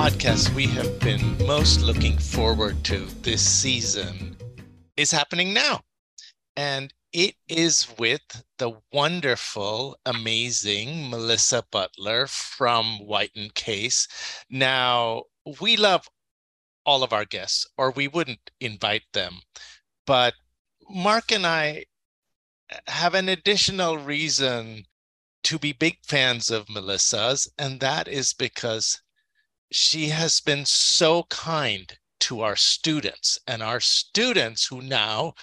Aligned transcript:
podcast 0.00 0.48
we 0.54 0.66
have 0.66 0.98
been 1.00 1.36
most 1.46 1.82
looking 1.82 2.16
forward 2.16 2.82
to 2.82 3.04
this 3.20 3.42
season 3.42 4.34
is 4.96 5.10
happening 5.10 5.52
now. 5.52 5.78
And 6.56 6.90
it 7.12 7.34
is 7.50 7.86
with 7.98 8.22
the 8.56 8.80
wonderful, 8.94 9.98
amazing 10.06 11.10
Melissa 11.10 11.64
Butler 11.70 12.26
from 12.26 13.00
White 13.06 13.32
and 13.36 13.54
Case. 13.54 14.08
Now, 14.48 15.24
we 15.60 15.76
love 15.76 16.08
all 16.86 17.02
of 17.02 17.12
our 17.12 17.26
guests, 17.26 17.66
or 17.76 17.90
we 17.90 18.08
wouldn't 18.08 18.50
invite 18.58 19.04
them. 19.12 19.40
But 20.06 20.32
Mark 20.88 21.30
and 21.30 21.46
I 21.46 21.84
have 22.86 23.12
an 23.12 23.28
additional 23.28 23.98
reason 23.98 24.84
to 25.42 25.58
be 25.58 25.72
big 25.74 25.98
fans 26.06 26.50
of 26.50 26.70
Melissa's, 26.70 27.52
and 27.58 27.80
that 27.80 28.08
is 28.08 28.32
because 28.32 29.02
she 29.70 30.08
has 30.08 30.40
been 30.40 30.64
so 30.66 31.24
kind 31.24 31.98
to 32.20 32.40
our 32.40 32.56
students 32.56 33.38
and 33.46 33.62
our 33.62 33.80
students 33.80 34.66
who 34.66 34.82
now 34.82 35.34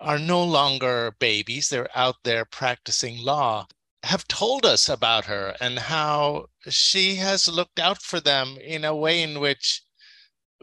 are 0.00 0.18
no 0.18 0.42
longer 0.42 1.14
babies, 1.18 1.68
they're 1.68 1.96
out 1.96 2.16
there 2.24 2.44
practicing 2.44 3.18
law, 3.18 3.66
have 4.04 4.28
told 4.28 4.64
us 4.64 4.88
about 4.88 5.24
her 5.24 5.56
and 5.60 5.78
how 5.78 6.46
she 6.68 7.16
has 7.16 7.48
looked 7.48 7.80
out 7.80 8.00
for 8.00 8.20
them 8.20 8.56
in 8.62 8.84
a 8.84 8.94
way 8.94 9.22
in 9.22 9.40
which 9.40 9.82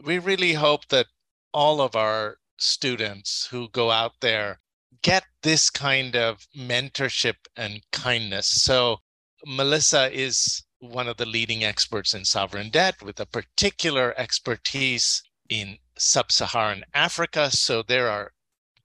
we 0.02 0.18
really 0.18 0.54
hope 0.54 0.88
that 0.88 1.06
all 1.52 1.80
of 1.80 1.94
our 1.94 2.38
students 2.58 3.46
who 3.50 3.68
go 3.70 3.90
out 3.90 4.12
there 4.20 4.58
get 5.02 5.24
this 5.42 5.70
kind 5.70 6.16
of 6.16 6.46
mentorship 6.56 7.36
and 7.56 7.82
kindness. 7.92 8.62
So, 8.62 8.98
Melissa 9.44 10.10
is 10.12 10.62
one 10.80 11.08
of 11.08 11.16
the 11.16 11.26
leading 11.26 11.64
experts 11.64 12.14
in 12.14 12.24
sovereign 12.24 12.70
debt 12.70 13.02
with 13.02 13.18
a 13.20 13.26
particular 13.26 14.14
expertise 14.18 15.22
in 15.48 15.78
sub 15.98 16.30
Saharan 16.30 16.84
Africa. 16.94 17.50
So, 17.50 17.82
there 17.82 18.10
are 18.10 18.32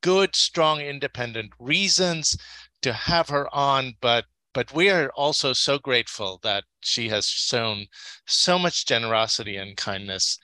good, 0.02 0.36
strong, 0.36 0.80
independent 0.82 1.52
reasons 1.60 2.38
to 2.82 2.94
have 2.94 3.30
her 3.30 3.54
on, 3.54 3.96
but 4.02 4.26
but 4.54 4.74
we 4.74 4.90
are 4.90 5.10
also 5.12 5.54
so 5.54 5.78
grateful 5.80 6.40
that 6.44 6.66
she 6.82 7.08
has 7.10 7.26
shown 7.26 7.88
so 8.26 8.60
much 8.60 8.86
generosity 8.86 9.56
and 9.56 9.78
kindness 9.78 10.38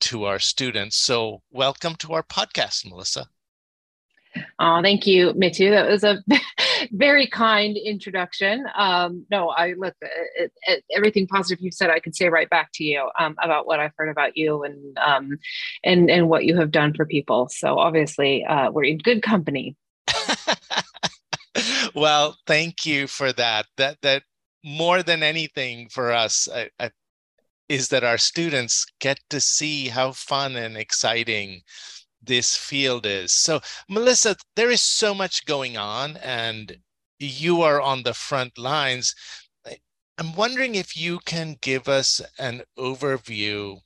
to 0.00 0.24
our 0.24 0.38
students. 0.38 0.96
So, 0.98 1.42
welcome 1.50 1.94
to 1.96 2.12
our 2.12 2.22
podcast, 2.22 2.84
Melissa. 2.86 3.26
Oh, 4.58 4.80
thank 4.82 5.06
you, 5.06 5.32
Mitu. 5.34 5.70
That 5.70 5.88
was 5.88 6.04
a 6.04 6.22
very 6.92 7.26
kind 7.26 7.76
introduction. 7.76 8.66
Um, 8.76 9.24
no, 9.30 9.48
I 9.48 9.72
look 9.72 9.94
it, 10.00 10.52
it, 10.66 10.84
everything 10.94 11.26
positive 11.26 11.62
you've 11.62 11.74
said. 11.74 11.90
I 11.90 11.98
could 11.98 12.14
say 12.14 12.28
right 12.28 12.48
back 12.48 12.70
to 12.74 12.84
you 12.84 13.08
um, 13.18 13.34
about 13.42 13.66
what 13.66 13.80
I've 13.80 13.92
heard 13.96 14.10
about 14.10 14.36
you 14.36 14.62
and 14.62 14.98
um, 14.98 15.38
and 15.82 16.10
and 16.10 16.28
what 16.28 16.44
you 16.44 16.56
have 16.58 16.70
done 16.70 16.92
for 16.94 17.06
people. 17.06 17.48
So 17.48 17.78
obviously, 17.78 18.44
uh, 18.44 18.70
we're 18.70 18.84
in 18.84 18.98
good 18.98 19.22
company. 19.22 19.74
well, 21.94 22.36
thank 22.46 22.84
you 22.84 23.06
for 23.06 23.32
that. 23.32 23.66
That 23.78 23.96
that 24.02 24.22
more 24.62 25.02
than 25.02 25.22
anything 25.22 25.88
for 25.88 26.12
us, 26.12 26.46
I, 26.54 26.68
I, 26.78 26.90
is 27.68 27.88
that 27.88 28.04
our 28.04 28.18
students 28.18 28.84
get 29.00 29.18
to 29.30 29.40
see 29.40 29.88
how 29.88 30.12
fun 30.12 30.56
and 30.56 30.76
exciting 30.76 31.62
this 32.22 32.56
field 32.56 33.06
is. 33.06 33.32
So, 33.32 33.60
Melissa, 33.88 34.36
there 34.56 34.70
is 34.70 34.82
so 34.82 35.14
much 35.14 35.44
going 35.46 35.76
on, 35.76 36.16
and 36.18 36.76
you 37.18 37.62
are 37.62 37.80
on 37.80 38.02
the 38.02 38.14
front 38.14 38.58
lines. 38.58 39.14
I'm 40.18 40.34
wondering 40.34 40.74
if 40.74 40.96
you 40.96 41.18
can 41.24 41.56
give 41.60 41.88
us 41.88 42.20
an 42.38 42.62
overview 42.78 43.80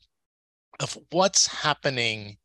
of 0.80 0.98
what's 1.10 1.46
happening 1.46 2.38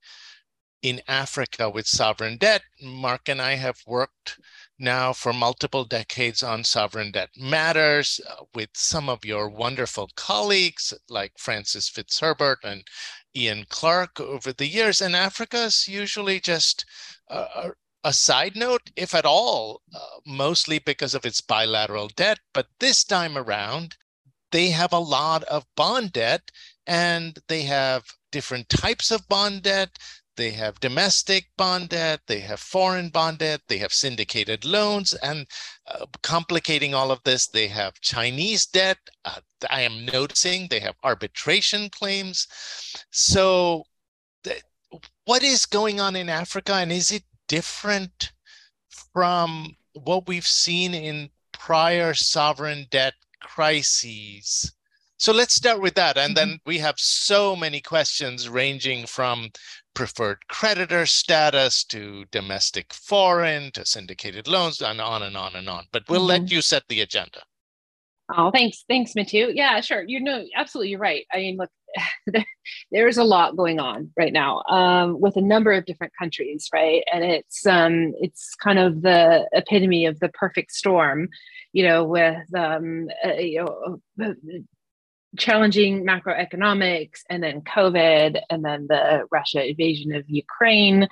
in 0.82 1.02
Africa 1.08 1.70
with 1.70 1.88
sovereign 1.88 2.38
debt. 2.38 2.64
Mark 2.82 3.30
and 3.30 3.42
I 3.42 3.56
have 3.56 3.78
worked 3.86 4.40
now 4.80 5.14
for 5.14 5.32
multiple 5.32 5.86
decades 5.86 6.42
on 6.42 6.64
sovereign 6.64 7.12
debt 7.12 7.30
matters 7.38 8.20
uh, 8.28 8.44
with 8.56 8.70
some 8.74 9.08
of 9.08 9.24
your 9.24 9.48
wonderful 9.48 10.10
colleagues 10.16 10.94
like 11.08 11.34
Francis 11.38 11.90
Fitzherbert 11.90 12.64
and 12.64 12.84
Ian 13.36 13.66
Clark 13.70 14.20
over 14.20 14.54
the 14.54 14.68
years. 14.68 15.02
And 15.02 15.16
Africa 15.16 15.64
is 15.64 15.88
usually 15.88 16.40
just 16.40 16.86
a, 17.28 17.72
a 18.04 18.14
side 18.14 18.56
note, 18.56 18.92
if 18.96 19.14
at 19.14 19.26
all, 19.26 19.82
uh, 19.94 20.20
mostly 20.26 20.80
because 20.80 21.14
of 21.14 21.26
its 21.26 21.42
bilateral 21.42 22.10
debt. 22.10 22.40
But 22.54 22.68
this 22.80 23.04
time 23.04 23.38
around, 23.38 23.96
they 24.52 24.70
have 24.70 24.94
a 24.94 25.00
lot 25.00 25.44
of 25.46 25.66
bond 25.76 26.14
debt 26.14 26.52
and 26.86 27.40
they 27.48 27.64
have 27.64 28.04
different 28.32 28.70
types 28.70 29.12
of 29.12 29.28
bond 29.28 29.64
debt. 29.64 29.98
They 30.38 30.52
have 30.52 30.80
domestic 30.80 31.50
bond 31.58 31.90
debt, 31.90 32.22
they 32.28 32.40
have 32.40 32.60
foreign 32.60 33.10
bond 33.10 33.40
debt, 33.40 33.62
they 33.68 33.78
have 33.80 33.94
syndicated 33.94 34.64
loans, 34.64 35.14
and 35.14 35.46
uh, 35.86 36.06
complicating 36.24 36.94
all 36.94 37.12
of 37.12 37.22
this, 37.24 37.48
they 37.48 37.68
have 37.68 38.00
Chinese 38.00 38.66
debt. 38.66 38.98
Uh, 39.26 39.42
I 39.70 39.82
am 39.82 40.06
noticing 40.06 40.68
they 40.68 40.80
have 40.80 40.96
arbitration 41.04 41.90
claims. 41.90 42.48
So, 43.12 43.86
th- 44.44 44.64
what 45.26 45.44
is 45.44 45.66
going 45.66 46.00
on 46.00 46.16
in 46.16 46.30
Africa, 46.30 46.74
and 46.74 46.92
is 46.92 47.12
it 47.12 47.24
different 47.48 48.32
from 49.14 49.76
what 49.94 50.28
we've 50.28 50.48
seen 50.48 50.94
in 50.94 51.30
prior 51.52 52.14
sovereign 52.14 52.88
debt 52.90 53.14
crises? 53.40 54.74
So 55.22 55.32
let's 55.32 55.54
start 55.54 55.82
with 55.82 55.94
that. 55.96 56.18
And 56.18 56.36
then 56.36 56.48
mm-hmm. 56.48 56.70
we 56.70 56.80
have 56.80 56.96
so 56.98 57.56
many 57.56 57.80
questions 57.80 58.50
ranging 58.50 59.06
from 59.06 59.52
preferred 59.94 60.48
creditor 60.48 61.06
status 61.06 61.84
to 61.84 62.26
domestic 62.32 62.92
foreign 62.92 63.72
to 63.74 63.86
syndicated 63.86 64.48
loans 64.48 64.82
and 64.82 65.00
on 65.00 65.22
and 65.22 65.38
on 65.38 65.56
and 65.56 65.70
on. 65.70 65.86
But 65.92 66.10
we'll 66.10 66.22
mm-hmm. 66.22 66.44
let 66.44 66.52
you 66.52 66.64
set 66.64 66.88
the 66.88 67.02
agenda. 67.02 67.44
Oh, 68.36 68.52
thanks. 68.52 68.84
Thanks, 68.88 69.14
Mitu. 69.14 69.52
Yeah, 69.54 69.82
sure. 69.82 70.04
You 70.08 70.22
know, 70.22 70.46
absolutely 70.56 70.92
you're 70.92 71.00
right. 71.00 71.26
I 71.34 71.38
mean, 71.38 71.58
look, 71.58 71.70
there's 72.92 73.18
a 73.18 73.24
lot 73.24 73.58
going 73.58 73.80
on 73.80 74.12
right 74.18 74.32
now 74.32 74.64
um, 74.70 75.20
with 75.20 75.36
a 75.36 75.42
number 75.42 75.72
of 75.74 75.86
different 75.86 76.14
countries, 76.18 76.70
right? 76.74 77.04
And 77.12 77.24
it's 77.24 77.66
um, 77.66 78.14
it's 78.20 78.56
kind 78.56 78.80
of 78.80 79.02
the 79.02 79.48
epitome 79.54 80.06
of 80.06 80.20
the 80.20 80.30
perfect 80.30 80.72
storm, 80.72 81.28
you 81.74 81.84
know, 81.86 82.06
with 82.06 82.38
um, 82.56 83.08
uh, 83.26 83.34
you 83.34 83.66
know 83.66 84.00
challenging 85.38 86.06
macroeconomics 86.06 87.20
and 87.30 87.42
then 87.42 87.62
covid 87.62 88.42
and 88.50 88.66
then 88.66 88.88
the 88.90 89.26
russia 89.32 89.70
invasion 89.70 90.14
of 90.14 90.24
ukraine 90.28 91.08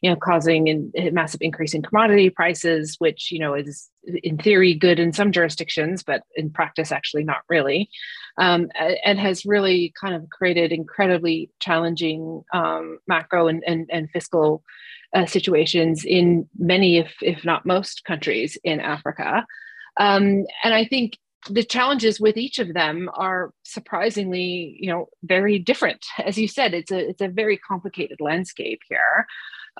you 0.00 0.10
know 0.10 0.16
causing 0.16 0.90
a 0.96 1.10
massive 1.10 1.42
increase 1.42 1.74
in 1.74 1.82
commodity 1.82 2.30
prices 2.30 2.96
which 2.98 3.32
you 3.32 3.38
know 3.38 3.54
is 3.54 3.90
in 4.22 4.36
theory 4.36 4.74
good 4.74 4.98
in 4.98 5.12
some 5.12 5.32
jurisdictions 5.32 6.02
but 6.02 6.22
in 6.36 6.50
practice 6.50 6.92
actually 6.92 7.24
not 7.24 7.42
really. 7.48 7.90
Um, 8.38 8.68
and 9.04 9.18
has 9.18 9.46
really 9.46 9.92
kind 10.00 10.14
of 10.14 10.28
created 10.30 10.72
incredibly 10.72 11.50
challenging 11.60 12.42
um, 12.52 12.98
macro 13.06 13.46
and, 13.48 13.62
and, 13.66 13.88
and 13.92 14.10
fiscal 14.10 14.62
uh, 15.14 15.26
situations 15.26 16.04
in 16.04 16.48
many 16.58 16.98
if, 16.98 17.14
if 17.22 17.44
not 17.44 17.64
most 17.64 18.04
countries 18.04 18.58
in 18.64 18.80
africa. 18.80 19.46
Um, 19.98 20.44
and 20.64 20.74
I 20.74 20.84
think 20.84 21.16
the 21.50 21.64
challenges 21.64 22.20
with 22.20 22.36
each 22.36 22.58
of 22.58 22.74
them 22.74 23.10
are 23.14 23.52
surprisingly 23.64 24.76
you 24.80 24.88
know 24.90 25.08
very 25.22 25.58
different. 25.58 26.04
As 26.24 26.38
you 26.38 26.48
said 26.48 26.74
it's 26.74 26.90
a 26.90 27.10
it's 27.10 27.22
a 27.22 27.28
very 27.28 27.58
complicated 27.58 28.20
landscape 28.20 28.80
here. 28.88 29.26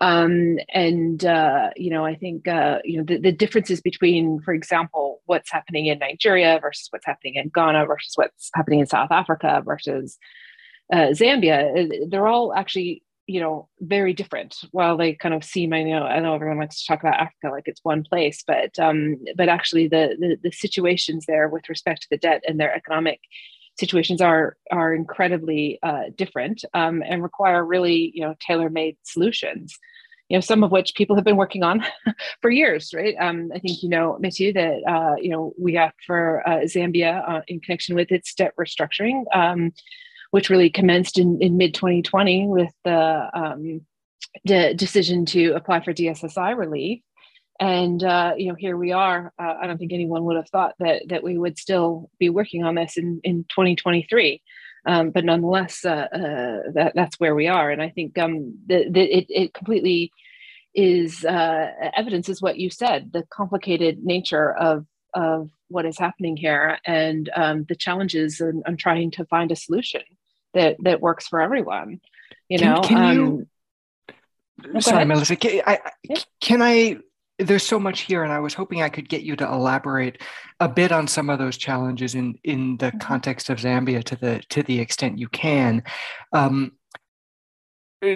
Um, 0.00 0.58
and 0.70 1.24
uh, 1.24 1.70
you 1.76 1.88
know 1.88 2.04
i 2.04 2.16
think 2.16 2.48
uh, 2.48 2.78
you 2.82 2.98
know 2.98 3.04
the, 3.04 3.18
the 3.18 3.30
differences 3.30 3.80
between 3.80 4.40
for 4.40 4.52
example 4.52 5.22
what's 5.26 5.52
happening 5.52 5.86
in 5.86 6.00
nigeria 6.00 6.58
versus 6.60 6.88
what's 6.90 7.06
happening 7.06 7.36
in 7.36 7.48
ghana 7.54 7.86
versus 7.86 8.12
what's 8.16 8.50
happening 8.54 8.80
in 8.80 8.86
south 8.86 9.12
africa 9.12 9.62
versus 9.64 10.18
uh, 10.92 11.10
zambia 11.12 11.70
uh, 11.78 12.06
they're 12.08 12.26
all 12.26 12.52
actually 12.54 13.03
you 13.26 13.40
know 13.40 13.68
very 13.80 14.12
different. 14.12 14.56
While 14.70 14.96
they 14.96 15.14
kind 15.14 15.34
of 15.34 15.44
seem 15.44 15.72
i 15.72 15.82
know 15.82 16.04
i 16.04 16.20
know 16.20 16.34
everyone 16.34 16.58
likes 16.58 16.80
to 16.80 16.86
talk 16.86 17.00
about 17.00 17.20
africa 17.20 17.50
like 17.50 17.64
it's 17.66 17.84
one 17.84 18.02
place 18.02 18.42
but 18.46 18.78
um 18.78 19.16
but 19.36 19.48
actually 19.48 19.88
the 19.88 20.16
the, 20.18 20.36
the 20.42 20.52
situations 20.52 21.26
there 21.26 21.48
with 21.48 21.68
respect 21.68 22.02
to 22.02 22.08
the 22.10 22.18
debt 22.18 22.42
and 22.46 22.58
their 22.58 22.74
economic 22.74 23.20
situations 23.78 24.20
are 24.20 24.56
are 24.70 24.94
incredibly 24.94 25.78
uh, 25.82 26.04
different 26.16 26.64
um, 26.74 27.02
and 27.06 27.22
require 27.22 27.64
really 27.64 28.12
you 28.14 28.22
know 28.22 28.34
tailor-made 28.40 28.96
solutions 29.02 29.78
you 30.28 30.36
know 30.36 30.40
some 30.40 30.62
of 30.62 30.70
which 30.70 30.94
people 30.94 31.16
have 31.16 31.24
been 31.24 31.36
working 31.36 31.62
on 31.62 31.84
for 32.40 32.50
years 32.50 32.92
right? 32.94 33.16
Um, 33.20 33.50
i 33.54 33.58
think 33.58 33.82
you 33.82 33.88
know 33.88 34.18
Mitu 34.22 34.54
that 34.54 34.82
uh, 34.90 35.16
you 35.20 35.30
know 35.30 35.52
we 35.58 35.74
have 35.74 35.92
for 36.06 36.46
uh, 36.48 36.60
zambia 36.60 37.28
uh, 37.28 37.42
in 37.48 37.60
connection 37.60 37.94
with 37.94 38.12
its 38.12 38.34
debt 38.34 38.52
restructuring. 38.58 39.24
Um, 39.34 39.72
which 40.34 40.50
really 40.50 40.68
commenced 40.68 41.16
in, 41.16 41.38
in 41.40 41.56
mid 41.56 41.72
2020 41.74 42.48
with 42.48 42.72
the 42.82 43.30
um, 43.32 43.80
decision 44.44 45.24
to 45.24 45.52
apply 45.52 45.78
for 45.78 45.94
DSSI 45.94 46.58
relief. 46.58 47.02
And 47.60 48.02
uh, 48.02 48.32
you 48.36 48.48
know, 48.48 48.56
here 48.56 48.76
we 48.76 48.90
are. 48.90 49.32
Uh, 49.40 49.54
I 49.62 49.68
don't 49.68 49.78
think 49.78 49.92
anyone 49.92 50.24
would 50.24 50.34
have 50.34 50.48
thought 50.48 50.74
that 50.80 51.02
that 51.10 51.22
we 51.22 51.38
would 51.38 51.56
still 51.56 52.10
be 52.18 52.30
working 52.30 52.64
on 52.64 52.74
this 52.74 52.96
in 52.96 53.20
in 53.22 53.44
2023. 53.44 54.42
Um, 54.86 55.10
but 55.10 55.24
nonetheless, 55.24 55.84
uh, 55.84 56.08
uh, 56.12 56.72
that, 56.74 56.94
that's 56.96 57.20
where 57.20 57.36
we 57.36 57.46
are. 57.46 57.70
And 57.70 57.80
I 57.80 57.90
think 57.90 58.18
um, 58.18 58.58
the, 58.66 58.90
the, 58.90 59.02
it, 59.02 59.26
it 59.28 59.54
completely 59.54 60.10
is 60.74 61.24
uh, 61.24 61.70
evidence 61.96 62.28
is 62.28 62.42
what 62.42 62.58
you 62.58 62.70
said, 62.70 63.12
the 63.12 63.22
complicated 63.30 64.04
nature 64.04 64.52
of, 64.52 64.84
of 65.14 65.48
what 65.68 65.86
is 65.86 65.96
happening 65.96 66.36
here 66.36 66.80
and 66.84 67.30
um, 67.36 67.64
the 67.68 67.76
challenges 67.76 68.40
and, 68.40 68.64
and 68.66 68.80
trying 68.80 69.12
to 69.12 69.24
find 69.26 69.52
a 69.52 69.56
solution 69.56 70.02
that, 70.54 70.76
that 70.82 71.00
works 71.00 71.28
for 71.28 71.40
everyone. 71.40 72.00
You 72.48 72.58
can, 72.58 72.74
know, 72.74 72.80
can 72.82 73.14
you, 73.14 73.46
um, 74.74 74.80
sorry, 74.80 75.04
Melissa, 75.04 75.36
can 75.36 75.62
I, 75.66 75.80
yeah. 76.02 76.16
can 76.40 76.62
I 76.62 76.98
there's 77.38 77.66
so 77.66 77.80
much 77.80 78.02
here 78.02 78.22
and 78.22 78.32
i 78.32 78.38
was 78.38 78.54
hoping 78.54 78.82
i 78.82 78.88
could 78.88 79.08
get 79.08 79.22
you 79.22 79.34
to 79.34 79.46
elaborate 79.46 80.22
a 80.60 80.68
bit 80.68 80.92
on 80.92 81.08
some 81.08 81.28
of 81.28 81.38
those 81.38 81.56
challenges 81.56 82.14
in 82.14 82.38
in 82.44 82.76
the 82.76 82.86
mm-hmm. 82.86 82.98
context 82.98 83.50
of 83.50 83.58
zambia 83.58 84.02
to 84.02 84.16
the 84.16 84.40
to 84.48 84.62
the 84.62 84.78
extent 84.78 85.18
you 85.18 85.28
can 85.28 85.82
um, 86.32 86.72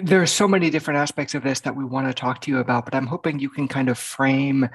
there 0.03 0.21
are 0.21 0.27
so 0.27 0.47
many 0.47 0.69
different 0.69 0.99
aspects 0.99 1.33
of 1.33 1.43
this 1.43 1.61
that 1.61 1.75
we 1.75 1.83
want 1.83 2.07
to 2.07 2.13
talk 2.13 2.39
to 2.39 2.51
you 2.51 2.59
about 2.59 2.85
but 2.85 2.95
i'm 2.95 3.07
hoping 3.07 3.39
you 3.39 3.49
can 3.49 3.67
kind 3.67 3.89
of 3.89 3.97
frame 3.97 4.69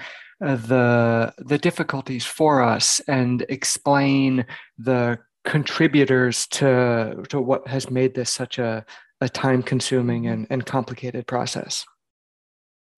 uh, 0.45 0.57
the 0.57 1.33
the 1.39 1.59
difficulties 1.59 2.27
for 2.27 2.61
us 2.61 3.01
and 3.09 3.47
explain 3.49 4.45
the 4.77 5.19
contributors 5.45 6.47
to 6.49 7.23
to 7.29 7.41
what 7.41 7.67
has 7.69 7.91
made 7.91 8.15
this 8.15 8.31
such 8.31 8.59
a, 8.59 8.85
a 9.21 9.29
time 9.29 9.63
consuming 9.63 10.27
and, 10.27 10.47
and 10.51 10.67
complicated 10.67 11.27
process 11.27 11.85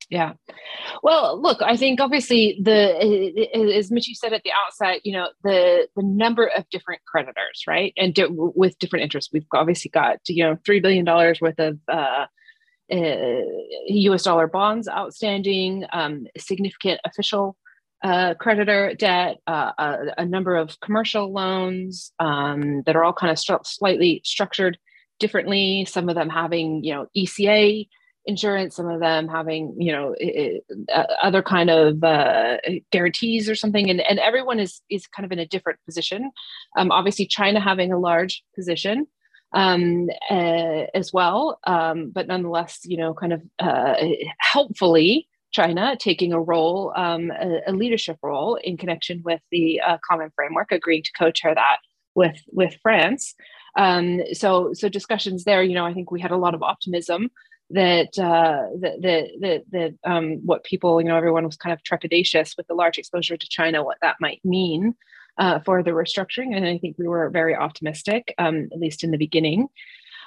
yeah. 0.09 0.35
Well, 1.03 1.41
look, 1.41 1.61
I 1.63 1.77
think 1.77 2.01
obviously 2.01 2.61
the 2.63 3.77
as 3.77 3.91
Mitu 3.91 4.15
said 4.15 4.33
at 4.33 4.43
the 4.45 4.53
outset, 4.65 5.01
you 5.05 5.13
know, 5.13 5.29
the 5.43 5.89
the 5.97 6.03
number 6.03 6.47
of 6.47 6.69
different 6.71 7.03
creditors, 7.07 7.65
right, 7.67 7.93
and 7.97 8.15
di- 8.15 8.27
with 8.29 8.79
different 8.79 9.03
interests. 9.03 9.33
We've 9.33 9.47
obviously 9.53 9.91
got 9.91 10.19
you 10.29 10.45
know 10.45 10.57
three 10.65 10.81
billion 10.81 11.05
dollars 11.05 11.41
worth 11.41 11.59
of 11.59 11.79
uh, 11.89 12.27
uh, 12.93 13.41
U.S. 13.89 14.23
dollar 14.23 14.47
bonds 14.47 14.89
outstanding, 14.89 15.85
um, 15.93 16.27
significant 16.39 17.01
official 17.05 17.57
uh, 18.03 18.35
creditor 18.35 18.95
debt, 18.99 19.39
uh, 19.47 19.73
a, 19.79 19.97
a, 20.19 20.25
number 20.27 20.55
of 20.55 20.79
commercial 20.81 21.33
loans 21.33 22.13
um, 22.19 22.83
that 22.85 22.95
are 22.95 23.03
all 23.03 23.13
kind 23.13 23.31
of 23.31 23.39
slightly 23.67 24.21
structured 24.25 24.77
differently. 25.19 25.87
Some 25.87 26.09
of 26.09 26.15
them 26.15 26.29
having 26.29 26.85
you 26.85 26.95
know 26.95 27.07
ECA 27.17 27.87
insurance 28.27 28.75
some 28.75 28.89
of 28.89 29.01
them 29.01 29.29
having 29.29 29.75
you 29.79 29.93
know 29.93 30.15
it, 30.19 30.65
uh, 30.93 31.05
other 31.23 31.43
kind 31.43 31.71
of 31.71 32.03
uh, 32.03 32.57
guarantees 32.91 33.49
or 33.49 33.55
something 33.55 33.89
and, 33.89 34.01
and 34.01 34.19
everyone 34.19 34.59
is 34.59 34.83
is 34.91 35.07
kind 35.07 35.25
of 35.25 35.33
in 35.33 35.39
a 35.39 35.47
different 35.47 35.79
position 35.85 36.31
um, 36.77 36.91
obviously 36.91 37.27
china 37.27 37.61
having 37.61 37.93
a 37.93 37.99
large 37.99 38.43
position 38.55 39.07
um, 39.53 40.09
uh, 40.29 40.85
as 40.93 41.13
well 41.13 41.59
um, 41.67 42.11
but 42.13 42.27
nonetheless 42.27 42.81
you 42.85 42.97
know 42.97 43.15
kind 43.15 43.33
of 43.33 43.43
uh, 43.61 43.95
helpfully 44.39 45.29
china 45.59 45.97
taking 45.99 46.33
a 46.33 46.41
role 46.41 46.93
um, 46.97 47.31
a, 47.31 47.49
a, 47.71 47.73
leadership 47.73 48.19
role 48.23 48.57
in 48.69 48.77
connection 48.77 49.23
with 49.25 49.41
the 49.51 49.81
uh, 49.81 49.99
common 50.09 50.31
framework 50.37 50.71
agreeing 50.71 51.03
to 51.03 51.13
co-chair 51.19 51.55
that 51.55 51.79
with 52.15 52.39
with 52.61 52.75
france 52.83 53.35
um, 53.85 54.21
so 54.33 54.73
so 54.73 54.89
discussions 54.89 55.45
there 55.45 55.63
you 55.63 55.75
know 55.75 55.87
i 55.87 55.95
think 55.95 56.11
we 56.11 56.21
had 56.21 56.31
a 56.31 56.43
lot 56.45 56.55
of 56.55 56.63
optimism 56.63 57.31
that 57.71 58.19
uh, 58.19 58.63
that 58.81 59.03
that 59.41 59.63
that, 59.73 59.95
um, 60.05 60.41
what 60.45 60.65
people 60.65 61.01
you 61.01 61.09
know 61.09 61.17
everyone 61.17 61.45
was 61.45 61.57
kind 61.57 61.73
of 61.73 61.83
trepidatious 61.83 62.57
with 62.57 62.67
the 62.69 62.75
large 62.75 62.99
exposure 62.99 63.37
to 63.37 63.49
China, 63.49 63.83
what 63.83 63.99
that 64.03 64.17
might 64.21 64.41
mean 64.45 64.95
uh, 65.39 65.59
for 65.61 65.83
the 65.83 65.91
restructuring, 65.91 66.55
and 66.57 66.65
I 66.65 66.79
think 66.79 66.97
we 66.99 67.09
were 67.09 67.29
very 67.31 67.57
optimistic, 67.57 68.35
um, 68.39 68.69
at 68.73 68.79
least 68.79 69.03
in 69.03 69.11
the 69.11 69.19
beginning. 69.19 69.69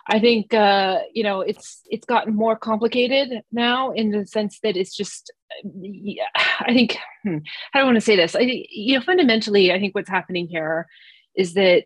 I 0.09 0.19
think 0.19 0.53
uh, 0.53 0.99
you 1.13 1.23
know 1.23 1.41
it's 1.41 1.81
it's 1.89 2.05
gotten 2.05 2.35
more 2.35 2.55
complicated 2.55 3.43
now 3.51 3.91
in 3.91 4.09
the 4.11 4.25
sense 4.25 4.59
that 4.63 4.75
it's 4.75 4.95
just 4.95 5.31
I 5.65 6.73
think 6.73 6.97
hmm, 7.23 7.37
I 7.73 7.77
don't 7.77 7.87
want 7.87 7.97
to 7.97 8.01
say 8.01 8.15
this. 8.15 8.35
I 8.35 8.41
you 8.41 8.97
know 8.97 9.05
fundamentally 9.05 9.71
I 9.71 9.79
think 9.79 9.95
what's 9.95 10.09
happening 10.09 10.47
here 10.47 10.87
is 11.35 11.53
that 11.53 11.83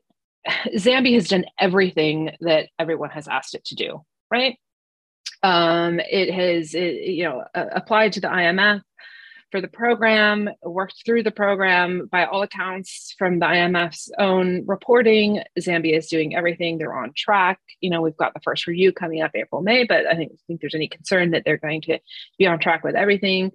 Zambia 0.76 1.16
has 1.16 1.28
done 1.28 1.46
everything 1.60 2.32
that 2.42 2.70
everyone 2.80 3.10
has 3.12 3.28
asked 3.28 3.56
it 3.56 3.66
to 3.66 3.76
do, 3.76 4.04
right? 4.32 4.58
Um, 5.42 6.00
it 6.00 6.34
has, 6.34 6.74
it, 6.74 6.96
you 7.10 7.26
know, 7.26 7.44
applied 7.54 8.14
to 8.14 8.22
the 8.22 8.28
IMF 8.28 8.82
for 9.54 9.62
the 9.62 9.68
program, 9.68 10.50
worked 10.64 11.04
through 11.06 11.22
the 11.22 11.30
program. 11.30 12.10
By 12.12 12.26
all 12.26 12.42
accounts, 12.42 13.14
from 13.20 13.38
the 13.38 13.46
IMF's 13.46 14.12
own 14.18 14.66
reporting, 14.66 15.44
Zambia 15.60 15.96
is 15.96 16.08
doing 16.08 16.36
everything. 16.36 16.80
They're 16.80 16.98
on 16.98 17.14
track. 17.16 17.60
You 17.80 17.92
know, 17.92 18.02
we've 18.02 18.18
got 18.18 18.34
the 18.34 18.40
first 18.40 18.66
review 18.66 18.92
coming 18.92 19.22
up 19.22 19.30
April, 19.36 19.62
May, 19.62 19.84
but 19.84 20.08
I 20.08 20.16
think 20.16 20.32
think 20.48 20.60
there's 20.60 20.74
any 20.74 20.88
concern 20.88 21.30
that 21.32 21.44
they're 21.46 21.60
going 21.60 21.82
to 21.82 22.00
be 22.40 22.48
on 22.48 22.58
track 22.58 22.84
with 22.84 22.96
everything. 22.96 23.52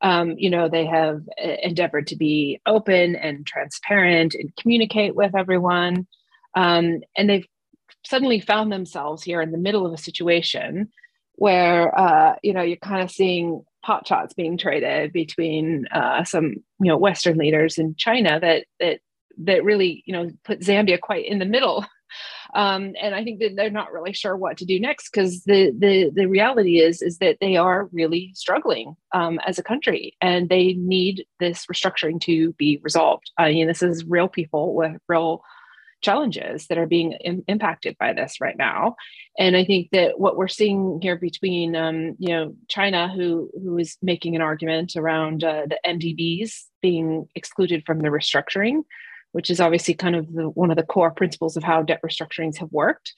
Um, 0.00 0.36
you 0.38 0.48
know, 0.48 0.70
they 0.70 0.86
have 0.86 1.20
uh, 1.38 1.56
endeavored 1.62 2.06
to 2.06 2.16
be 2.16 2.62
open 2.64 3.14
and 3.14 3.46
transparent 3.46 4.32
and 4.34 4.56
communicate 4.56 5.14
with 5.14 5.36
everyone. 5.36 6.06
Um, 6.54 7.02
and 7.14 7.28
they've 7.28 7.46
suddenly 8.06 8.40
found 8.40 8.72
themselves 8.72 9.22
here 9.22 9.42
in 9.42 9.52
the 9.52 9.58
middle 9.58 9.84
of 9.84 9.92
a 9.92 9.98
situation 9.98 10.88
where 11.34 11.98
uh, 11.98 12.36
you 12.42 12.54
know 12.54 12.62
you're 12.62 12.78
kind 12.78 13.02
of 13.02 13.10
seeing 13.10 13.66
pot 13.82 14.06
shots 14.06 14.34
being 14.34 14.56
traded 14.56 15.12
between 15.12 15.86
uh, 15.92 16.24
some 16.24 16.54
you 16.80 16.88
know 16.88 16.96
Western 16.96 17.38
leaders 17.38 17.78
in 17.78 17.94
China 17.96 18.38
that 18.40 18.66
that 18.80 19.00
that 19.38 19.64
really 19.64 20.02
you 20.06 20.12
know 20.12 20.30
put 20.44 20.60
Zambia 20.60 21.00
quite 21.00 21.26
in 21.26 21.38
the 21.38 21.44
middle. 21.44 21.84
Um, 22.54 22.92
and 23.00 23.14
I 23.14 23.24
think 23.24 23.40
that 23.40 23.56
they're 23.56 23.70
not 23.70 23.90
really 23.90 24.12
sure 24.12 24.36
what 24.36 24.58
to 24.58 24.66
do 24.66 24.78
next 24.78 25.10
because 25.10 25.44
the 25.44 25.72
the 25.78 26.10
the 26.14 26.26
reality 26.26 26.80
is 26.80 27.00
is 27.00 27.16
that 27.18 27.38
they 27.40 27.56
are 27.56 27.88
really 27.92 28.32
struggling 28.34 28.94
um, 29.12 29.40
as 29.46 29.58
a 29.58 29.62
country 29.62 30.14
and 30.20 30.50
they 30.50 30.74
need 30.74 31.24
this 31.40 31.64
restructuring 31.64 32.20
to 32.22 32.52
be 32.52 32.78
resolved. 32.82 33.30
I 33.38 33.52
mean, 33.52 33.66
this 33.66 33.82
is 33.82 34.04
real 34.04 34.28
people 34.28 34.74
with 34.74 35.00
real 35.08 35.42
challenges 36.02 36.66
that 36.66 36.78
are 36.78 36.86
being 36.86 37.12
Im- 37.12 37.44
impacted 37.48 37.96
by 37.98 38.12
this 38.12 38.40
right 38.40 38.56
now. 38.56 38.96
And 39.38 39.56
I 39.56 39.64
think 39.64 39.90
that 39.92 40.18
what 40.18 40.36
we're 40.36 40.48
seeing 40.48 40.98
here 41.00 41.16
between, 41.16 41.74
um, 41.74 42.16
you 42.18 42.28
know, 42.28 42.54
China, 42.68 43.08
who 43.08 43.50
who 43.54 43.78
is 43.78 43.96
making 44.02 44.36
an 44.36 44.42
argument 44.42 44.94
around 44.96 45.42
uh, 45.42 45.62
the 45.66 45.78
MDBs 45.86 46.64
being 46.82 47.28
excluded 47.34 47.84
from 47.86 48.00
the 48.00 48.08
restructuring, 48.08 48.82
which 49.30 49.48
is 49.48 49.60
obviously 49.60 49.94
kind 49.94 50.16
of 50.16 50.30
the, 50.32 50.50
one 50.50 50.70
of 50.70 50.76
the 50.76 50.82
core 50.82 51.10
principles 51.10 51.56
of 51.56 51.62
how 51.62 51.82
debt 51.82 52.00
restructurings 52.04 52.58
have 52.58 52.72
worked, 52.72 53.14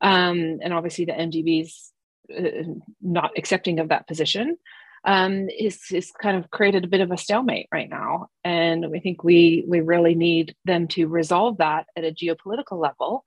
um, 0.00 0.58
and 0.62 0.72
obviously 0.72 1.04
the 1.04 1.12
MDBs 1.12 1.90
uh, 2.38 2.72
not 3.02 3.32
accepting 3.36 3.80
of 3.80 3.88
that 3.88 4.06
position 4.06 4.56
um, 5.04 5.48
is 5.48 5.80
is 5.90 6.10
kind 6.10 6.36
of 6.36 6.50
created 6.50 6.84
a 6.84 6.88
bit 6.88 7.00
of 7.00 7.10
a 7.10 7.16
stalemate 7.16 7.68
right 7.72 7.88
now, 7.88 8.28
and 8.44 8.90
we 8.90 9.00
think 9.00 9.24
we 9.24 9.64
we 9.66 9.80
really 9.80 10.14
need 10.14 10.54
them 10.64 10.88
to 10.88 11.06
resolve 11.06 11.58
that 11.58 11.86
at 11.96 12.04
a 12.04 12.12
geopolitical 12.12 12.78
level, 12.78 13.24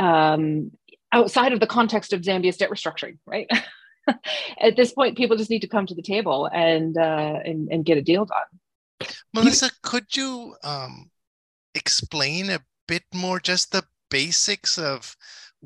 um, 0.00 0.72
outside 1.12 1.52
of 1.52 1.60
the 1.60 1.66
context 1.66 2.12
of 2.12 2.22
Zambia's 2.22 2.56
debt 2.56 2.70
restructuring. 2.70 3.18
Right. 3.26 3.48
at 4.60 4.76
this 4.76 4.92
point, 4.92 5.16
people 5.16 5.36
just 5.36 5.50
need 5.50 5.62
to 5.62 5.68
come 5.68 5.86
to 5.86 5.94
the 5.94 6.02
table 6.02 6.46
and 6.52 6.96
uh, 6.98 7.38
and, 7.44 7.68
and 7.70 7.84
get 7.84 7.98
a 7.98 8.02
deal 8.02 8.24
done. 8.24 9.08
Melissa, 9.32 9.70
could 9.82 10.16
you 10.16 10.56
um, 10.62 11.10
explain 11.74 12.50
a 12.50 12.60
bit 12.86 13.04
more 13.12 13.40
just 13.40 13.72
the 13.72 13.84
basics 14.10 14.78
of 14.78 15.16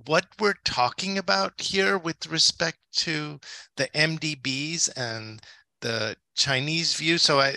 what 0.06 0.26
we're 0.38 0.58
talking 0.64 1.18
about 1.18 1.60
here 1.60 1.98
with 1.98 2.26
respect 2.26 2.78
to 2.92 3.40
the 3.76 3.88
MDBs 3.94 4.90
and 4.96 5.40
the 5.80 6.16
Chinese 6.36 6.94
view. 6.94 7.18
So 7.18 7.40
I, 7.40 7.56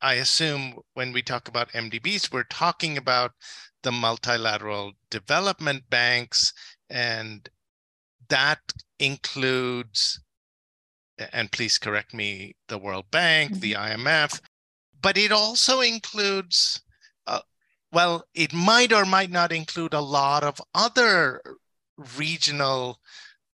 I 0.00 0.14
assume 0.14 0.78
when 0.94 1.12
we 1.12 1.22
talk 1.22 1.48
about 1.48 1.72
MDBs, 1.72 2.32
we're 2.32 2.44
talking 2.44 2.96
about 2.96 3.32
the 3.82 3.92
multilateral 3.92 4.92
development 5.10 5.84
banks, 5.90 6.52
and 6.88 7.48
that 8.28 8.60
includes, 8.98 10.20
and 11.32 11.52
please 11.52 11.78
correct 11.78 12.14
me, 12.14 12.56
the 12.68 12.78
World 12.78 13.10
Bank, 13.10 13.52
mm-hmm. 13.52 13.60
the 13.60 13.72
IMF, 13.74 14.40
but 15.00 15.16
it 15.16 15.32
also 15.32 15.80
includes 15.80 16.80
well, 17.92 18.24
it 18.34 18.52
might 18.52 18.92
or 18.92 19.04
might 19.04 19.30
not 19.30 19.52
include 19.52 19.94
a 19.94 20.00
lot 20.00 20.44
of 20.44 20.60
other 20.74 21.40
regional 22.16 23.00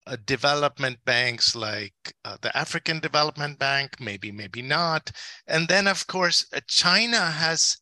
uh, 0.07 0.17
development 0.27 0.99
banks 1.05 1.55
like 1.55 1.95
uh, 2.25 2.37
the 2.43 2.55
African 2.57 3.01
Development 3.01 3.59
Bank, 3.59 4.01
maybe, 4.01 4.31
maybe 4.31 4.61
not. 4.61 5.11
And 5.47 5.69
then, 5.69 5.87
of 5.87 6.07
course, 6.07 6.47
uh, 6.53 6.61
China 6.67 7.31
has 7.31 7.79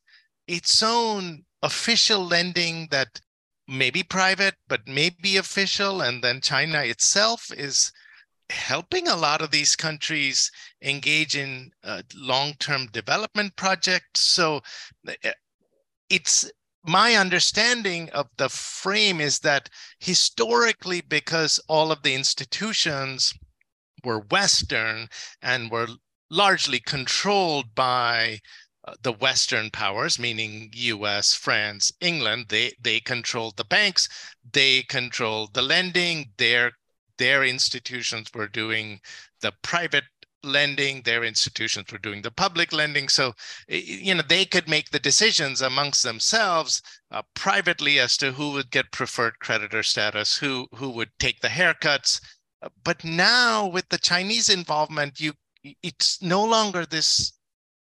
its 0.47 0.82
own 0.82 1.44
official 1.62 2.25
lending 2.25 2.88
that 2.90 3.21
may 3.66 3.90
be 3.90 4.02
private, 4.02 4.54
but 4.68 4.87
may 4.87 5.11
be 5.11 5.37
official. 5.37 6.02
And 6.02 6.23
then 6.23 6.40
China 6.40 6.82
itself 6.82 7.50
is 7.56 7.90
helping 8.50 9.09
a 9.09 9.16
lot 9.16 9.40
of 9.40 9.50
these 9.50 9.75
countries 9.75 10.50
engage 10.82 11.35
in 11.35 11.71
uh, 11.82 12.02
long 12.14 12.54
term 12.59 12.87
development 12.92 13.56
projects. 13.56 14.21
So 14.21 14.61
uh, 15.09 15.30
it's 16.12 16.50
my 16.85 17.14
understanding 17.14 18.11
of 18.11 18.28
the 18.37 18.50
frame 18.50 19.19
is 19.19 19.38
that 19.38 19.71
historically, 19.99 21.00
because 21.00 21.59
all 21.69 21.90
of 21.90 22.02
the 22.02 22.14
institutions 22.14 23.33
were 24.04 24.26
Western 24.31 25.09
and 25.40 25.71
were 25.71 25.88
largely 26.28 26.81
controlled 26.81 27.75
by 27.75 28.40
uh, 28.87 28.95
the 29.02 29.12
Western 29.12 29.71
powers, 29.71 30.19
meaning 30.19 30.69
US, 30.75 31.35
France, 31.35 31.90
England, 32.02 32.47
they, 32.50 32.73
they 32.78 33.00
controlled 33.00 33.57
the 33.57 33.64
banks, 33.64 34.07
they 34.52 34.83
controlled 34.83 35.54
the 35.54 35.62
lending, 35.62 36.33
their, 36.37 36.73
their 37.16 37.42
institutions 37.42 38.28
were 38.35 38.49
doing 38.49 39.00
the 39.40 39.52
private 39.62 40.04
lending 40.44 41.02
their 41.02 41.25
institutions 41.25 41.90
were 41.92 41.99
doing 41.99 42.22
the 42.22 42.30
public 42.30 42.72
lending. 42.72 43.08
So 43.08 43.34
you 43.68 44.14
know 44.14 44.22
they 44.22 44.44
could 44.44 44.68
make 44.68 44.90
the 44.90 44.99
decisions 44.99 45.62
amongst 45.62 46.02
themselves 46.02 46.82
uh, 47.11 47.22
privately 47.34 47.99
as 47.99 48.16
to 48.18 48.32
who 48.32 48.52
would 48.52 48.70
get 48.70 48.92
preferred 48.92 49.38
creditor 49.40 49.82
status 49.82 50.37
who 50.37 50.68
who 50.75 50.90
would 50.90 51.11
take 51.18 51.40
the 51.40 51.49
haircuts. 51.49 52.20
Uh, 52.62 52.68
but 52.84 53.04
now 53.04 53.66
with 53.66 53.88
the 53.88 53.99
chinese 53.99 54.49
involvement 54.49 55.20
you 55.20 55.32
it's 55.82 56.20
no 56.22 56.44
longer 56.44 56.84
this 56.84 57.32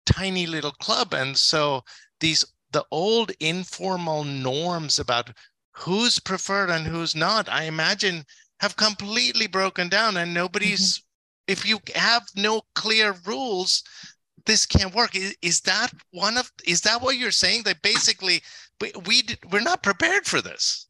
tiny 0.06 0.46
little 0.46 0.72
club. 0.72 1.14
And 1.14 1.38
so 1.38 1.84
these 2.20 2.46
the 2.72 2.86
old 2.92 3.32
informal 3.40 4.24
norms 4.24 5.00
about 5.00 5.30
who's 5.72 6.20
preferred 6.20 6.70
and 6.70 6.88
who's 6.88 7.16
not 7.16 7.48
i 7.50 7.64
imagine 7.64 8.26
have 8.60 8.76
completely 8.76 9.48
broken 9.48 9.90
down 9.90 10.18
and 10.18 10.34
nobody's 10.34 11.00
mm-hmm 11.00 11.13
if 11.48 11.66
you 11.66 11.80
have 11.96 12.24
no 12.36 12.62
clear 12.76 13.16
rules 13.26 13.84
this 14.46 14.66
can't 14.66 14.94
work. 14.94 15.16
Is, 15.16 15.36
is 15.42 15.62
that 15.62 15.92
one 16.12 16.38
of 16.38 16.52
is 16.66 16.82
that 16.82 17.02
what 17.02 17.18
you're 17.18 17.32
saying? 17.32 17.64
That 17.64 17.82
basically 17.82 18.42
we, 18.82 18.92
we 19.06 19.24
we're 19.52 19.62
not 19.62 19.84
prepared 19.84 20.26
for 20.26 20.42
this 20.42 20.88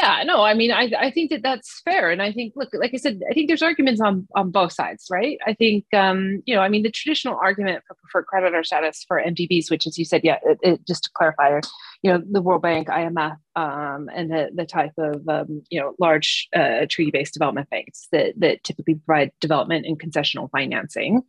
yeah 0.00 0.22
no 0.24 0.42
i 0.42 0.54
mean 0.54 0.72
I, 0.72 0.90
I 0.98 1.10
think 1.10 1.30
that 1.30 1.42
that's 1.42 1.80
fair 1.84 2.10
and 2.10 2.22
i 2.22 2.32
think 2.32 2.54
look 2.56 2.70
like 2.72 2.92
i 2.94 2.96
said 2.96 3.20
i 3.30 3.34
think 3.34 3.48
there's 3.48 3.62
arguments 3.62 4.00
on 4.00 4.26
on 4.34 4.50
both 4.50 4.72
sides 4.72 5.06
right? 5.10 5.38
I 5.46 5.54
think 5.54 5.84
um 5.94 6.42
you 6.46 6.54
know 6.54 6.62
i 6.62 6.68
mean 6.68 6.82
the 6.82 6.90
traditional 6.90 7.36
argument 7.36 7.82
for 7.86 7.94
preferred 7.94 8.26
creditor 8.26 8.64
status 8.64 9.04
for 9.06 9.22
mdbs 9.22 9.70
which 9.70 9.86
as 9.86 9.98
you 9.98 10.04
said 10.04 10.22
yeah 10.24 10.38
it, 10.44 10.58
it, 10.62 10.86
just 10.86 11.04
to 11.04 11.10
clarify 11.14 11.60
you 12.02 12.12
know 12.12 12.22
the 12.30 12.42
world 12.42 12.62
bank 12.62 12.88
imf 12.88 13.36
um, 13.56 14.08
and 14.14 14.30
the, 14.30 14.50
the 14.54 14.64
type 14.64 14.92
of 14.96 15.28
um, 15.28 15.62
you 15.70 15.80
know 15.80 15.94
large 15.98 16.48
uh, 16.54 16.86
treaty-based 16.88 17.34
development 17.34 17.68
banks 17.68 18.08
that 18.12 18.32
that 18.38 18.64
typically 18.64 18.94
provide 18.94 19.32
development 19.40 19.86
and 19.86 20.00
concessional 20.00 20.48
financing 20.50 21.22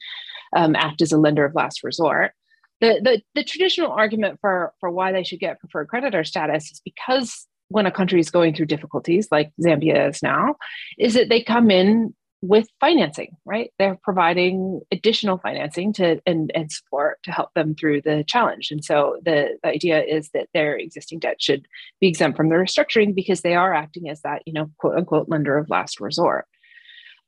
um, 0.56 0.76
act 0.76 1.02
as 1.02 1.12
a 1.12 1.18
lender 1.18 1.46
of 1.46 1.56
last 1.56 1.84
resort. 1.84 2.34
The, 2.80 3.00
the, 3.04 3.22
the 3.36 3.44
traditional 3.44 3.92
argument 3.92 4.40
for, 4.42 4.74
for 4.80 4.90
why 4.90 5.12
they 5.12 5.24
should 5.24 5.40
get 5.40 5.60
preferred 5.60 5.88
creditor 5.88 6.24
status 6.24 6.72
is 6.72 6.82
because 6.84 7.48
when 7.72 7.86
a 7.86 7.92
country 7.92 8.20
is 8.20 8.30
going 8.30 8.54
through 8.54 8.68
difficulties 8.68 9.28
like 9.32 9.52
Zambia 9.62 10.10
is 10.10 10.22
now, 10.22 10.56
is 11.00 11.14
that 11.14 11.30
they 11.30 11.42
come 11.42 11.72
in 11.72 12.14
with 12.42 12.68
financing, 12.80 13.38
right? 13.46 13.72
They're 13.78 14.00
providing 14.04 14.82
additional 14.92 15.38
financing 15.38 15.94
to 15.94 16.20
and, 16.26 16.52
and 16.56 16.72
support 16.72 17.20
to 17.24 17.32
help 17.32 17.54
them 17.54 17.76
through 17.76 18.02
the 18.02 18.24
challenge. 18.28 18.70
And 18.72 18.84
so 18.84 19.20
the, 19.24 19.58
the 19.64 19.70
idea 19.70 20.04
is 20.04 20.30
that 20.34 20.50
their 20.54 20.76
existing 20.76 21.20
debt 21.20 21.40
should 21.40 21.68
be 22.00 22.08
exempt 22.08 22.38
from 22.38 22.50
the 22.50 22.56
restructuring 22.56 23.14
because 23.14 23.42
they 23.42 23.54
are 23.54 23.74
acting 23.74 24.10
as 24.10 24.22
that, 24.22 24.42
you 24.46 24.54
know, 24.54 24.72
quote 24.80 24.98
unquote 24.98 25.30
lender 25.30 25.58
of 25.58 25.70
last 25.70 26.00
resort. 26.00 26.48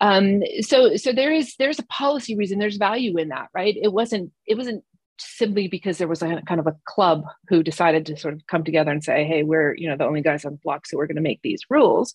Um, 0.01 0.41
so 0.61 0.95
so 0.97 1.13
there 1.13 1.31
is 1.31 1.55
there's 1.59 1.79
a 1.79 1.85
policy 1.85 2.35
reason, 2.35 2.57
there's 2.57 2.77
value 2.77 3.17
in 3.17 3.29
that, 3.29 3.49
right? 3.53 3.75
It 3.79 3.93
wasn't 3.93 4.31
it 4.47 4.57
wasn't 4.57 4.83
simply 5.19 5.67
because 5.67 5.97
there 5.97 6.07
was 6.07 6.21
a 6.21 6.41
kind 6.47 6.59
of 6.59 6.67
a 6.67 6.75
club 6.85 7.23
who 7.47 7.63
decided 7.63 8.05
to 8.05 8.17
sort 8.17 8.33
of 8.33 8.45
come 8.47 8.63
together 8.63 8.91
and 8.91 9.03
say, 9.03 9.25
"Hey, 9.25 9.43
we're 9.43 9.75
you 9.75 9.89
know 9.89 9.97
the 9.97 10.05
only 10.05 10.21
guys 10.21 10.45
on 10.45 10.53
the 10.53 10.59
block, 10.63 10.85
so 10.85 10.97
we're 10.97 11.07
going 11.07 11.15
to 11.15 11.21
make 11.21 11.41
these 11.41 11.61
rules." 11.69 12.13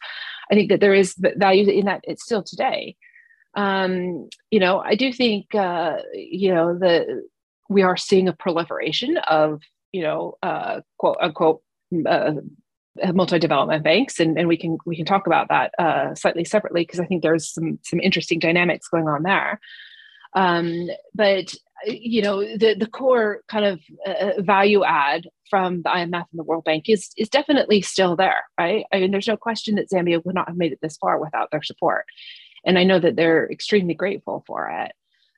I 0.50 0.54
think 0.54 0.70
that 0.70 0.80
there 0.80 0.94
is 0.94 1.14
value 1.36 1.68
in 1.68 1.86
that. 1.86 2.00
It's 2.04 2.24
still 2.24 2.42
today. 2.42 2.96
Um, 3.54 4.28
you 4.50 4.60
know, 4.60 4.80
I 4.80 4.94
do 4.94 5.12
think 5.12 5.54
uh, 5.54 5.98
you 6.14 6.52
know 6.54 6.78
the 6.78 7.24
we 7.68 7.82
are 7.82 7.96
seeing 7.96 8.28
a 8.28 8.32
proliferation 8.32 9.18
of 9.28 9.62
you 9.92 10.02
know 10.02 10.36
uh, 10.42 10.80
quote 10.98 11.16
unquote. 11.20 11.62
Uh, 12.06 12.32
multi-development 13.14 13.84
banks 13.84 14.18
and, 14.18 14.36
and 14.36 14.48
we 14.48 14.56
can 14.56 14.76
we 14.84 14.96
can 14.96 15.04
talk 15.04 15.28
about 15.28 15.48
that 15.48 15.72
uh, 15.78 16.12
slightly 16.16 16.44
separately 16.44 16.82
because 16.82 16.98
I 16.98 17.06
think 17.06 17.22
there's 17.22 17.48
some 17.48 17.78
some 17.84 18.00
interesting 18.00 18.40
dynamics 18.40 18.88
going 18.88 19.06
on 19.06 19.22
there. 19.22 19.60
Um, 20.34 20.88
but 21.14 21.54
you 21.87 22.23
know 22.23 22.40
the 22.40 22.75
the 22.75 22.87
core 22.87 23.42
kind 23.49 23.64
of 23.64 23.80
uh, 24.06 24.40
value 24.40 24.85
add 24.85 25.28
from 25.50 25.82
the 25.82 25.88
IMF 25.88 26.25
and 26.30 26.38
the 26.38 26.44
World 26.44 26.64
Bank 26.64 26.88
is 26.88 27.11
is 27.16 27.28
definitely 27.28 27.80
still 27.80 28.16
there, 28.16 28.44
right? 28.58 28.85
I 28.92 29.00
mean, 29.00 29.11
there's 29.11 29.28
no 29.28 29.37
question 29.37 29.76
that 29.76 29.90
Zambia 29.90 30.25
would 30.25 30.35
not 30.35 30.49
have 30.49 30.56
made 30.56 30.73
it 30.73 30.80
this 30.82 30.97
far 30.97 31.20
without 31.20 31.50
their 31.50 31.62
support, 31.62 32.04
and 32.64 32.78
I 32.78 32.85
know 32.85 32.99
that 32.99 33.16
they're 33.16 33.50
extremely 33.50 33.94
grateful 33.94 34.44
for 34.47 34.68
it 34.68 34.92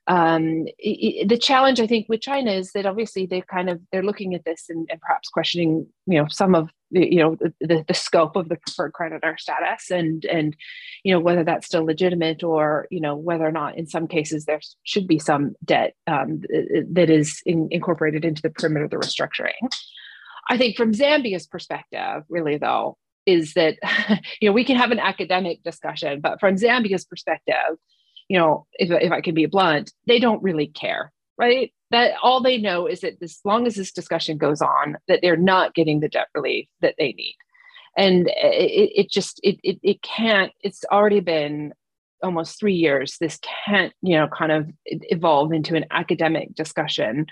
um, 0.07 0.65
it, 0.77 1.29
the 1.29 1.37
challenge 1.37 1.79
I 1.79 1.87
think 1.87 2.07
with 2.09 2.21
China 2.21 2.51
is 2.51 2.71
that 2.73 2.85
obviously 2.85 3.25
they're 3.25 3.41
kind 3.41 3.69
of 3.69 3.79
they're 3.91 4.03
looking 4.03 4.33
at 4.33 4.45
this 4.45 4.65
and, 4.69 4.87
and 4.91 4.99
perhaps 4.99 5.29
questioning 5.29 5.87
you 6.07 6.19
know 6.19 6.27
some 6.29 6.55
of 6.55 6.69
you 6.91 7.17
know 7.17 7.35
the, 7.59 7.83
the 7.87 7.93
scope 7.93 8.35
of 8.35 8.49
the 8.49 8.57
preferred 8.57 8.93
creditor 8.93 9.35
status 9.39 9.89
and 9.89 10.25
and 10.25 10.55
you 11.03 11.13
know 11.13 11.19
whether 11.19 11.43
that's 11.43 11.65
still 11.65 11.85
legitimate 11.85 12.43
or 12.43 12.87
you 12.91 12.99
know 12.99 13.15
whether 13.15 13.45
or 13.45 13.51
not 13.51 13.77
in 13.77 13.87
some 13.87 14.07
cases 14.07 14.45
there 14.45 14.59
should 14.83 15.07
be 15.07 15.19
some 15.19 15.55
debt 15.63 15.95
um, 16.07 16.41
that 16.89 17.09
is 17.09 17.41
in, 17.45 17.67
incorporated 17.71 18.25
into 18.25 18.41
the 18.41 18.49
perimeter 18.49 18.85
of 18.85 18.91
the 18.91 18.97
restructuring. 18.97 19.69
I 20.49 20.57
think 20.57 20.75
from 20.75 20.93
Zambia's 20.93 21.47
perspective, 21.47 22.23
really 22.27 22.57
though, 22.57 22.97
is 23.25 23.53
that 23.53 23.77
you 24.41 24.49
know 24.49 24.53
we 24.53 24.65
can 24.65 24.77
have 24.77 24.91
an 24.91 24.99
academic 24.99 25.63
discussion, 25.63 26.21
but 26.21 26.39
from 26.39 26.55
Zambia's 26.55 27.05
perspective 27.05 27.77
you 28.31 28.37
know, 28.37 28.65
if, 28.75 28.89
if 28.89 29.11
I 29.11 29.19
can 29.19 29.35
be 29.35 29.45
blunt, 29.45 29.91
they 30.07 30.17
don't 30.17 30.41
really 30.41 30.67
care, 30.67 31.11
right? 31.37 31.73
That 31.91 32.13
all 32.23 32.41
they 32.41 32.57
know 32.57 32.87
is 32.87 33.01
that 33.01 33.21
as 33.21 33.39
long 33.45 33.67
as 33.67 33.75
this 33.75 33.91
discussion 33.91 34.37
goes 34.37 34.61
on, 34.61 34.97
that 35.07 35.19
they're 35.21 35.37
not 35.37 35.75
getting 35.75 35.99
the 35.99 36.09
debt 36.09 36.27
relief 36.33 36.67
that 36.81 36.95
they 36.97 37.13
need. 37.13 37.35
And 37.97 38.27
it, 38.29 38.91
it 38.95 39.11
just, 39.11 39.39
it, 39.43 39.59
it, 39.63 39.79
it 39.83 40.01
can't, 40.01 40.51
it's 40.61 40.83
already 40.91 41.19
been 41.19 41.73
almost 42.23 42.59
three 42.59 42.75
years. 42.75 43.17
This 43.19 43.39
can't, 43.65 43.93
you 44.01 44.15
know, 44.15 44.27
kind 44.27 44.51
of 44.51 44.69
evolve 44.85 45.51
into 45.51 45.75
an 45.75 45.85
academic 45.91 46.55
discussion 46.55 47.27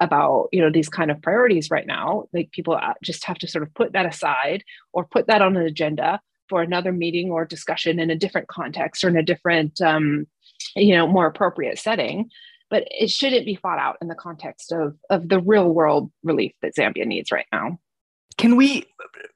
about 0.00 0.48
you 0.52 0.60
know 0.60 0.70
these 0.70 0.88
kind 0.88 1.10
of 1.10 1.20
priorities 1.22 1.70
right 1.70 1.86
now 1.86 2.24
like 2.32 2.50
people 2.52 2.78
just 3.02 3.24
have 3.24 3.38
to 3.38 3.48
sort 3.48 3.62
of 3.62 3.74
put 3.74 3.92
that 3.92 4.06
aside 4.06 4.62
or 4.92 5.04
put 5.04 5.26
that 5.26 5.42
on 5.42 5.56
an 5.56 5.66
agenda 5.66 6.20
for 6.48 6.62
another 6.62 6.92
meeting 6.92 7.30
or 7.30 7.44
discussion 7.44 7.98
in 7.98 8.10
a 8.10 8.16
different 8.16 8.48
context 8.48 9.04
or 9.04 9.08
in 9.08 9.16
a 9.16 9.22
different 9.22 9.80
um, 9.80 10.26
you 10.76 10.94
know 10.94 11.06
more 11.06 11.26
appropriate 11.26 11.78
setting 11.78 12.30
but 12.70 12.84
it 12.90 13.10
shouldn't 13.10 13.46
be 13.46 13.56
fought 13.56 13.78
out 13.78 13.96
in 14.00 14.08
the 14.08 14.14
context 14.14 14.72
of 14.72 14.96
of 15.10 15.28
the 15.28 15.40
real 15.40 15.68
world 15.68 16.10
relief 16.22 16.52
that 16.62 16.74
zambia 16.76 17.06
needs 17.06 17.32
right 17.32 17.46
now. 17.52 17.78
Can 18.36 18.56
we 18.56 18.86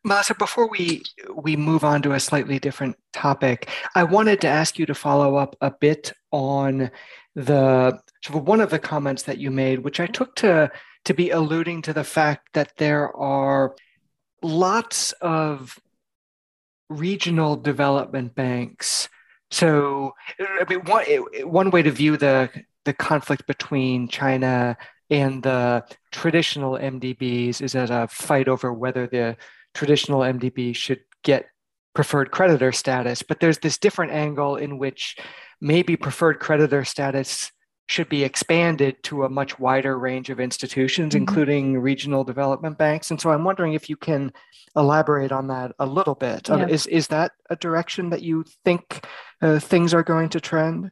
melissa 0.05 0.35
before 0.35 0.69
we 0.69 1.03
we 1.35 1.57
move 1.57 1.85
on 1.85 2.03
to 2.03 2.13
a 2.13 2.21
slightly 2.21 2.59
different 2.59 2.97
topic 3.13 3.69
i 3.97 4.05
wanted 4.05 4.41
to 4.41 4.47
ask 4.47 4.79
you 4.79 4.87
to 4.87 4.95
follow 4.95 5.35
up 5.37 5.57
a 5.61 5.71
bit 5.71 6.13
on 6.31 6.91
the 7.35 7.99
one 8.31 8.61
of 8.61 8.71
the 8.71 8.79
comments 8.79 9.25
that 9.25 9.39
you 9.39 9.51
made 9.51 9.81
which 9.81 9.99
i 9.99 10.07
took 10.07 10.37
to 10.37 10.71
to 11.05 11.15
be 11.15 11.31
alluding 11.31 11.83
to 11.83 11.93
the 11.93 12.05
fact 12.05 12.49
that 12.53 12.73
there 12.77 13.15
are 13.17 13.75
lots 14.43 15.13
of 15.21 15.79
regional 16.89 17.57
development 17.57 18.35
banks. 18.35 19.09
So, 19.51 20.15
I 20.39 20.65
mean, 20.69 20.81
one 20.81 21.05
one 21.45 21.71
way 21.71 21.83
to 21.83 21.91
view 21.91 22.17
the 22.17 22.51
the 22.85 22.93
conflict 22.93 23.47
between 23.47 24.09
China 24.09 24.77
and 25.11 25.43
the 25.43 25.85
traditional 26.11 26.73
MDBs 26.73 27.61
is 27.61 27.75
as 27.75 27.91
a 27.91 28.09
fight 28.09 28.49
over 28.49 28.73
whether 28.73 29.07
the 29.07 29.37
traditional 29.75 30.21
MDB 30.21 30.75
should 30.75 31.01
get 31.23 31.47
preferred 31.95 32.31
creditor 32.31 32.73
status. 32.73 33.23
But 33.23 33.41
there's 33.41 33.59
this 33.59 33.79
different 33.79 34.13
angle 34.13 34.57
in 34.57 34.79
which 34.79 35.17
maybe 35.61 35.97
preferred 35.97 36.41
creditor 36.41 36.85
status 36.85 37.53
should 37.89 38.09
be 38.09 38.25
expanded 38.25 39.03
to 39.03 39.25
a 39.25 39.29
much 39.29 39.59
wider 39.59 39.99
range 39.99 40.31
of 40.31 40.41
institutions, 40.41 41.13
mm-hmm. 41.13 41.23
including 41.23 41.79
regional 41.79 42.25
development 42.25 42.79
banks. 42.79 43.11
And 43.11 43.21
so 43.21 43.31
I'm 43.31 43.45
wondering 43.45 43.75
if 43.75 43.91
you 43.91 43.97
can 43.97 44.33
elaborate 44.75 45.33
on 45.33 45.49
that 45.49 45.73
a 45.79 45.85
little 45.85 46.15
bit. 46.15 46.49
Yeah. 46.49 46.69
is, 46.69 46.87
is 46.87 47.09
that 47.09 47.33
a 47.51 47.57
direction 47.57 48.11
that 48.11 48.23
you 48.23 48.45
think 48.65 49.07
uh, 49.43 49.59
things 49.59 49.93
are 49.93 50.03
going 50.03 50.31
to 50.31 50.41
trend? 50.41 50.91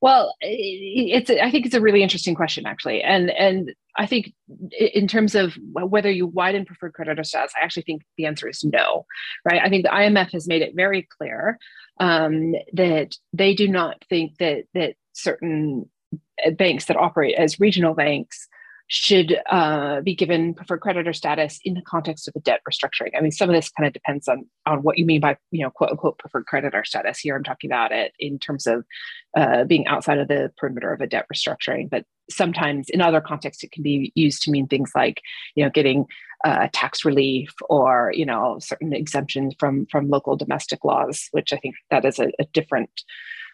Well, 0.00 0.34
it's 0.40 1.28
I 1.28 1.50
think 1.50 1.66
it's 1.66 1.74
a 1.74 1.80
really 1.80 2.02
interesting 2.02 2.34
question 2.34 2.64
actually, 2.64 3.02
and 3.02 3.30
and 3.30 3.74
I 3.96 4.06
think 4.06 4.32
in 4.70 5.06
terms 5.06 5.34
of 5.34 5.54
whether 5.72 6.10
you 6.10 6.26
widen 6.26 6.64
preferred 6.64 6.94
creditor 6.94 7.22
status, 7.22 7.52
I 7.54 7.64
actually 7.64 7.82
think 7.82 8.02
the 8.16 8.24
answer 8.24 8.48
is 8.48 8.64
no, 8.64 9.04
right? 9.44 9.60
I 9.62 9.68
think 9.68 9.84
the 9.84 9.90
IMF 9.90 10.32
has 10.32 10.48
made 10.48 10.62
it 10.62 10.74
very 10.74 11.06
clear 11.18 11.58
um, 11.98 12.54
that 12.72 13.16
they 13.34 13.54
do 13.54 13.68
not 13.68 14.02
think 14.08 14.38
that 14.38 14.64
that 14.72 14.94
certain 15.12 15.90
banks 16.56 16.86
that 16.86 16.96
operate 16.96 17.34
as 17.36 17.60
regional 17.60 17.94
banks 17.94 18.48
should 18.92 19.38
uh, 19.48 20.00
be 20.00 20.16
given 20.16 20.52
preferred 20.52 20.80
creditor 20.80 21.12
status 21.12 21.60
in 21.64 21.74
the 21.74 21.82
context 21.82 22.26
of 22.26 22.34
a 22.34 22.40
debt 22.40 22.60
restructuring. 22.68 23.10
I 23.16 23.20
mean, 23.20 23.30
some 23.30 23.48
of 23.48 23.54
this 23.54 23.70
kind 23.70 23.86
of 23.86 23.92
depends 23.92 24.26
on 24.26 24.46
on 24.66 24.82
what 24.82 24.98
you 24.98 25.06
mean 25.06 25.20
by 25.20 25.36
you 25.52 25.62
know 25.62 25.70
quote 25.70 25.90
unquote 25.90 26.18
preferred 26.18 26.46
creditor 26.46 26.82
status. 26.84 27.20
Here, 27.20 27.36
I'm 27.36 27.44
talking 27.44 27.70
about 27.70 27.92
it 27.92 28.12
in 28.18 28.40
terms 28.40 28.66
of 28.66 28.84
uh, 29.36 29.62
being 29.62 29.86
outside 29.86 30.18
of 30.18 30.26
the 30.26 30.50
perimeter 30.58 30.92
of 30.92 31.00
a 31.00 31.06
debt 31.06 31.26
restructuring, 31.32 31.88
but 31.88 32.04
sometimes 32.28 32.88
in 32.90 33.00
other 33.00 33.20
contexts 33.20 33.62
it 33.62 33.70
can 33.70 33.84
be 33.84 34.12
used 34.16 34.42
to 34.42 34.50
mean 34.50 34.66
things 34.66 34.90
like 34.94 35.22
you 35.54 35.64
know 35.64 35.70
getting 35.70 36.06
uh, 36.44 36.66
tax 36.72 37.04
relief 37.04 37.54
or 37.68 38.12
you 38.12 38.26
know 38.26 38.58
certain 38.60 38.92
exemptions 38.92 39.54
from 39.60 39.86
from 39.86 40.08
local 40.08 40.34
domestic 40.34 40.84
laws, 40.84 41.28
which 41.30 41.52
I 41.52 41.58
think 41.58 41.76
that 41.92 42.04
is 42.04 42.18
a, 42.18 42.32
a 42.40 42.44
different 42.52 42.90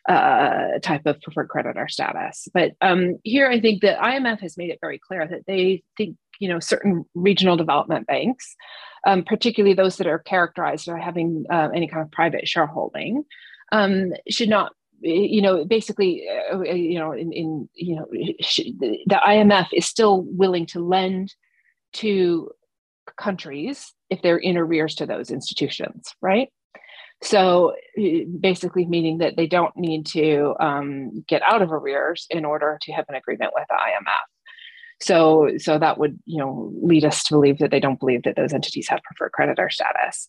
uh, 0.09 0.79
type 0.83 1.03
of 1.07 1.21
preferred 1.21 1.49
creditor 1.49 1.89
status. 1.89 2.49
But 2.55 2.73
um, 2.81 3.17
here, 3.25 3.49
I 3.49 3.61
think 3.61 3.81
the 3.81 3.97
IMF 4.01 4.41
has 4.41 4.57
made 4.57 4.71
it 4.71 4.79
very 4.81 4.99
clear 4.99 5.27
that 5.27 5.47
they 5.47 5.83
think 5.97 6.17
you 6.39 6.49
know 6.49 6.61
certain 6.61 7.05
regional 7.15 7.57
development 7.57 8.07
banks, 8.07 8.55
um, 9.07 9.25
particularly 9.25 9.75
those 9.75 9.97
that 9.97 10.07
are 10.07 10.21
characterized 10.21 10.87
by 10.87 11.01
having 11.01 11.45
uh, 11.51 11.69
any 11.75 11.89
kind 11.89 12.03
of 12.03 12.11
private 12.13 12.47
shareholding, 12.47 13.25
um, 13.73 14.13
should 14.29 14.49
not. 14.49 14.73
You 15.03 15.43
know, 15.43 15.67
basically, 15.67 16.27
uh, 16.51 16.63
you 16.63 16.99
know, 16.99 17.13
in, 17.13 17.31
in 17.31 17.69
you 17.75 17.97
know, 17.97 18.07
the, 18.11 18.99
the 19.07 19.21
IMF 19.27 19.67
is 19.75 19.85
still 19.85 20.23
willing 20.23 20.65
to 20.67 20.81
lend 20.81 21.35
to 21.95 22.51
countries 23.19 23.93
if 24.09 24.23
they're 24.23 24.39
in 24.39 24.57
arrears 24.57 24.95
to 24.97 25.07
those 25.07 25.31
institutions, 25.31 26.15
right? 26.23 26.49
So 27.23 27.75
basically, 28.41 28.87
meaning 28.87 29.19
that 29.19 29.37
they 29.37 29.47
don't 29.47 29.77
need 29.77 30.07
to 30.07 30.55
um, 30.61 31.25
get 31.27 31.43
out 31.43 31.63
of 31.63 31.73
arrears 31.73 32.27
in 32.31 32.45
order 32.45 32.79
to 32.83 32.93
have 32.93 33.07
an 33.09 33.15
agreement 33.15 33.53
with 33.55 33.65
the 33.69 33.75
IMF. 33.75 34.27
So, 35.01 35.51
so 35.59 35.79
that 35.79 35.99
would 35.99 36.19
you 36.25 36.39
know 36.39 36.73
lead 36.81 37.05
us 37.05 37.23
to 37.25 37.35
believe 37.35 37.59
that 37.59 37.71
they 37.71 37.81
don't 37.81 38.01
believe 38.01 38.23
that 38.23 38.37
those 38.37 38.53
entities 38.53 38.89
have 38.89 39.03
preferred 39.03 39.33
creditor 39.33 39.69
status, 39.71 40.29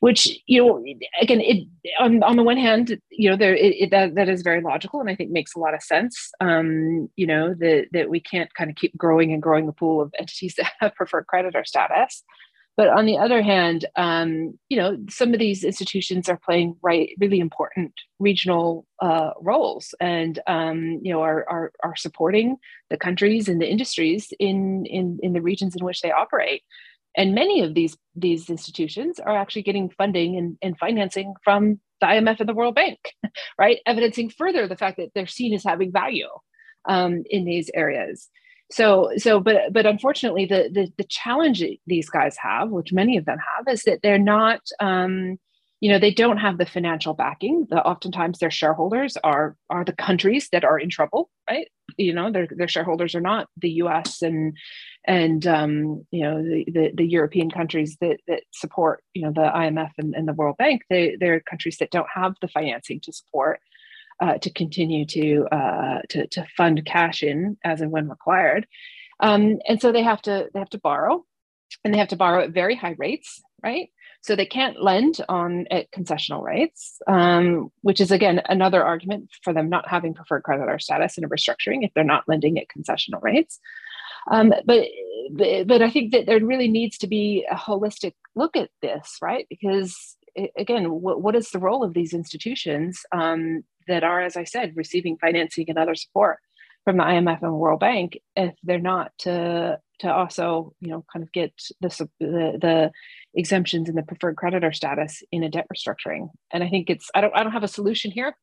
which 0.00 0.28
you 0.46 0.64
know 0.64 0.84
again, 1.20 1.40
it 1.40 1.66
on, 1.98 2.22
on 2.22 2.36
the 2.36 2.42
one 2.42 2.56
hand, 2.56 2.98
you 3.10 3.30
know 3.30 3.36
there 3.36 3.54
it, 3.54 3.74
it, 3.74 3.90
that 3.90 4.14
that 4.14 4.28
is 4.28 4.42
very 4.42 4.60
logical 4.60 5.00
and 5.00 5.10
I 5.10 5.16
think 5.16 5.30
makes 5.30 5.54
a 5.54 5.58
lot 5.58 5.74
of 5.74 5.82
sense. 5.82 6.30
Um, 6.40 7.08
you 7.16 7.26
know 7.26 7.54
that 7.54 7.86
that 7.92 8.08
we 8.08 8.20
can't 8.20 8.52
kind 8.54 8.70
of 8.70 8.76
keep 8.76 8.96
growing 8.96 9.32
and 9.32 9.42
growing 9.42 9.66
the 9.66 9.72
pool 9.72 10.00
of 10.00 10.14
entities 10.18 10.54
that 10.58 10.72
have 10.80 10.94
preferred 10.94 11.26
creditor 11.26 11.64
status. 11.64 12.22
But 12.76 12.88
on 12.88 13.06
the 13.06 13.18
other 13.18 13.40
hand, 13.40 13.84
um, 13.96 14.58
you 14.68 14.76
know, 14.76 14.98
some 15.08 15.32
of 15.32 15.38
these 15.38 15.62
institutions 15.62 16.28
are 16.28 16.40
playing 16.44 16.76
right 16.82 17.10
really 17.20 17.38
important 17.38 17.92
regional 18.18 18.84
uh, 19.00 19.30
roles, 19.40 19.94
and 20.00 20.40
um, 20.48 20.98
you 21.02 21.12
know, 21.12 21.22
are, 21.22 21.46
are 21.48 21.72
are 21.84 21.96
supporting 21.96 22.56
the 22.90 22.96
countries 22.96 23.48
and 23.48 23.60
the 23.60 23.70
industries 23.70 24.32
in 24.40 24.86
in 24.86 25.20
in 25.22 25.32
the 25.34 25.42
regions 25.42 25.76
in 25.76 25.84
which 25.84 26.00
they 26.00 26.10
operate. 26.10 26.62
And 27.16 27.32
many 27.34 27.62
of 27.62 27.74
these 27.74 27.96
these 28.16 28.50
institutions 28.50 29.20
are 29.20 29.36
actually 29.36 29.62
getting 29.62 29.90
funding 29.90 30.36
and, 30.36 30.58
and 30.60 30.76
financing 30.76 31.34
from 31.44 31.78
the 32.00 32.06
IMF 32.06 32.40
and 32.40 32.48
the 32.48 32.54
World 32.54 32.74
Bank, 32.74 32.98
right? 33.58 33.78
Evidencing 33.86 34.30
further 34.30 34.66
the 34.66 34.76
fact 34.76 34.96
that 34.96 35.10
they're 35.14 35.28
seen 35.28 35.54
as 35.54 35.62
having 35.62 35.92
value 35.92 36.28
um, 36.88 37.22
in 37.30 37.44
these 37.44 37.70
areas 37.72 38.28
so 38.74 39.10
so 39.16 39.40
but 39.40 39.72
but 39.72 39.86
unfortunately 39.86 40.46
the, 40.46 40.68
the 40.72 40.92
the 40.98 41.04
challenge 41.04 41.62
these 41.86 42.10
guys 42.10 42.36
have 42.36 42.70
which 42.70 42.92
many 42.92 43.16
of 43.16 43.24
them 43.24 43.38
have 43.56 43.72
is 43.72 43.82
that 43.84 44.00
they're 44.02 44.18
not 44.18 44.60
um 44.80 45.38
you 45.84 45.90
know 45.90 45.98
they 45.98 46.14
don't 46.14 46.38
have 46.38 46.56
the 46.56 46.64
financial 46.64 47.12
backing. 47.12 47.66
The 47.68 47.84
oftentimes 47.84 48.38
their 48.38 48.50
shareholders 48.50 49.18
are 49.22 49.54
are 49.68 49.84
the 49.84 49.92
countries 49.92 50.48
that 50.50 50.64
are 50.64 50.78
in 50.78 50.88
trouble 50.88 51.28
right? 51.50 51.68
You 51.98 52.14
know 52.14 52.32
their, 52.32 52.48
their 52.50 52.68
shareholders 52.68 53.14
are 53.14 53.20
not 53.20 53.48
the 53.58 53.68
us 53.68 54.22
and 54.22 54.56
and 55.06 55.46
um, 55.46 56.06
you 56.10 56.22
know 56.22 56.42
the, 56.42 56.64
the, 56.72 56.92
the 56.94 57.06
european 57.06 57.50
countries 57.50 57.98
that 58.00 58.20
that 58.28 58.44
support 58.52 59.02
you 59.12 59.22
know 59.24 59.32
the 59.32 59.42
imf 59.42 59.90
and, 59.98 60.14
and 60.14 60.26
the 60.26 60.32
world 60.32 60.56
bank. 60.56 60.82
They 60.88 61.16
they're 61.20 61.40
countries 61.40 61.76
that 61.80 61.90
don't 61.90 62.08
have 62.14 62.34
the 62.40 62.48
financing 62.48 63.00
to 63.00 63.12
support 63.12 63.60
uh, 64.20 64.38
to 64.38 64.50
continue 64.50 65.04
to, 65.06 65.46
uh, 65.50 66.00
to 66.08 66.26
to 66.28 66.46
fund 66.56 66.84
cash 66.84 67.22
in 67.22 67.56
as 67.64 67.80
and 67.80 67.90
when 67.90 68.08
required, 68.08 68.66
um, 69.20 69.58
and 69.68 69.80
so 69.80 69.92
they 69.92 70.02
have 70.02 70.22
to 70.22 70.48
they 70.52 70.58
have 70.58 70.70
to 70.70 70.78
borrow, 70.78 71.24
and 71.84 71.92
they 71.92 71.98
have 71.98 72.08
to 72.08 72.16
borrow 72.16 72.42
at 72.42 72.50
very 72.50 72.74
high 72.74 72.94
rates, 72.98 73.42
right? 73.62 73.90
So 74.22 74.34
they 74.34 74.46
can't 74.46 74.82
lend 74.82 75.20
on 75.28 75.66
at 75.70 75.90
concessional 75.90 76.42
rates, 76.42 76.98
um, 77.06 77.70
which 77.82 78.00
is 78.00 78.10
again 78.10 78.40
another 78.48 78.82
argument 78.82 79.30
for 79.42 79.52
them 79.52 79.68
not 79.68 79.88
having 79.88 80.14
preferred 80.14 80.44
creditor 80.44 80.78
status 80.78 81.18
in 81.18 81.24
a 81.24 81.28
restructuring 81.28 81.84
if 81.84 81.92
they're 81.94 82.04
not 82.04 82.24
lending 82.26 82.58
at 82.58 82.68
concessional 82.68 83.22
rates. 83.22 83.60
Um, 84.30 84.54
but 84.64 84.86
but 85.68 85.82
I 85.82 85.90
think 85.90 86.12
that 86.12 86.26
there 86.26 86.44
really 86.44 86.68
needs 86.68 86.98
to 86.98 87.06
be 87.06 87.46
a 87.50 87.54
holistic 87.54 88.14
look 88.34 88.56
at 88.56 88.70
this, 88.80 89.18
right? 89.20 89.46
Because 89.50 90.16
again, 90.56 90.90
what, 90.90 91.22
what 91.22 91.36
is 91.36 91.50
the 91.50 91.58
role 91.58 91.84
of 91.84 91.94
these 91.94 92.12
institutions 92.12 93.00
um, 93.12 93.64
that 93.88 94.04
are, 94.04 94.20
as 94.20 94.36
I 94.36 94.44
said, 94.44 94.72
receiving 94.76 95.16
financing 95.18 95.66
and 95.68 95.78
other 95.78 95.94
support 95.94 96.38
from 96.84 96.98
the 96.98 97.02
IMF 97.02 97.42
and 97.42 97.54
World 97.54 97.80
Bank 97.80 98.18
if 98.36 98.54
they're 98.62 98.78
not 98.78 99.12
to 99.20 99.78
to 100.00 100.12
also 100.12 100.74
you 100.80 100.90
know 100.90 101.04
kind 101.12 101.22
of 101.22 101.32
get 101.32 101.52
the 101.80 101.88
the, 102.20 102.58
the 102.60 102.90
exemptions 103.34 103.88
and 103.88 103.96
the 103.96 104.02
preferred 104.02 104.36
creditor 104.36 104.72
status 104.72 105.22
in 105.32 105.42
a 105.42 105.48
debt 105.48 105.66
restructuring. 105.74 106.28
And 106.52 106.62
I 106.62 106.68
think 106.68 106.90
it's 106.90 107.08
I 107.14 107.20
don't 107.20 107.34
I 107.34 107.42
don't 107.42 107.52
have 107.52 107.64
a 107.64 107.68
solution 107.68 108.10
here. 108.10 108.36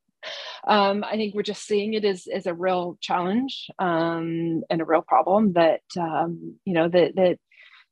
Um, 0.67 1.03
I 1.03 1.15
think 1.15 1.33
we're 1.33 1.41
just 1.41 1.65
seeing 1.65 1.95
it 1.95 2.05
as, 2.05 2.27
as 2.31 2.45
a 2.45 2.53
real 2.53 2.95
challenge 3.01 3.67
um, 3.79 4.61
and 4.69 4.79
a 4.79 4.85
real 4.85 5.01
problem 5.01 5.53
that 5.53 5.81
um, 5.99 6.55
you 6.65 6.73
know 6.73 6.87
that 6.89 7.15
that 7.15 7.39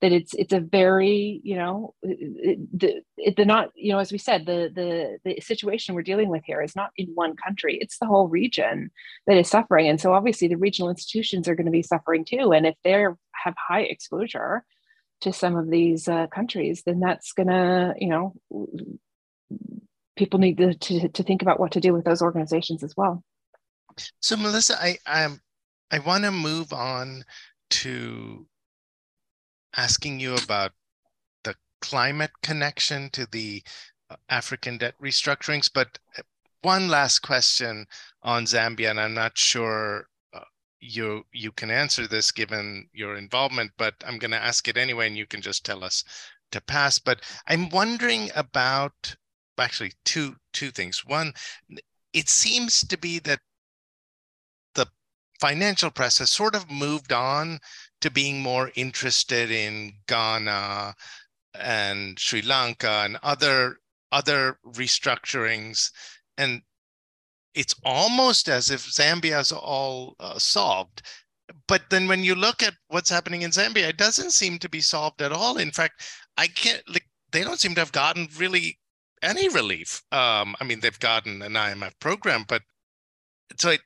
that 0.01 0.11
it's 0.11 0.33
it's 0.33 0.53
a 0.53 0.59
very 0.59 1.41
you 1.43 1.55
know 1.55 1.93
the 2.03 3.01
the 3.35 3.45
not 3.45 3.69
you 3.75 3.91
know 3.91 3.99
as 3.99 4.11
we 4.11 4.17
said 4.17 4.45
the 4.45 4.71
the 4.73 5.17
the 5.25 5.41
situation 5.41 5.93
we're 5.93 6.01
dealing 6.01 6.29
with 6.29 6.43
here 6.45 6.61
is 6.61 6.75
not 6.75 6.91
in 6.95 7.07
one 7.13 7.35
country. 7.35 7.77
It's 7.81 7.97
the 7.99 8.05
whole 8.05 8.27
region 8.27 8.91
that 9.27 9.37
is 9.37 9.49
suffering. 9.49 9.87
And 9.87 9.99
so 9.99 10.13
obviously 10.13 10.47
the 10.47 10.57
regional 10.57 10.89
institutions 10.89 11.47
are 11.47 11.55
going 11.55 11.65
to 11.65 11.71
be 11.71 11.83
suffering 11.83 12.23
too. 12.25 12.53
And 12.53 12.65
if 12.65 12.75
they 12.83 12.91
have 12.91 13.55
high 13.57 13.81
exposure 13.81 14.63
to 15.21 15.33
some 15.33 15.57
of 15.57 15.69
these 15.69 16.07
uh, 16.07 16.27
countries 16.27 16.83
then 16.85 16.99
that's 16.99 17.33
going 17.33 17.47
to 17.47 17.93
you 17.97 18.09
know 18.09 18.33
people 20.15 20.39
need 20.39 20.57
to, 20.57 20.73
to 20.73 21.09
to 21.09 21.23
think 21.23 21.41
about 21.41 21.59
what 21.59 21.73
to 21.73 21.81
do 21.81 21.93
with 21.93 22.05
those 22.05 22.21
organizations 22.21 22.83
as 22.83 22.93
well. 22.95 23.23
So 24.21 24.37
melissa 24.37 24.81
i 24.81 24.97
i'm 25.05 25.41
i 25.91 25.99
want 25.99 26.23
to 26.23 26.31
move 26.31 26.71
on 26.71 27.25
to 27.69 28.47
asking 29.79 30.19
you 30.19 30.35
about 30.35 30.73
the 31.45 31.55
climate 31.79 32.31
connection 32.43 33.09
to 33.11 33.25
the 33.31 33.63
uh, 34.09 34.15
African 34.27 34.77
debt 34.77 34.95
restructurings. 35.01 35.69
But 35.73 35.99
uh, 36.17 36.23
one 36.61 36.89
last 36.89 37.19
question 37.19 37.85
on 38.21 38.43
Zambia, 38.43 38.89
and 38.89 38.99
I'm 38.99 39.13
not 39.13 39.37
sure 39.37 40.07
uh, 40.33 40.41
you 40.81 41.23
you 41.31 41.51
can 41.53 41.71
answer 41.71 42.07
this 42.07 42.31
given 42.31 42.89
your 42.91 43.15
involvement, 43.15 43.71
but 43.77 43.95
I'm 44.05 44.19
going 44.19 44.31
to 44.31 44.45
ask 44.49 44.67
it 44.67 44.75
anyway, 44.75 45.07
and 45.07 45.17
you 45.17 45.25
can 45.25 45.41
just 45.41 45.65
tell 45.65 45.85
us 45.85 46.03
to 46.51 46.59
pass. 46.61 46.99
But 46.99 47.21
I'm 47.47 47.69
wondering 47.69 48.31
about 48.35 49.15
actually 49.57 49.93
two 50.03 50.35
two 50.51 50.71
things. 50.71 51.05
One, 51.05 51.31
it 52.11 52.27
seems 52.27 52.85
to 52.85 52.97
be 52.97 53.19
that 53.19 53.39
the 54.75 54.87
financial 55.39 55.89
press 55.89 56.17
has 56.17 56.29
sort 56.29 56.55
of 56.55 56.69
moved 56.69 57.13
on 57.13 57.59
to 58.01 58.09
being 58.09 58.41
more 58.41 58.71
interested 58.75 59.51
in 59.51 59.93
Ghana 60.07 60.95
and 61.53 62.19
Sri 62.19 62.41
Lanka 62.41 63.01
and 63.03 63.17
other 63.23 63.77
other 64.11 64.57
restructurings. 64.65 65.91
And 66.37 66.61
it's 67.53 67.75
almost 67.83 68.47
as 68.49 68.71
if 68.71 68.85
Zambia 68.85 69.39
is 69.39 69.51
all 69.51 70.15
uh, 70.19 70.39
solved. 70.39 71.01
But 71.67 71.83
then 71.89 72.07
when 72.07 72.23
you 72.23 72.35
look 72.35 72.61
at 72.63 72.75
what's 72.87 73.09
happening 73.09 73.41
in 73.41 73.51
Zambia 73.51 73.89
it 73.89 73.97
doesn't 73.97 74.31
seem 74.31 74.59
to 74.59 74.69
be 74.69 74.81
solved 74.81 75.21
at 75.21 75.31
all. 75.31 75.57
In 75.57 75.71
fact 75.71 76.03
I 76.37 76.47
can't 76.47 76.83
like 76.87 77.05
they 77.31 77.43
don't 77.43 77.59
seem 77.59 77.75
to 77.75 77.81
have 77.81 77.91
gotten 77.91 78.27
really 78.37 78.79
any 79.21 79.49
relief. 79.49 80.01
Um, 80.11 80.55
I 80.59 80.63
mean 80.63 80.79
they've 80.79 80.99
gotten 80.99 81.41
an 81.41 81.53
IMF 81.53 81.93
program 81.99 82.45
but 82.47 82.61
so 83.57 83.71
it 83.71 83.81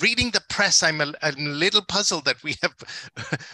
reading 0.00 0.30
the 0.30 0.42
press, 0.48 0.82
I'm 0.82 1.00
a, 1.00 1.12
a, 1.22 1.32
little 1.32 1.82
puzzled 1.82 2.24
that 2.24 2.42
we 2.42 2.56
have 2.62 2.74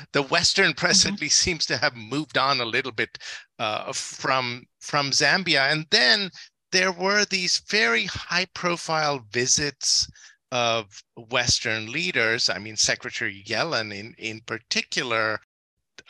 the 0.13 0.23
Western 0.23 0.75
press 0.75 1.05
mm-hmm. 1.05 1.15
at 1.15 1.21
least 1.21 1.39
seems 1.39 1.67
to 1.67 1.77
have 1.77 1.95
moved 1.95 2.39
on 2.39 2.61
a 2.61 2.65
little 2.65 2.93
bit 2.93 3.19
uh, 3.59 3.93
from 3.93 4.65
from 4.81 5.11
Zambia, 5.11 5.71
and 5.71 5.87
then 5.91 6.31
there 6.73 6.93
were 6.93 7.25
these 7.25 7.63
very 7.69 8.05
high-profile 8.05 9.27
visits 9.31 10.09
of 10.53 11.03
Western 11.17 11.91
leaders. 11.93 12.49
I 12.49 12.59
mean, 12.59 12.77
Secretary 12.77 13.45
Yellen 13.47 13.95
in 13.95 14.15
in 14.19 14.41
particular, 14.47 15.41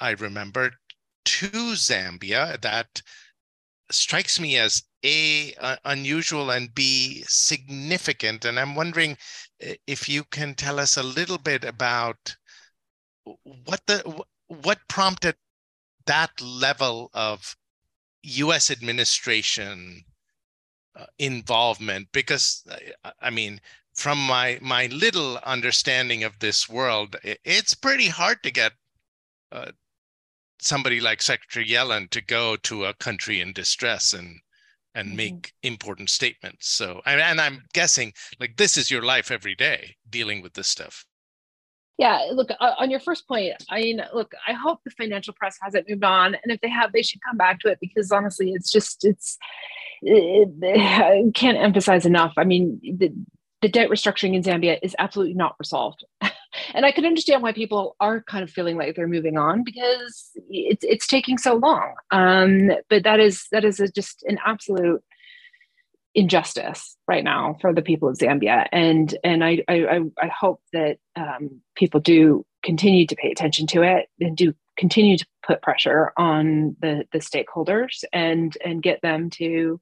I 0.00 0.10
remember 0.10 0.72
to 1.24 1.48
Zambia 1.74 2.60
that 2.60 3.02
strikes 3.90 4.38
me 4.38 4.56
as 4.56 4.84
a 5.04 5.54
uh, 5.54 5.76
unusual 5.84 6.50
and 6.50 6.74
b 6.74 7.24
significant 7.26 8.44
and 8.44 8.60
i'm 8.60 8.74
wondering 8.74 9.16
if 9.86 10.08
you 10.08 10.24
can 10.24 10.54
tell 10.54 10.78
us 10.78 10.96
a 10.96 11.02
little 11.02 11.38
bit 11.38 11.64
about 11.64 12.36
what 13.66 13.86
the 13.86 14.24
what 14.48 14.78
prompted 14.88 15.36
that 16.06 16.40
level 16.40 17.10
of 17.12 17.56
U.S. 18.22 18.70
administration 18.70 20.04
uh, 20.96 21.06
involvement? 21.18 22.08
Because 22.12 22.64
I 23.20 23.30
mean, 23.30 23.60
from 23.94 24.18
my 24.18 24.58
my 24.62 24.86
little 24.86 25.38
understanding 25.38 26.24
of 26.24 26.38
this 26.38 26.68
world, 26.68 27.16
it's 27.22 27.74
pretty 27.74 28.08
hard 28.08 28.42
to 28.42 28.50
get 28.50 28.72
uh, 29.52 29.72
somebody 30.60 31.00
like 31.00 31.22
Secretary 31.22 31.66
Yellen 31.66 32.08
to 32.10 32.20
go 32.20 32.56
to 32.56 32.84
a 32.84 32.94
country 32.94 33.40
in 33.40 33.52
distress 33.52 34.12
and 34.12 34.40
and 34.94 35.08
mm-hmm. 35.08 35.16
make 35.16 35.52
important 35.62 36.10
statements. 36.10 36.68
So, 36.68 37.00
and, 37.06 37.20
and 37.20 37.40
I'm 37.40 37.64
guessing 37.72 38.12
like 38.38 38.56
this 38.56 38.76
is 38.76 38.90
your 38.90 39.02
life 39.02 39.30
every 39.30 39.54
day 39.54 39.96
dealing 40.08 40.42
with 40.42 40.54
this 40.54 40.68
stuff. 40.68 41.04
Yeah, 41.98 42.18
look 42.32 42.48
uh, 42.50 42.74
on 42.78 42.90
your 42.90 43.00
first 43.00 43.28
point. 43.28 43.62
I 43.68 43.80
mean, 43.80 44.02
look, 44.14 44.32
I 44.48 44.54
hope 44.54 44.80
the 44.84 44.90
financial 44.90 45.34
press 45.34 45.58
hasn't 45.60 45.86
moved 45.86 46.02
on, 46.02 46.34
and 46.34 46.50
if 46.50 46.58
they 46.62 46.70
have, 46.70 46.92
they 46.92 47.02
should 47.02 47.20
come 47.28 47.36
back 47.36 47.60
to 47.60 47.68
it 47.68 47.76
because 47.78 48.10
honestly, 48.10 48.52
it's 48.52 48.70
just 48.70 49.04
it's. 49.04 49.36
It, 50.02 50.48
I 50.64 51.30
can't 51.34 51.58
emphasize 51.58 52.06
enough. 52.06 52.32
I 52.38 52.44
mean, 52.44 52.80
the, 52.82 53.12
the 53.60 53.68
debt 53.68 53.90
restructuring 53.90 54.34
in 54.34 54.42
Zambia 54.42 54.78
is 54.82 54.96
absolutely 54.98 55.34
not 55.34 55.56
resolved. 55.58 56.02
and 56.74 56.84
I 56.84 56.92
can 56.92 57.04
understand 57.04 57.42
why 57.42 57.52
people 57.52 57.96
are 58.00 58.22
kind 58.22 58.42
of 58.42 58.50
feeling 58.50 58.76
like 58.76 58.96
they're 58.96 59.06
moving 59.06 59.36
on 59.36 59.64
because 59.64 60.30
it's 60.48 60.84
it's 60.84 61.06
taking 61.06 61.38
so 61.38 61.54
long. 61.54 61.94
Um, 62.10 62.70
but 62.88 63.04
that 63.04 63.20
is 63.20 63.46
that 63.52 63.64
is 63.64 63.80
a, 63.80 63.88
just 63.88 64.22
an 64.24 64.38
absolute 64.44 65.02
injustice 66.14 66.96
right 67.06 67.22
now 67.22 67.56
for 67.60 67.72
the 67.72 67.82
people 67.82 68.08
of 68.08 68.18
Zambia, 68.18 68.66
and 68.72 69.16
and 69.22 69.44
I 69.44 69.62
I, 69.68 70.00
I 70.20 70.28
hope 70.28 70.60
that 70.72 70.98
um, 71.16 71.60
people 71.76 72.00
do 72.00 72.44
continue 72.62 73.06
to 73.06 73.16
pay 73.16 73.30
attention 73.30 73.66
to 73.68 73.82
it 73.82 74.08
and 74.20 74.36
do 74.36 74.54
continue 74.76 75.16
to 75.16 75.26
put 75.46 75.62
pressure 75.62 76.12
on 76.16 76.76
the 76.80 77.04
the 77.12 77.18
stakeholders 77.18 78.04
and 78.12 78.56
and 78.64 78.82
get 78.82 79.00
them 79.02 79.30
to 79.30 79.80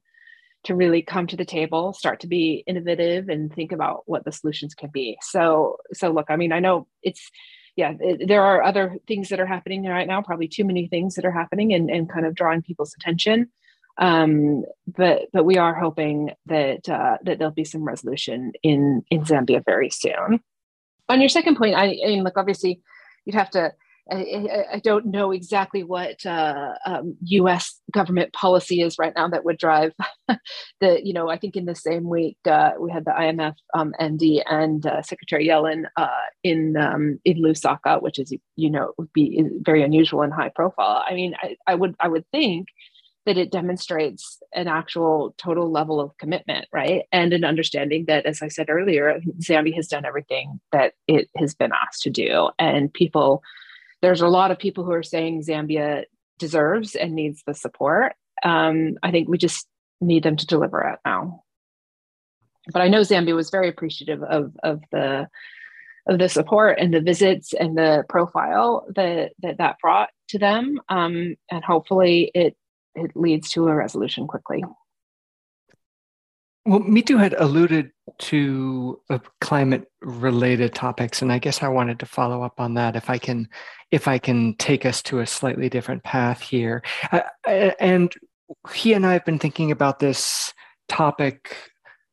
to 0.65 0.75
really 0.75 1.01
come 1.01 1.27
to 1.27 1.37
the 1.37 1.45
table 1.45 1.93
start 1.93 2.19
to 2.21 2.27
be 2.27 2.63
innovative 2.67 3.29
and 3.29 3.53
think 3.53 3.71
about 3.71 4.03
what 4.05 4.25
the 4.25 4.31
solutions 4.31 4.73
can 4.73 4.89
be. 4.91 5.17
So 5.21 5.77
so 5.93 6.11
look 6.11 6.27
i 6.29 6.35
mean 6.35 6.51
i 6.51 6.59
know 6.59 6.87
it's 7.01 7.29
yeah 7.75 7.93
it, 7.99 8.27
there 8.27 8.43
are 8.43 8.63
other 8.63 8.97
things 9.07 9.29
that 9.29 9.39
are 9.39 9.45
happening 9.45 9.83
right 9.85 10.07
now 10.07 10.21
probably 10.21 10.47
too 10.47 10.65
many 10.65 10.87
things 10.87 11.15
that 11.15 11.25
are 11.25 11.31
happening 11.31 11.73
and, 11.73 11.89
and 11.89 12.11
kind 12.11 12.25
of 12.25 12.35
drawing 12.35 12.61
people's 12.61 12.93
attention. 12.99 13.49
Um, 13.97 14.63
but 14.87 15.23
but 15.33 15.43
we 15.43 15.57
are 15.57 15.73
hoping 15.73 16.31
that 16.45 16.87
uh, 16.87 17.17
that 17.23 17.37
there'll 17.37 17.53
be 17.53 17.65
some 17.65 17.83
resolution 17.83 18.53
in 18.63 19.03
in 19.09 19.25
zambia 19.25 19.63
very 19.63 19.89
soon. 19.89 20.39
On 21.09 21.19
your 21.19 21.29
second 21.29 21.57
point 21.57 21.75
i, 21.75 21.97
I 22.05 22.07
mean 22.07 22.23
look 22.23 22.37
obviously 22.37 22.81
you'd 23.25 23.35
have 23.35 23.49
to 23.51 23.73
I, 24.11 24.65
I, 24.73 24.79
don't 24.79 25.07
know 25.07 25.31
exactly 25.31 25.83
what 25.83 26.25
uh, 26.25 26.73
um, 26.85 27.15
U.S. 27.25 27.79
government 27.91 28.33
policy 28.33 28.81
is 28.81 28.97
right 28.97 29.13
now 29.15 29.27
that 29.29 29.45
would 29.45 29.57
drive 29.57 29.93
the. 30.79 31.01
You 31.03 31.13
know, 31.13 31.29
I 31.29 31.37
think 31.37 31.55
in 31.55 31.65
the 31.65 31.75
same 31.75 32.07
week 32.09 32.37
uh, 32.45 32.71
we 32.79 32.91
had 32.91 33.05
the 33.05 33.11
IMF 33.11 33.55
um, 33.73 33.93
and 33.99 34.85
uh, 34.85 35.01
Secretary 35.01 35.47
Yellen 35.47 35.85
uh, 35.97 36.07
in 36.43 36.77
um, 36.77 37.19
in 37.25 37.41
Lusaka, 37.41 38.01
which 38.01 38.19
is 38.19 38.33
you 38.55 38.69
know 38.69 38.93
would 38.97 39.13
be 39.13 39.43
very 39.61 39.83
unusual 39.83 40.21
and 40.21 40.33
high 40.33 40.49
profile. 40.49 41.03
I 41.07 41.13
mean, 41.13 41.35
I, 41.41 41.55
I 41.67 41.75
would 41.75 41.95
I 41.99 42.07
would 42.07 42.25
think 42.31 42.67
that 43.25 43.37
it 43.37 43.51
demonstrates 43.51 44.41
an 44.53 44.67
actual 44.67 45.35
total 45.37 45.71
level 45.71 45.99
of 45.99 46.17
commitment, 46.17 46.65
right? 46.73 47.03
And 47.11 47.31
an 47.33 47.43
understanding 47.43 48.05
that, 48.05 48.25
as 48.25 48.41
I 48.41 48.47
said 48.47 48.69
earlier, 48.69 49.19
Zambia 49.39 49.75
has 49.75 49.87
done 49.87 50.05
everything 50.05 50.59
that 50.71 50.93
it 51.07 51.29
has 51.37 51.53
been 51.53 51.71
asked 51.71 52.01
to 52.03 52.09
do, 52.09 52.49
and 52.57 52.91
people 52.91 53.43
there's 54.01 54.21
a 54.21 54.27
lot 54.27 54.51
of 54.51 54.59
people 54.59 54.83
who 54.83 54.91
are 54.91 55.03
saying 55.03 55.43
Zambia 55.43 56.03
deserves 56.37 56.95
and 56.95 57.13
needs 57.13 57.43
the 57.45 57.53
support. 57.53 58.13
Um, 58.43 58.97
I 59.03 59.11
think 59.11 59.27
we 59.27 59.37
just 59.37 59.67
need 60.01 60.23
them 60.23 60.37
to 60.37 60.45
deliver 60.45 60.81
it 60.81 60.99
now. 61.05 61.43
But 62.71 62.81
I 62.81 62.87
know 62.87 63.01
Zambia 63.01 63.35
was 63.35 63.49
very 63.49 63.67
appreciative 63.67 64.23
of 64.23 64.55
of 64.63 64.81
the 64.91 65.27
of 66.07 66.19
the 66.19 66.29
support 66.29 66.79
and 66.79 66.93
the 66.93 67.01
visits 67.01 67.53
and 67.53 67.77
the 67.77 68.03
profile 68.09 68.85
that 68.95 69.33
that, 69.41 69.57
that 69.57 69.77
brought 69.81 70.09
to 70.29 70.39
them, 70.39 70.79
um, 70.89 71.35
and 71.51 71.63
hopefully 71.63 72.31
it 72.33 72.55
it 72.95 73.11
leads 73.15 73.49
to 73.51 73.67
a 73.67 73.75
resolution 73.75 74.27
quickly. 74.27 74.63
Well, 76.65 76.81
Mitu 76.81 77.17
had 77.17 77.33
alluded 77.33 77.91
to 78.19 79.01
uh, 79.09 79.19
climate 79.41 79.85
related 80.01 80.75
topics, 80.75 81.21
and 81.21 81.31
I 81.31 81.39
guess 81.39 81.63
I 81.63 81.69
wanted 81.69 81.99
to 81.99 82.05
follow 82.05 82.43
up 82.43 82.59
on 82.59 82.73
that. 82.75 82.95
If 82.95 83.09
I 83.09 83.17
can, 83.17 83.47
if 83.91 84.07
I 84.07 84.17
can 84.17 84.55
take 84.55 84.85
us 84.85 85.01
to 85.03 85.19
a 85.19 85.25
slightly 85.25 85.69
different 85.69 86.03
path 86.03 86.41
here, 86.41 86.83
uh, 87.11 87.21
and 87.47 88.13
he 88.73 88.93
and 88.93 89.05
I 89.05 89.13
have 89.13 89.25
been 89.25 89.39
thinking 89.39 89.71
about 89.71 89.99
this 89.99 90.53
topic 90.89 91.55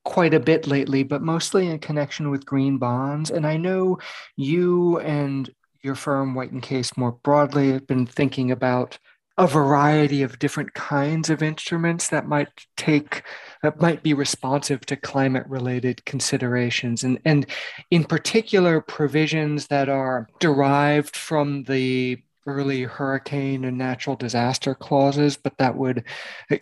quite 0.05 0.35
a 0.35 0.41
bit 0.41 0.67
lately, 0.67 1.03
but 1.03 1.23
mostly 1.23 1.67
in 1.67 1.81
connection 1.81 2.31
with 2.31 2.47
green 2.47 2.79
bonds. 2.79 3.31
And 3.31 3.47
I 3.47 3.57
know 3.57 3.99
you 4.37 5.01
and 5.01 5.51
your 5.83 5.97
firm, 5.97 6.35
White 6.35 6.53
and 6.53 6.63
Case, 6.63 6.97
more 6.97 7.13
broadly, 7.13 7.73
have 7.73 7.87
been 7.87 8.07
thinking 8.07 8.53
about 8.53 8.99
a 9.39 9.47
variety 9.47 10.23
of 10.23 10.39
different 10.39 10.73
kinds 10.73 11.29
of 11.29 11.43
instruments 11.43 12.09
that 12.09 12.27
might 12.27 12.49
take 12.77 13.23
that 13.63 13.81
might 13.81 14.03
be 14.03 14.15
responsive 14.15 14.87
to 14.87 14.97
climate 14.97 15.45
related 15.47 16.05
considerations. 16.07 17.05
And 17.05 17.19
and 17.25 17.47
in 17.91 18.05
particular 18.05 18.81
provisions 18.81 19.67
that 19.67 19.89
are 19.89 20.29
derived 20.41 21.17
from 21.17 21.65
the 21.65 22.23
early 22.47 22.83
hurricane 22.83 23.65
and 23.65 23.77
natural 23.77 24.17
disaster 24.17 24.75
clauses, 24.75 25.37
but 25.37 25.57
that 25.59 25.77
would 25.77 26.05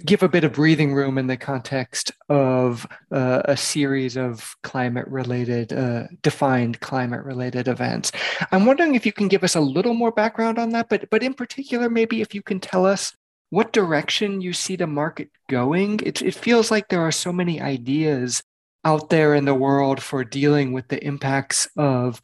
give 0.04 0.22
a 0.22 0.28
bit 0.28 0.44
of 0.44 0.52
breathing 0.52 0.94
room 0.94 1.18
in 1.18 1.26
the 1.26 1.36
context 1.36 2.12
of 2.28 2.86
uh, 3.12 3.42
a 3.44 3.56
series 3.56 4.16
of 4.16 4.56
climate 4.62 5.06
related, 5.08 5.72
uh, 5.72 6.04
defined 6.22 6.80
climate 6.80 7.24
related 7.24 7.68
events. 7.68 8.12
I'm 8.52 8.66
wondering 8.66 8.94
if 8.94 9.06
you 9.06 9.12
can 9.12 9.28
give 9.28 9.44
us 9.44 9.54
a 9.54 9.60
little 9.60 9.94
more 9.94 10.12
background 10.12 10.58
on 10.58 10.70
that, 10.70 10.88
but, 10.88 11.08
but 11.10 11.22
in 11.22 11.34
particular, 11.34 11.88
maybe 11.88 12.20
if 12.20 12.34
you 12.34 12.42
can 12.42 12.60
tell 12.60 12.86
us 12.86 13.14
what 13.50 13.72
direction 13.72 14.40
you 14.40 14.52
see 14.52 14.74
the 14.74 14.86
market 14.86 15.30
going. 15.48 16.00
It, 16.02 16.20
it 16.22 16.34
feels 16.34 16.72
like 16.72 16.88
there 16.88 17.02
are 17.02 17.12
so 17.12 17.32
many 17.32 17.60
ideas 17.60 18.42
out 18.84 19.10
there 19.10 19.34
in 19.34 19.44
the 19.44 19.54
world 19.54 20.02
for 20.02 20.24
dealing 20.24 20.72
with 20.72 20.88
the 20.88 21.02
impacts 21.04 21.68
of 21.76 22.20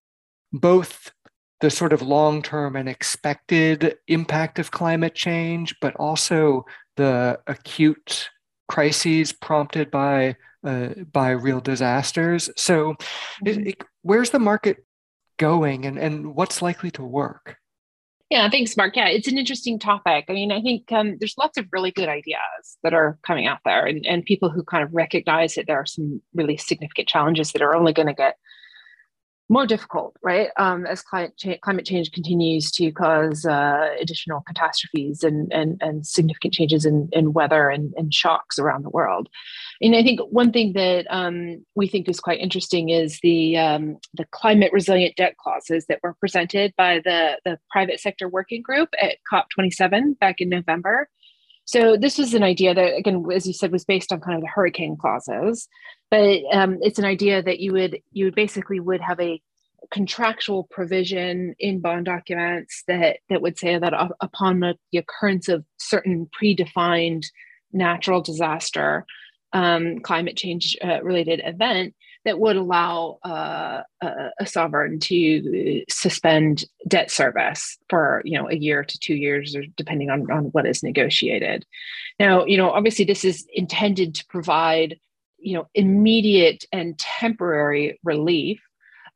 both 0.53 1.13
the 1.61 1.71
sort 1.71 1.93
of 1.93 2.03
long 2.03 2.43
term 2.43 2.77
and 2.77 2.89
expected 2.89 3.97
impact 4.09 4.59
of 4.59 4.71
climate 4.71 5.15
change, 5.15 5.75
but 5.81 5.95
also 5.97 6.65
the 6.97 7.39
acute 7.47 8.31
crises 8.69 9.33
prompted 9.33 9.91
by 9.91 10.37
uh, 10.65 10.89
by 11.13 11.31
real 11.31 11.61
disasters. 11.61 12.51
So, 12.57 12.93
mm-hmm. 12.93 13.47
it, 13.47 13.67
it, 13.69 13.85
where's 14.03 14.31
the 14.31 14.39
market 14.39 14.85
going, 15.39 15.87
and 15.87 15.99
and 15.99 16.35
what's 16.35 16.63
likely 16.63 16.91
to 16.93 17.03
work? 17.03 17.57
Yeah, 18.31 18.49
thanks, 18.49 18.77
Mark. 18.77 18.95
Yeah, 18.95 19.09
it's 19.09 19.27
an 19.27 19.39
interesting 19.39 19.81
topic. 19.81 20.27
I 20.29 20.33
mean, 20.35 20.53
I 20.53 20.61
think 20.61 20.93
um, 20.93 21.17
there's 21.19 21.35
lots 21.37 21.59
of 21.59 21.67
really 21.73 21.91
good 21.91 22.09
ideas 22.09 22.79
that 22.85 22.95
are 22.95 23.19
coming 23.27 23.49
out 23.49 23.59
there, 23.65 23.85
and, 23.85 24.07
and 24.07 24.25
people 24.25 24.51
who 24.51 24.63
kind 24.63 24.85
of 24.85 24.95
recognize 24.95 25.57
that 25.57 25.67
there 25.67 25.81
are 25.81 25.87
some 25.87 26.23
really 26.33 26.57
significant 26.57 27.09
challenges 27.09 27.51
that 27.53 27.63
are 27.63 27.75
only 27.75 27.93
going 27.93 28.07
to 28.07 28.15
get 28.15 28.37
more 29.51 29.67
difficult, 29.67 30.17
right? 30.23 30.49
Um, 30.57 30.87
as 30.87 31.03
climate 31.03 31.37
change, 31.37 31.61
climate 31.61 31.85
change 31.85 32.13
continues 32.13 32.71
to 32.71 32.93
cause 32.93 33.45
uh, 33.45 33.89
additional 34.01 34.43
catastrophes 34.47 35.25
and, 35.25 35.53
and, 35.53 35.77
and 35.83 36.07
significant 36.07 36.55
changes 36.55 36.87
in, 36.87 37.09
in 37.13 37.33
weather 37.33 37.69
and, 37.69 37.93
and 37.97 38.15
shocks 38.15 38.61
around 38.61 38.85
the 38.85 38.91
world. 38.91 39.29
And 39.83 39.97
I 39.97 40.05
think 40.05 40.21
one 40.31 40.53
thing 40.53 40.73
that 40.75 41.07
um, 41.11 41.67
we 41.75 41.89
think 41.89 42.09
is 42.09 42.21
quite 42.21 42.39
interesting 42.39 42.91
is 42.91 43.19
the 43.23 43.59
um, 43.59 43.99
the 44.15 44.25
climate 44.31 44.73
resilient 44.73 45.17
debt 45.17 45.37
clauses 45.37 45.87
that 45.87 45.99
were 46.03 46.15
presented 46.15 46.73
by 46.77 47.01
the, 47.05 47.39
the 47.45 47.59
private 47.71 47.99
sector 47.99 48.29
working 48.29 48.63
group 48.63 48.91
at 49.03 49.17
COP27 49.31 50.19
back 50.21 50.41
in 50.41 50.49
November. 50.49 51.09
So 51.71 51.97
this 51.97 52.19
was 52.19 52.35
an 52.35 52.43
idea 52.43 52.75
that, 52.75 52.97
again, 52.97 53.25
as 53.33 53.47
you 53.47 53.53
said, 53.53 53.71
was 53.71 53.85
based 53.85 54.11
on 54.11 54.21
kind 54.21 54.35
of 54.35 54.41
the 54.41 54.49
hurricane 54.49 54.97
clauses, 55.01 55.69
but 56.11 56.41
um, 56.53 56.79
it's 56.81 56.99
an 56.99 57.05
idea 57.05 57.45
that 57.45 57.61
you 57.61 57.73
would 57.75 58.01
you 58.11 58.25
would 58.25 58.35
basically 58.35 58.81
would 58.81 59.01
have 59.01 59.21
a 59.21 59.41
contractual 59.93 60.65
provision 60.73 61.55
in 61.61 61.81
bond 61.81 62.07
documents 62.07 62.83
that 62.89 63.19
that 63.29 63.41
would 63.41 63.57
say 63.57 63.79
that 63.79 63.95
upon 64.21 64.59
the, 64.59 64.75
occurrence 64.99 65.49
of 65.49 65.65
certain 65.79 66.29
predefined 66.43 67.23
natural 67.73 68.21
disaster, 68.21 69.07
um, 69.53 70.01
climate 70.01 70.37
change 70.37 70.77
uh, 70.85 71.01
related 71.05 71.41
event, 71.45 71.95
that 72.25 72.39
would 72.39 72.57
allow 72.57 73.19
uh, 73.25 73.83
a, 74.03 74.47
sovereign 74.47 74.99
to 75.01 75.83
suspend 75.89 76.65
debt 76.87 77.11
service 77.11 77.79
for 77.89 78.23
you 78.25 78.39
know 78.39 78.49
a 78.49 78.57
year 78.57 78.85
to 78.85 78.99
two 78.99 79.15
years 79.15 79.55
or 79.55 79.63
depending 79.77 80.11
on, 80.11 80.31
on 80.31 80.45
what 80.47 80.67
is 80.67 80.83
negotiated. 80.83 81.65
Now 82.19 82.45
you 82.45 82.57
know 82.57 82.71
obviously 82.71 83.05
this 83.05 83.25
is 83.25 83.47
intended 83.53 84.15
to 84.17 84.27
provide 84.27 84.99
you 85.39 85.55
know 85.55 85.67
immediate 85.75 86.65
and 86.73 86.99
temporary 86.99 87.99
relief 88.05 88.61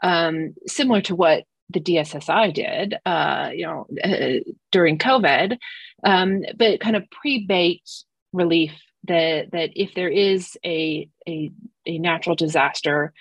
um, 0.03 0.55
similar 0.67 1.01
to 1.03 1.15
what 1.15 1.45
the 1.71 1.81
DSSI 1.81 2.53
did, 2.53 2.95
uh, 3.07 3.51
you 3.55 3.67
know, 3.67 3.87
uh, 4.03 4.41
during 4.71 4.99
COVID, 4.99 5.57
um, 6.05 6.43
but 6.57 6.81
kind 6.81 6.95
of 6.95 7.09
pre-baked 7.11 8.05
relief 8.33 8.73
that 9.07 9.51
that 9.53 9.71
if 9.75 9.95
there 9.95 10.09
is 10.09 10.57
a, 10.65 11.09
a, 11.29 11.53
a 11.87 11.99
natural 11.99 12.37
disaster, 12.37 13.13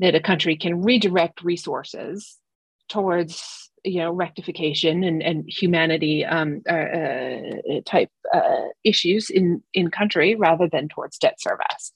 that 0.00 0.14
a 0.14 0.20
country 0.20 0.56
can 0.56 0.82
redirect 0.82 1.42
resources 1.42 2.36
towards 2.88 3.70
you 3.84 4.00
know 4.00 4.12
rectification 4.12 5.04
and, 5.04 5.22
and 5.22 5.44
humanity 5.48 6.24
um, 6.24 6.62
uh, 6.68 6.72
uh, 6.72 7.40
type 7.84 8.10
uh, 8.34 8.66
issues 8.84 9.30
in 9.30 9.62
in 9.74 9.90
country 9.90 10.34
rather 10.34 10.68
than 10.68 10.88
towards 10.88 11.18
debt 11.18 11.40
service. 11.40 11.92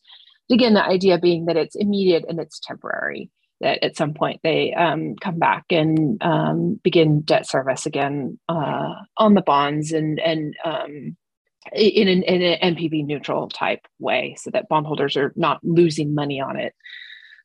Again 0.51 0.75
the 0.75 0.85
idea 0.85 1.19
being 1.19 1.47
that 1.47 1.57
it's 1.57 1.77
immediate 1.77 2.25
and 2.29 2.41
it's 2.41 2.61
temporary 2.61 3.31
that 3.61 3.85
at 3.85 3.97
some 3.97 4.15
point 4.15 4.41
they 4.43 4.73
um, 4.73 5.15
come 5.21 5.39
back 5.39 5.65
and 5.71 6.21
um, 6.23 6.81
begin 6.83 7.21
debt 7.21 7.47
service 7.47 7.87
again 7.87 8.39
uh, 8.49 8.95
on 9.17 9.35
the 9.35 9.43
bonds 9.43 9.93
and 9.93 10.19
and 10.21 10.55
um, 10.65 11.17
in 11.73 12.09
an, 12.09 12.23
in 12.23 12.43
an 12.43 12.75
NPV 12.75 13.05
neutral 13.05 13.49
type 13.49 13.87
way, 13.99 14.37
so 14.39 14.51
that 14.51 14.69
bondholders 14.69 15.17
are 15.17 15.33
not 15.37 15.61
losing 15.63 16.15
money 16.15 16.41
on 16.41 16.57
it, 16.57 16.75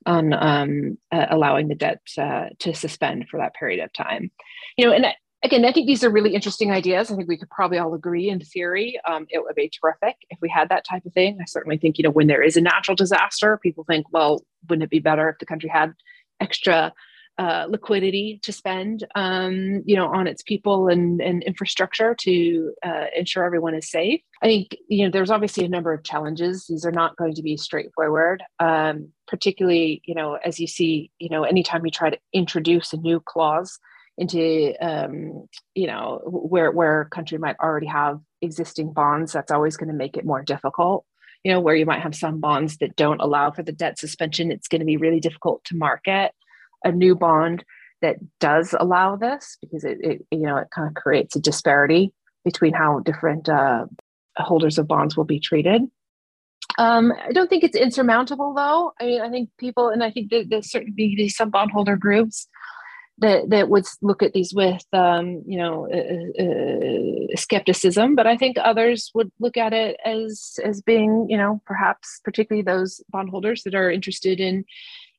on 0.06 0.34
um, 0.34 0.97
uh, 1.12 1.28
allowing 1.30 1.67
the 1.67 1.75
debt 1.75 2.01
uh, 2.17 2.45
to 2.60 2.73
suspend 2.73 3.28
for 3.30 3.39
that 3.39 3.56
period 3.56 3.84
of 3.84 3.91
time. 3.93 4.32
You 4.78 4.86
know, 4.86 4.93
and 4.93 5.06
again, 5.43 5.65
I 5.65 5.71
think 5.71 5.88
these 5.88 6.04
are 6.04 6.10
really 6.10 6.34
interesting 6.34 6.71
ideas. 6.71 7.12
I 7.12 7.15
think 7.15 7.28
we 7.28 7.38
could 7.38 7.49
probably 7.49 7.78
all 7.78 7.93
agree 7.93 8.30
in 8.30 8.39
theory 8.39 8.99
um, 9.08 9.28
it 9.30 9.43
would 9.43 9.56
be 9.56 9.69
terrific 9.69 10.15
if 10.30 10.39
we 10.41 10.49
had 10.49 10.69
that 10.69 10.86
type 10.86 11.06
of 11.06 11.13
thing. 11.13 11.38
I 11.41 11.45
certainly 11.45 11.78
think, 11.78 11.97
you 11.97 12.04
know, 12.04 12.10
when 12.10 12.28
there 12.28 12.41
is 12.41 12.58
a 12.58 12.62
natural 12.62 12.95
disaster, 12.95 13.60
people 13.62 13.84
think, 13.84 14.08
well, 14.12 14.43
wouldn't 14.69 14.84
it 14.84 14.89
be 14.89 14.99
better 14.99 15.30
if 15.30 15.38
the 15.39 15.45
country 15.45 15.69
had 15.69 15.93
extra 16.39 16.93
uh, 17.38 17.65
liquidity 17.69 18.39
to 18.43 18.54
spend, 18.54 19.06
um, 19.15 19.84
you 19.86 19.95
know, 19.95 20.08
on 20.08 20.28
its 20.28 20.41
people 20.41 20.88
and, 20.88 21.21
and 21.21 21.43
infrastructure 21.43 22.15
to 22.15 22.74
uh, 22.84 23.06
ensure 23.15 23.43
everyone 23.43 23.76
is 23.76 23.89
safe. 23.89 24.21
I 24.41 24.45
think, 24.45 24.78
you 24.88 25.04
know, 25.04 25.12
there's 25.12 25.32
obviously 25.32 25.65
a 25.65 25.69
number 25.69 25.91
of 25.91 26.04
challenges. 26.04 26.65
These 26.67 26.86
are 26.86 26.91
not 26.91 27.17
going 27.17 27.34
to 27.36 27.41
be 27.41 27.58
straightforward, 27.58 28.41
um, 28.60 29.10
particularly, 29.28 30.02
you 30.06 30.15
know, 30.15 30.36
as 30.45 30.60
you 30.60 30.67
see, 30.67 31.12
you 31.19 31.30
know, 31.30 31.43
anytime 31.43 31.86
you 31.86 31.91
try 31.91 32.10
to 32.10 32.19
introduce 32.32 32.93
a 32.93 32.98
new 32.98 33.19
clause 33.19 33.80
into, 34.17 34.74
um, 34.82 35.48
you 35.74 35.88
know, 35.88 36.21
where 36.26 36.71
where 36.71 37.02
a 37.02 37.10
country 37.10 37.38
might 37.38 37.60
already 37.60 37.88
have 37.88 38.19
existing 38.41 38.93
bonds, 38.93 39.34
that's 39.34 39.52
always 39.52 39.76
going 39.76 39.89
to 39.89 39.93
make 39.93 40.15
it 40.15 40.26
more 40.26 40.41
difficult 40.41 41.06
you 41.43 41.52
know, 41.52 41.60
where 41.60 41.76
you 41.76 41.86
might 41.86 42.02
have 42.02 42.15
some 42.15 42.39
bonds 42.39 42.78
that 42.78 42.95
don't 42.95 43.21
allow 43.21 43.52
for 43.52 43.62
the 43.62 43.71
debt 43.71 44.00
suspension, 44.00 44.52
it's 44.52 44.67
going 44.67 44.80
to 44.80 44.86
be 44.86 44.98
really 44.98 45.19
difficult 45.19 45.63
to 45.63 45.76
market 45.76 46.32
a 46.86 46.91
new 46.91 47.15
bond 47.15 47.65
that 48.02 48.17
does 48.39 48.74
allow 48.80 49.15
this 49.15 49.58
because 49.62 49.84
it, 49.84 49.98
it 50.02 50.26
you 50.32 50.39
know 50.39 50.58
it 50.58 50.67
kind 50.74 50.88
of 50.88 50.93
creates 50.93 51.36
a 51.36 51.39
disparity 51.39 52.13
between 52.45 52.74
how 52.74 53.00
different 53.00 53.50
uh, 53.50 53.86
holders 54.38 54.78
of 54.78 54.88
bonds 54.88 55.17
will 55.17 55.26
be 55.26 55.39
treated. 55.39 55.82
Um, 56.78 57.13
I 57.24 57.32
don't 57.32 57.50
think 57.50 57.63
it's 57.63 57.76
insurmountable, 57.76 58.54
though. 58.54 58.93
I 59.00 59.06
mean, 59.06 59.21
I 59.21 59.30
think 59.30 59.50
people, 59.58 59.89
and 59.89 60.04
I 60.04 60.12
think 60.12 60.30
that 60.32 60.50
there's 60.50 60.69
certainly 60.69 61.30
some 61.30 61.50
bondholder 61.50 61.95
groups 61.95 62.48
that 63.19 63.50
that 63.50 63.69
would 63.69 63.86
look 64.02 64.21
at 64.21 64.34
these 64.34 64.54
with, 64.54 64.84
um, 64.91 65.41
you 65.48 65.58
know, 65.58 65.88
uh, 65.88 66.43
uh, 66.43 67.36
skepticism. 67.38 68.13
But 68.13 68.28
I 68.28 68.36
think 68.36 68.58
others 68.60 69.10
would 69.13 69.32
look 69.39 69.56
at 69.56 69.71
it 69.71 69.98
as 70.04 70.60
as 70.63 70.82
being, 70.82 71.28
you 71.30 71.38
know, 71.38 71.62
perhaps 71.65 72.19
particularly 72.26 72.63
those 72.63 73.02
bondholders 73.10 73.63
that 73.63 73.76
are 73.76 73.89
interested 73.89 74.41
in 74.41 74.65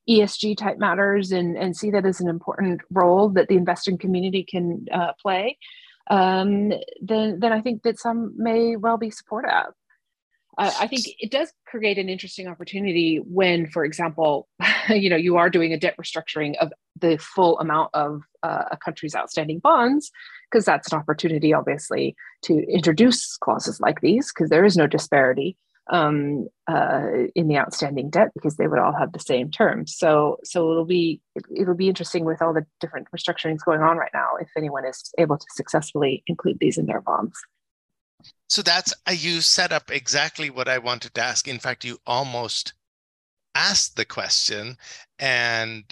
ESG 0.09 0.57
type 0.57 0.77
matters 0.77 1.31
and, 1.31 1.57
and 1.57 1.75
see 1.75 1.91
that 1.91 2.05
as 2.05 2.21
an 2.21 2.29
important 2.29 2.81
role 2.89 3.29
that 3.29 3.47
the 3.47 3.55
investing 3.55 3.97
community 3.97 4.43
can 4.43 4.85
uh, 4.91 5.13
play, 5.21 5.57
um, 6.09 6.71
then, 7.01 7.39
then 7.39 7.51
I 7.51 7.61
think 7.61 7.83
that 7.83 7.99
some 7.99 8.33
may 8.37 8.75
well 8.75 8.97
be 8.97 9.11
supportive. 9.11 9.73
Uh, 10.57 10.71
I 10.79 10.87
think 10.87 11.05
it 11.19 11.29
does 11.29 11.53
create 11.67 11.99
an 11.99 12.09
interesting 12.09 12.47
opportunity 12.47 13.17
when, 13.17 13.67
for 13.67 13.85
example, 13.85 14.47
you 14.89 15.09
know, 15.09 15.15
you 15.15 15.37
are 15.37 15.49
doing 15.49 15.71
a 15.71 15.79
debt 15.79 15.95
restructuring 16.01 16.55
of 16.57 16.73
the 16.99 17.17
full 17.17 17.59
amount 17.59 17.91
of 17.93 18.23
uh, 18.41 18.63
a 18.71 18.77
country's 18.77 19.15
outstanding 19.15 19.59
bonds, 19.59 20.09
because 20.49 20.65
that's 20.65 20.91
an 20.91 20.97
opportunity, 20.97 21.53
obviously, 21.53 22.15
to 22.43 22.65
introduce 22.71 23.37
clauses 23.37 23.79
like 23.79 24.01
these, 24.01 24.31
because 24.33 24.49
there 24.49 24.65
is 24.65 24.75
no 24.75 24.87
disparity 24.87 25.57
um, 25.89 26.47
uh, 26.67 27.07
in 27.35 27.47
the 27.47 27.57
outstanding 27.57 28.09
debt 28.09 28.29
because 28.33 28.57
they 28.57 28.67
would 28.67 28.79
all 28.79 28.93
have 28.93 29.13
the 29.13 29.19
same 29.19 29.51
terms. 29.51 29.95
So, 29.95 30.37
so 30.43 30.71
it'll 30.71 30.85
be 30.85 31.21
it'll 31.55 31.75
be 31.75 31.87
interesting 31.87 32.25
with 32.25 32.41
all 32.41 32.53
the 32.53 32.65
different 32.79 33.07
restructurings 33.15 33.63
going 33.63 33.81
on 33.81 33.97
right 33.97 34.11
now 34.13 34.29
if 34.39 34.49
anyone 34.57 34.85
is 34.85 35.11
able 35.17 35.37
to 35.37 35.45
successfully 35.51 36.23
include 36.27 36.59
these 36.59 36.77
in 36.77 36.85
their 36.85 37.01
bonds. 37.01 37.37
So 38.49 38.61
that's 38.61 38.93
uh, 39.07 39.11
you 39.11 39.41
set 39.41 39.71
up 39.71 39.91
exactly 39.91 40.49
what 40.49 40.67
I 40.67 40.77
wanted 40.77 41.13
to 41.15 41.21
ask. 41.21 41.47
In 41.47 41.59
fact, 41.59 41.85
you 41.85 41.99
almost 42.05 42.73
asked 43.55 43.95
the 43.95 44.05
question, 44.05 44.77
and 45.19 45.83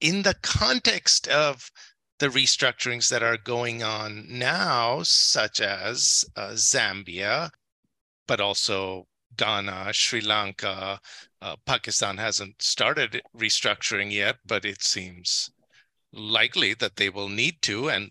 in 0.00 0.22
the 0.22 0.34
context 0.42 1.26
of 1.28 1.70
the 2.18 2.28
restructurings 2.28 3.10
that 3.10 3.22
are 3.22 3.36
going 3.36 3.82
on 3.82 4.26
now, 4.28 5.02
such 5.02 5.60
as 5.60 6.24
uh, 6.34 6.50
Zambia, 6.50 7.50
but 8.26 8.40
also 8.40 9.06
Ghana, 9.36 9.92
Sri 9.92 10.20
Lanka, 10.20 11.00
uh, 11.42 11.56
Pakistan 11.66 12.16
hasn't 12.18 12.62
started 12.62 13.22
restructuring 13.36 14.12
yet, 14.12 14.38
but 14.46 14.64
it 14.64 14.82
seems 14.82 15.50
likely 16.12 16.74
that 16.74 16.96
they 16.96 17.10
will 17.10 17.28
need 17.28 17.60
to, 17.62 17.90
and 17.90 18.10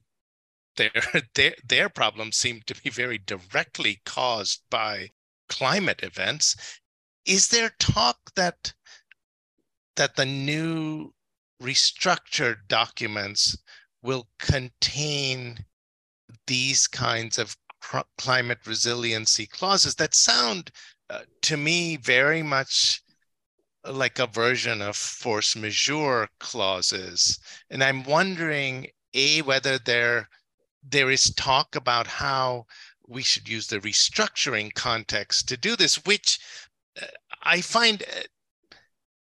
their 0.78 0.92
their 1.36 1.56
their 1.64 1.90
problems 1.90 2.38
seem 2.38 2.62
to 2.68 2.76
be 2.76 2.90
very 2.90 3.18
directly 3.18 4.02
caused 4.06 4.62
by 4.70 5.12
climate 5.50 6.02
events. 6.04 6.56
Is 7.26 7.48
there 7.48 7.72
talk 7.80 8.34
that 8.36 8.74
that 9.96 10.16
the 10.16 10.26
new 10.26 11.14
restructured 11.62 12.68
documents 12.68 13.58
will 14.02 14.28
contain 14.38 15.66
these 16.48 16.88
kinds 16.88 17.40
of 17.40 17.58
climate 18.18 18.60
resiliency 18.66 19.46
clauses 19.46 19.96
that 19.96 20.14
sound 20.14 20.72
uh, 21.10 21.22
to 21.42 21.58
me 21.58 21.98
very 21.98 22.42
much 22.44 23.02
like 23.88 24.18
a 24.18 24.28
version 24.28 24.82
of 24.82 24.96
force 24.96 25.56
majeure 25.56 26.28
clauses. 26.40 27.40
And 27.70 27.84
i'm 27.84 28.04
wondering 28.04 28.88
a 29.14 29.42
whether 29.42 29.78
there 29.78 30.30
there 30.88 31.10
is 31.10 31.34
talk 31.34 31.76
about 31.76 32.08
how 32.08 32.66
we 33.08 33.24
should 33.24 33.48
use 33.48 33.68
the 33.68 33.80
restructuring 33.80 34.74
context 34.74 35.48
to 35.48 35.58
do 35.58 35.76
this 35.76 36.06
which 36.06 36.40
uh, 37.02 37.06
i 37.44 37.62
find 37.62 38.04
uh, 38.04 38.22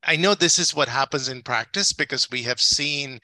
i 0.05 0.17
know 0.17 0.35
this 0.35 0.59
is 0.59 0.75
what 0.75 0.89
happens 0.89 1.29
in 1.29 1.43
practice 1.43 1.93
because 1.93 2.31
we 2.31 2.43
have 2.43 2.61
seen 2.61 3.21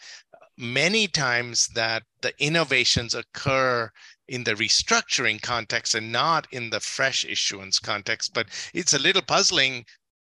many 0.58 1.06
times 1.06 1.68
that 1.68 2.02
the 2.22 2.32
innovations 2.38 3.14
occur 3.14 3.90
in 4.28 4.44
the 4.44 4.54
restructuring 4.54 5.40
context 5.40 5.94
and 5.94 6.10
not 6.12 6.46
in 6.52 6.70
the 6.70 6.80
fresh 6.80 7.24
issuance 7.24 7.78
context. 7.78 8.34
But 8.34 8.48
it's 8.74 8.94
a 8.94 8.98
little 8.98 9.22
puzzling 9.22 9.84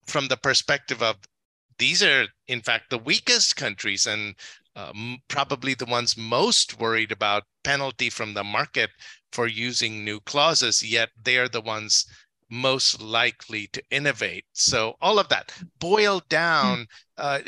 from 0.08 0.27
the 0.27 0.38
perspective 0.38 1.01
of 1.01 1.17
these 1.77 2.04
are, 2.04 2.27
in 2.47 2.62
fact, 2.62 2.89
the 2.89 2.97
weakest 2.97 3.56
countries 3.56 4.06
and 4.06 4.36
um, 4.75 5.17
probably 5.27 5.73
the 5.73 5.86
ones 5.86 6.15
most 6.15 6.80
worried 6.80 7.12
about 7.12 7.43
penalty 7.63 8.10
from 8.10 8.34
the 8.34 8.43
market 8.43 8.89
for 9.32 9.47
using 9.47 10.06
new 10.06 10.19
clauses, 10.21 10.84
yet 10.84 11.10
they're 11.21 11.49
the 11.49 11.62
ones 11.62 12.06
most 12.49 13.01
likely 13.01 13.67
to 13.67 13.82
innovate. 13.89 14.45
So 14.54 14.95
all 15.01 15.19
of 15.19 15.30
that 15.30 15.54
boiled 15.80 16.27
down, 16.30 16.88
uh, 17.17 17.39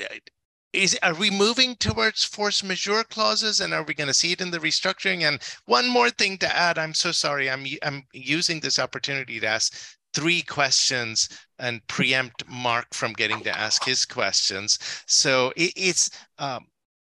is 0.74 0.98
are 1.04 1.14
we 1.14 1.30
moving 1.30 1.76
towards 1.76 2.24
force 2.24 2.64
majeure 2.64 3.04
clauses 3.04 3.62
and 3.62 3.74
are 3.74 3.84
we 3.84 3.94
going 3.94 4.08
to 4.08 4.14
see 4.14 4.32
it 4.32 4.42
in 4.42 4.52
the 4.52 4.60
restructuring? 4.60 5.22
And 5.22 5.40
one 5.66 5.88
more 5.88 6.10
thing 6.10 6.38
to 6.40 6.56
add 6.56 6.78
i'm 6.78 6.94
so 6.94 7.12
sorry 7.12 7.50
i'm 7.50 7.66
i'm 7.84 8.04
using 8.14 8.60
this 8.60 8.80
opportunity 8.80 9.40
to 9.40 9.48
ask 9.48 9.74
three 10.14 10.42
questions 10.42 11.30
and 11.60 11.86
preempt 11.88 12.48
mark 12.48 12.94
from 12.94 13.14
getting 13.14 13.42
to 13.42 13.58
ask 13.58 13.84
his 13.86 14.06
questions. 14.06 14.78
So 15.08 15.52
it, 15.56 15.74
it's 15.76 16.10
um, 16.38 16.68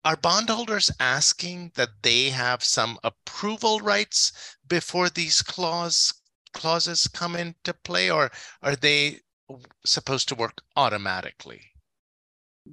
are 0.04 0.16
bondholders 0.16 0.90
asking 0.98 1.72
that 1.74 1.90
they 2.02 2.30
have 2.30 2.64
some 2.64 2.98
approval 3.04 3.80
rights 3.80 4.56
before 4.66 5.10
these 5.10 5.42
clause 5.42 6.14
clauses 6.52 7.06
come 7.06 7.36
into 7.36 7.72
play 7.84 8.10
or 8.10 8.30
are 8.62 8.76
they 8.76 9.20
supposed 9.84 10.28
to 10.28 10.34
work 10.34 10.62
automatically 10.76 11.62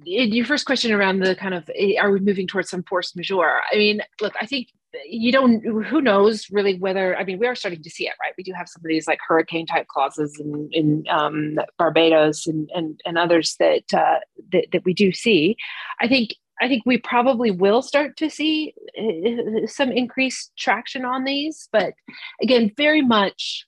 your 0.04 0.46
first 0.46 0.66
question 0.66 0.92
around 0.92 1.20
the 1.20 1.34
kind 1.34 1.54
of 1.54 1.68
eh, 1.74 1.94
are 2.00 2.10
we 2.10 2.20
moving 2.20 2.46
towards 2.46 2.70
some 2.70 2.82
force 2.84 3.14
majeure? 3.14 3.60
I 3.72 3.76
mean, 3.76 4.02
look, 4.20 4.34
I 4.40 4.46
think 4.46 4.68
you 5.04 5.30
don't 5.30 5.62
who 5.64 6.00
knows 6.00 6.48
really 6.50 6.78
whether 6.78 7.16
i 7.18 7.24
mean 7.24 7.38
we 7.38 7.46
are 7.46 7.54
starting 7.54 7.82
to 7.82 7.90
see 7.90 8.06
it 8.06 8.14
right 8.22 8.32
we 8.38 8.42
do 8.42 8.52
have 8.54 8.68
some 8.68 8.80
of 8.80 8.88
these 8.88 9.06
like 9.06 9.18
hurricane 9.26 9.66
type 9.66 9.86
clauses 9.88 10.40
in, 10.40 10.68
in 10.72 11.04
um, 11.10 11.56
barbados 11.76 12.46
and, 12.46 12.70
and 12.74 12.98
and 13.04 13.18
others 13.18 13.54
that, 13.58 13.84
uh, 13.92 14.18
that 14.50 14.66
that 14.72 14.84
we 14.86 14.94
do 14.94 15.12
see 15.12 15.56
i 16.00 16.08
think 16.08 16.30
I 16.60 16.66
think 16.66 16.82
we 16.84 16.98
probably 16.98 17.50
will 17.52 17.82
start 17.82 18.16
to 18.16 18.28
see 18.28 18.74
uh, 18.98 19.66
some 19.66 19.92
increased 19.92 20.50
traction 20.58 21.04
on 21.04 21.22
these, 21.22 21.68
but 21.70 21.94
again, 22.42 22.72
very 22.76 23.00
much 23.00 23.64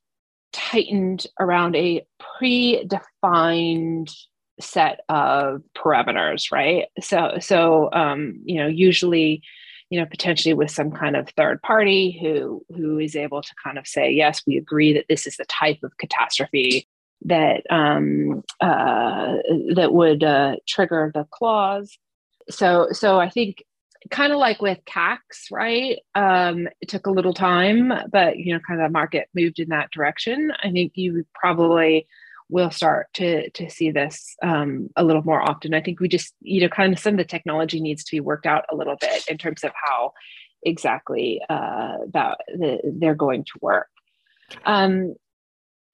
tightened 0.53 1.27
around 1.39 1.77
a 1.77 2.05
predefined 2.43 4.13
set 4.61 5.01
of 5.09 5.63
parameters, 5.77 6.53
right? 6.53 6.87
So, 7.01 7.39
so 7.41 7.91
um, 7.93 8.41
you 8.45 8.61
know, 8.61 8.67
usually, 8.67 9.43
you 9.91 9.99
know, 9.99 10.07
potentially 10.07 10.55
with 10.55 10.71
some 10.71 10.91
kind 10.91 11.17
of 11.17 11.29
third 11.31 11.63
party 11.63 12.19
who 12.21 12.65
who 12.77 12.99
is 12.99 13.17
able 13.17 13.43
to 13.43 13.55
kind 13.63 13.79
of 13.79 13.87
say, 13.87 14.11
yes, 14.11 14.43
we 14.47 14.57
agree 14.57 14.93
that 14.93 15.07
this 15.09 15.27
is 15.27 15.37
the 15.37 15.45
type 15.47 15.79
of 15.83 15.97
catastrophe 15.99 16.87
that 17.25 17.63
um, 17.71 18.43
uh, 18.61 19.37
that 19.75 19.93
would 19.93 20.25
uh, 20.25 20.57
trigger 20.67 21.11
the 21.15 21.27
clause. 21.31 21.99
So, 22.49 22.89
so 22.93 23.21
I 23.21 23.29
think 23.29 23.63
kind 24.11 24.33
of 24.33 24.39
like 24.39 24.63
with 24.63 24.79
CACs, 24.87 25.51
right? 25.51 25.99
Um, 26.15 26.69
it 26.81 26.89
took 26.89 27.07
a 27.07 27.11
little 27.11 27.35
time, 27.35 27.93
but 28.11 28.39
you 28.39 28.55
know, 28.55 28.61
kind 28.67 28.81
of 28.81 28.89
the 28.89 28.93
market 28.93 29.29
moved 29.35 29.59
in 29.59 29.69
that 29.69 29.91
direction. 29.91 30.53
I 30.63 30.71
think 30.71 30.93
you 30.95 31.25
probably 31.35 32.07
will 32.51 32.71
start 32.71 33.07
to 33.15 33.49
to 33.51 33.71
see 33.71 33.91
this 33.91 34.37
um, 34.43 34.91
a 34.97 35.05
little 35.05 35.23
more 35.23 35.41
often. 35.41 35.75
I 35.75 35.81
think 35.81 36.01
we 36.01 36.09
just, 36.09 36.35
you 36.41 36.61
know, 36.61 36.69
kind 36.69 36.93
of 36.93 36.99
some 36.99 37.15
of 37.15 37.19
the 37.19 37.25
technology 37.25 37.81
needs 37.81 38.05
to 38.05 38.17
be 38.17 38.21
worked 38.21 38.47
out 38.47 38.65
a 38.71 38.77
little 38.77 38.97
bit 39.01 39.25
in 39.29 39.39
terms 39.39 39.65
of 39.65 39.73
how 39.75 40.13
exactly 40.63 41.41
uh, 41.49 41.99
that 42.13 42.39
the, 42.49 42.81
they're 42.85 43.15
going 43.15 43.45
to 43.45 43.53
work. 43.63 43.89
Um, 44.67 45.15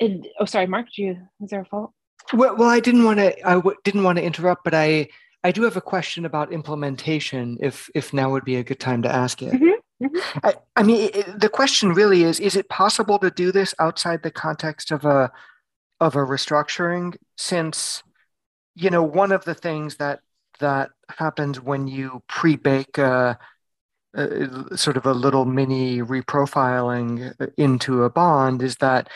and, 0.00 0.26
oh, 0.40 0.44
sorry, 0.44 0.66
Mark. 0.66 0.86
Do 0.94 1.02
you 1.02 1.18
was 1.38 1.50
there 1.50 1.60
a 1.60 1.64
fault? 1.64 1.92
Well, 2.32 2.56
well, 2.56 2.68
I 2.68 2.80
didn't 2.80 3.04
want 3.04 3.18
to. 3.18 3.48
I 3.48 3.54
w- 3.54 3.76
didn't 3.84 4.02
want 4.02 4.18
to 4.18 4.24
interrupt, 4.24 4.64
but 4.64 4.74
I 4.74 5.08
I 5.44 5.52
do 5.52 5.62
have 5.62 5.76
a 5.76 5.80
question 5.80 6.24
about 6.24 6.52
implementation. 6.52 7.58
If 7.60 7.88
if 7.94 8.12
now 8.12 8.30
would 8.30 8.44
be 8.44 8.56
a 8.56 8.64
good 8.64 8.80
time 8.80 9.02
to 9.02 9.14
ask 9.14 9.42
it. 9.42 9.52
Mm-hmm. 9.52 10.04
Mm-hmm. 10.04 10.38
I, 10.42 10.54
I 10.76 10.82
mean, 10.82 11.10
the 11.38 11.48
question 11.48 11.94
really 11.94 12.24
is: 12.24 12.40
Is 12.40 12.56
it 12.56 12.68
possible 12.68 13.18
to 13.20 13.30
do 13.30 13.52
this 13.52 13.74
outside 13.78 14.22
the 14.22 14.30
context 14.30 14.90
of 14.90 15.04
a 15.04 15.30
of 16.00 16.16
a 16.16 16.20
restructuring? 16.20 17.16
Since 17.36 18.02
you 18.76 18.90
know, 18.90 19.02
one 19.02 19.32
of 19.32 19.44
the 19.44 19.54
things 19.54 19.96
that 19.96 20.20
that 20.60 20.90
happens 21.08 21.60
when 21.60 21.88
you 21.88 22.22
pre-bake 22.28 22.98
a, 22.98 23.38
a, 24.14 24.76
sort 24.76 24.96
of 24.96 25.06
a 25.06 25.12
little 25.12 25.44
mini 25.44 26.00
reprofiling 26.00 27.34
into 27.56 28.04
a 28.04 28.10
bond 28.10 28.62
is 28.62 28.76
that 28.76 29.08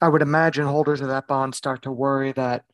I 0.00 0.08
would 0.08 0.22
imagine 0.22 0.66
holders 0.66 1.00
of 1.00 1.08
that 1.08 1.28
bond 1.28 1.54
start 1.54 1.82
to 1.82 1.92
worry 1.92 2.32
that 2.32 2.64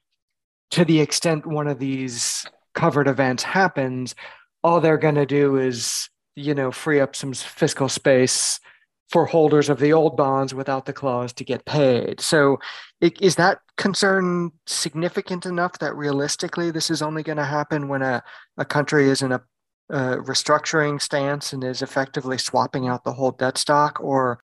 to 0.71 0.85
the 0.85 1.01
extent 1.01 1.47
one 1.47 1.67
of 1.67 1.79
these 1.79 2.47
covered 2.75 3.09
events 3.09 3.43
happens, 3.43 4.15
all 4.63 4.81
they're 4.81 4.99
going 4.99 5.15
to 5.15 5.27
do 5.27 5.57
is, 5.57 6.09
you 6.37 6.55
know, 6.55 6.71
free 6.71 7.01
up 7.01 7.17
some 7.17 7.33
fiscal 7.33 7.89
space 7.89 8.61
for 9.09 9.25
holders 9.25 9.69
of 9.69 9.79
the 9.79 9.93
old 9.93 10.17
bonds 10.17 10.55
without 10.55 10.85
the 10.85 10.93
clause 10.93 11.33
to 11.33 11.45
get 11.45 11.65
paid. 11.65 12.21
So, 12.21 12.59
is 13.01 13.37
that 13.37 13.61
concern 13.77 14.51
significant 14.67 15.47
enough 15.47 15.79
that 15.79 15.97
realistically 15.97 16.71
this 16.71 16.91
is 16.91 17.01
only 17.01 17.23
going 17.23 17.39
to 17.39 17.45
happen 17.45 17.89
when 17.89 18.03
a, 18.03 18.23
a 18.57 18.65
country 18.65 19.09
is 19.09 19.23
in 19.23 19.33
a, 19.33 19.41
a 19.89 20.17
restructuring 20.17 21.01
stance 21.01 21.53
and 21.53 21.65
is 21.65 21.81
effectively 21.81 22.39
swapping 22.39 22.89
out 22.89 23.05
the 23.05 23.13
whole 23.13 23.31
debt 23.31 23.57
stock? 23.57 23.99
Or 24.01 24.41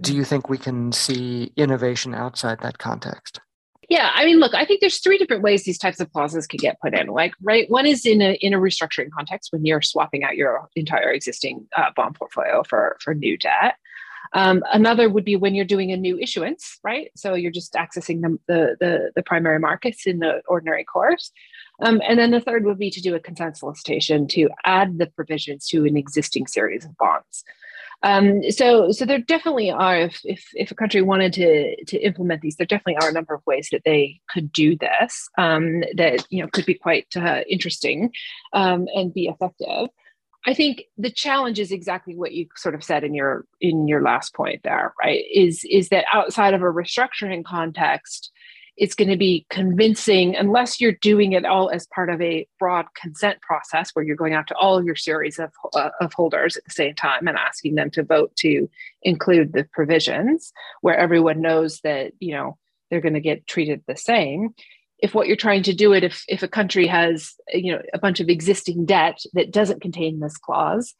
do 0.00 0.14
you 0.14 0.24
think 0.24 0.48
we 0.48 0.58
can 0.58 0.92
see 0.92 1.52
innovation 1.56 2.14
outside 2.14 2.60
that 2.60 2.78
context? 2.78 3.40
Yeah, 3.90 4.10
I 4.14 4.24
mean, 4.24 4.38
look, 4.38 4.54
I 4.54 4.64
think 4.64 4.80
there's 4.80 5.00
three 5.00 5.18
different 5.18 5.42
ways 5.42 5.64
these 5.64 5.78
types 5.78 6.00
of 6.00 6.10
clauses 6.12 6.46
could 6.46 6.60
get 6.60 6.80
put 6.80 6.94
in. 6.94 7.08
Like, 7.08 7.34
right, 7.42 7.68
one 7.70 7.86
is 7.86 8.06
in 8.06 8.22
a 8.22 8.32
in 8.34 8.54
a 8.54 8.58
restructuring 8.58 9.10
context 9.10 9.52
when 9.52 9.64
you're 9.64 9.82
swapping 9.82 10.24
out 10.24 10.36
your 10.36 10.68
entire 10.74 11.10
existing 11.10 11.66
uh, 11.76 11.90
bond 11.94 12.14
portfolio 12.14 12.62
for 12.62 12.96
for 13.00 13.14
new 13.14 13.36
debt. 13.36 13.76
Um, 14.34 14.62
another 14.72 15.08
would 15.08 15.24
be 15.24 15.36
when 15.36 15.54
you're 15.54 15.64
doing 15.64 15.92
a 15.92 15.96
new 15.96 16.18
issuance, 16.18 16.78
right? 16.82 17.10
So 17.16 17.34
you're 17.34 17.52
just 17.52 17.74
accessing 17.74 18.20
the 18.20 18.38
the 18.46 18.76
the, 18.80 19.12
the 19.16 19.22
primary 19.22 19.58
markets 19.58 20.06
in 20.06 20.18
the 20.18 20.42
ordinary 20.48 20.84
course. 20.84 21.30
Um, 21.80 22.00
and 22.06 22.18
then 22.18 22.30
the 22.30 22.40
third 22.40 22.64
would 22.64 22.78
be 22.78 22.90
to 22.90 23.00
do 23.00 23.14
a 23.14 23.20
consent 23.20 23.56
solicitation 23.56 24.28
to 24.28 24.48
add 24.64 24.98
the 24.98 25.06
provisions 25.06 25.66
to 25.68 25.84
an 25.86 25.96
existing 25.96 26.46
series 26.46 26.84
of 26.84 26.96
bonds. 26.96 27.44
Um, 28.04 28.42
so, 28.50 28.92
so 28.92 29.06
there 29.06 29.18
definitely 29.18 29.70
are. 29.70 29.96
If, 29.96 30.20
if, 30.24 30.44
if 30.54 30.70
a 30.70 30.74
country 30.74 31.00
wanted 31.00 31.32
to 31.34 31.84
to 31.86 31.98
implement 31.98 32.42
these, 32.42 32.56
there 32.56 32.66
definitely 32.66 32.96
are 32.96 33.08
a 33.08 33.12
number 33.12 33.34
of 33.34 33.42
ways 33.46 33.68
that 33.72 33.82
they 33.84 34.20
could 34.28 34.52
do 34.52 34.76
this. 34.76 35.28
Um, 35.38 35.80
that 35.96 36.26
you 36.28 36.42
know 36.42 36.48
could 36.52 36.66
be 36.66 36.74
quite 36.74 37.06
uh, 37.16 37.42
interesting 37.48 38.12
um, 38.52 38.86
and 38.94 39.14
be 39.14 39.26
effective. 39.26 39.88
I 40.46 40.54
think 40.54 40.84
the 40.98 41.10
challenge 41.10 41.58
is 41.58 41.72
exactly 41.72 42.14
what 42.14 42.32
you 42.32 42.46
sort 42.56 42.74
of 42.74 42.84
said 42.84 43.02
in 43.02 43.14
your 43.14 43.46
in 43.60 43.88
your 43.88 44.02
last 44.02 44.34
point 44.34 44.62
there, 44.62 44.92
right? 45.02 45.24
Is 45.32 45.64
is 45.70 45.88
that 45.88 46.04
outside 46.12 46.54
of 46.54 46.60
a 46.60 46.66
restructuring 46.66 47.44
context, 47.44 48.30
it's 48.76 48.94
going 48.94 49.08
to 49.08 49.16
be 49.16 49.46
convincing 49.50 50.34
unless 50.34 50.80
you're 50.80 50.92
doing 50.92 51.32
it 51.32 51.44
all 51.44 51.70
as 51.70 51.86
part 51.86 52.10
of 52.10 52.20
a 52.20 52.46
broad 52.58 52.86
consent 53.00 53.40
process 53.40 53.90
where 53.92 54.04
you're 54.04 54.16
going 54.16 54.34
out 54.34 54.48
to 54.48 54.56
all 54.56 54.84
your 54.84 54.96
series 54.96 55.38
of, 55.38 55.52
uh, 55.74 55.90
of 56.00 56.12
holders 56.12 56.56
at 56.56 56.64
the 56.64 56.70
same 56.70 56.94
time 56.94 57.28
and 57.28 57.38
asking 57.38 57.76
them 57.76 57.90
to 57.90 58.02
vote 58.02 58.34
to 58.36 58.68
include 59.02 59.52
the 59.52 59.64
provisions 59.72 60.52
where 60.80 60.96
everyone 60.96 61.40
knows 61.40 61.80
that 61.80 62.12
you 62.18 62.34
know 62.34 62.58
they're 62.90 63.00
going 63.00 63.14
to 63.14 63.20
get 63.20 63.46
treated 63.46 63.82
the 63.86 63.96
same 63.96 64.54
if 64.98 65.14
what 65.14 65.26
you're 65.26 65.36
trying 65.36 65.62
to 65.62 65.74
do 65.74 65.92
it 65.92 66.04
if 66.04 66.24
if 66.28 66.42
a 66.42 66.48
country 66.48 66.86
has 66.86 67.34
you 67.48 67.72
know 67.72 67.82
a 67.92 67.98
bunch 67.98 68.20
of 68.20 68.28
existing 68.28 68.84
debt 68.86 69.18
that 69.32 69.52
doesn't 69.52 69.82
contain 69.82 70.20
this 70.20 70.36
clause 70.36 70.94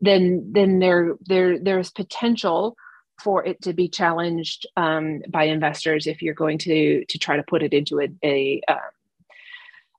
then 0.00 0.46
then 0.52 0.78
there 0.78 1.14
there 1.24 1.58
there's 1.58 1.90
potential 1.90 2.76
for 3.22 3.44
it 3.46 3.60
to 3.62 3.72
be 3.72 3.88
challenged 3.88 4.66
um, 4.76 5.22
by 5.30 5.44
investors 5.44 6.06
if 6.06 6.20
you're 6.20 6.34
going 6.34 6.58
to 6.58 7.04
to 7.06 7.18
try 7.18 7.36
to 7.36 7.42
put 7.42 7.62
it 7.62 7.72
into 7.72 8.00
a 8.00 8.08
a, 8.22 8.60
um, 8.68 8.78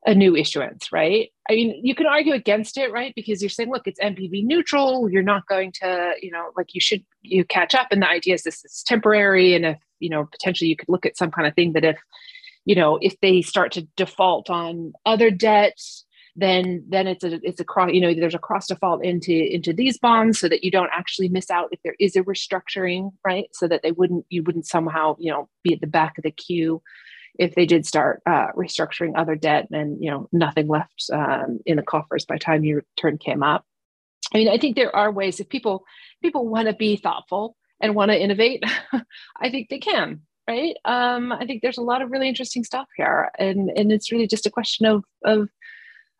a 0.05 0.15
new 0.15 0.35
issuance, 0.35 0.91
right? 0.91 1.31
I 1.49 1.55
mean, 1.55 1.81
you 1.83 1.93
can 1.93 2.05
argue 2.05 2.33
against 2.33 2.77
it, 2.77 2.91
right? 2.93 3.13
Because 3.13 3.41
you're 3.41 3.49
saying, 3.49 3.69
look, 3.69 3.87
it's 3.87 3.99
NPV 3.99 4.45
neutral. 4.45 5.09
You're 5.09 5.21
not 5.21 5.45
going 5.47 5.73
to, 5.81 6.13
you 6.21 6.31
know, 6.31 6.51
like 6.55 6.73
you 6.73 6.79
should 6.79 7.03
you 7.21 7.43
catch 7.43 7.75
up. 7.75 7.87
And 7.91 8.01
the 8.01 8.07
idea 8.07 8.35
is 8.35 8.43
this 8.43 8.63
is 8.63 8.83
temporary, 8.87 9.53
and 9.53 9.65
if 9.65 9.77
you 9.99 10.09
know 10.09 10.25
potentially 10.25 10.69
you 10.69 10.77
could 10.77 10.89
look 10.89 11.05
at 11.05 11.17
some 11.17 11.31
kind 11.31 11.47
of 11.47 11.53
thing 11.55 11.73
that 11.73 11.83
if 11.83 11.97
you 12.67 12.75
know 12.75 12.99
if 13.01 13.19
they 13.21 13.41
start 13.41 13.71
to 13.71 13.87
default 13.95 14.49
on 14.49 14.93
other 15.05 15.31
debts 15.31 16.05
then 16.37 16.83
then 16.87 17.07
it's 17.07 17.23
a 17.23 17.39
it's 17.41 17.59
a 17.59 17.65
cross 17.65 17.89
you 17.91 17.99
know 17.99 18.13
there's 18.13 18.35
a 18.35 18.39
cross 18.39 18.67
default 18.67 19.03
into 19.03 19.33
into 19.33 19.73
these 19.73 19.97
bonds 19.97 20.39
so 20.39 20.47
that 20.47 20.63
you 20.63 20.69
don't 20.69 20.91
actually 20.93 21.27
miss 21.27 21.49
out 21.49 21.69
if 21.71 21.79
there 21.83 21.95
is 21.99 22.15
a 22.15 22.21
restructuring 22.21 23.11
right? 23.25 23.47
So 23.53 23.67
that 23.67 23.81
they 23.81 23.91
wouldn't 23.91 24.25
you 24.29 24.43
wouldn't 24.43 24.67
somehow 24.67 25.15
you 25.17 25.31
know 25.31 25.49
be 25.63 25.73
at 25.73 25.81
the 25.81 25.87
back 25.87 26.17
of 26.17 26.23
the 26.23 26.31
queue 26.31 26.81
if 27.39 27.55
they 27.55 27.65
did 27.65 27.85
start 27.85 28.21
uh, 28.25 28.51
restructuring 28.55 29.13
other 29.15 29.35
debt 29.35 29.67
and 29.71 30.01
you 30.01 30.11
know 30.11 30.29
nothing 30.31 30.67
left 30.67 31.09
um, 31.11 31.59
in 31.65 31.77
the 31.77 31.83
coffers 31.83 32.25
by 32.25 32.35
the 32.35 32.39
time 32.39 32.63
your 32.63 32.83
turn 32.95 33.17
came 33.17 33.41
up. 33.41 33.65
I 34.33 34.37
mean 34.37 34.49
i 34.49 34.57
think 34.59 34.75
there 34.75 34.95
are 34.95 35.11
ways 35.11 35.39
if 35.39 35.49
people 35.49 35.85
people 36.21 36.47
want 36.47 36.67
to 36.67 36.73
be 36.73 36.97
thoughtful 36.97 37.55
and 37.79 37.95
want 37.95 38.11
to 38.11 38.21
innovate 38.21 38.63
i 39.41 39.49
think 39.49 39.69
they 39.69 39.79
can 39.79 40.21
right? 40.47 40.75
Um, 40.85 41.31
i 41.31 41.45
think 41.45 41.61
there's 41.61 41.77
a 41.77 41.83
lot 41.83 42.01
of 42.01 42.11
really 42.11 42.27
interesting 42.27 42.63
stuff 42.63 42.87
here 42.95 43.29
and 43.37 43.69
and 43.69 43.91
it's 43.91 44.11
really 44.11 44.27
just 44.27 44.45
a 44.45 44.51
question 44.51 44.85
of 44.85 45.03
of 45.23 45.49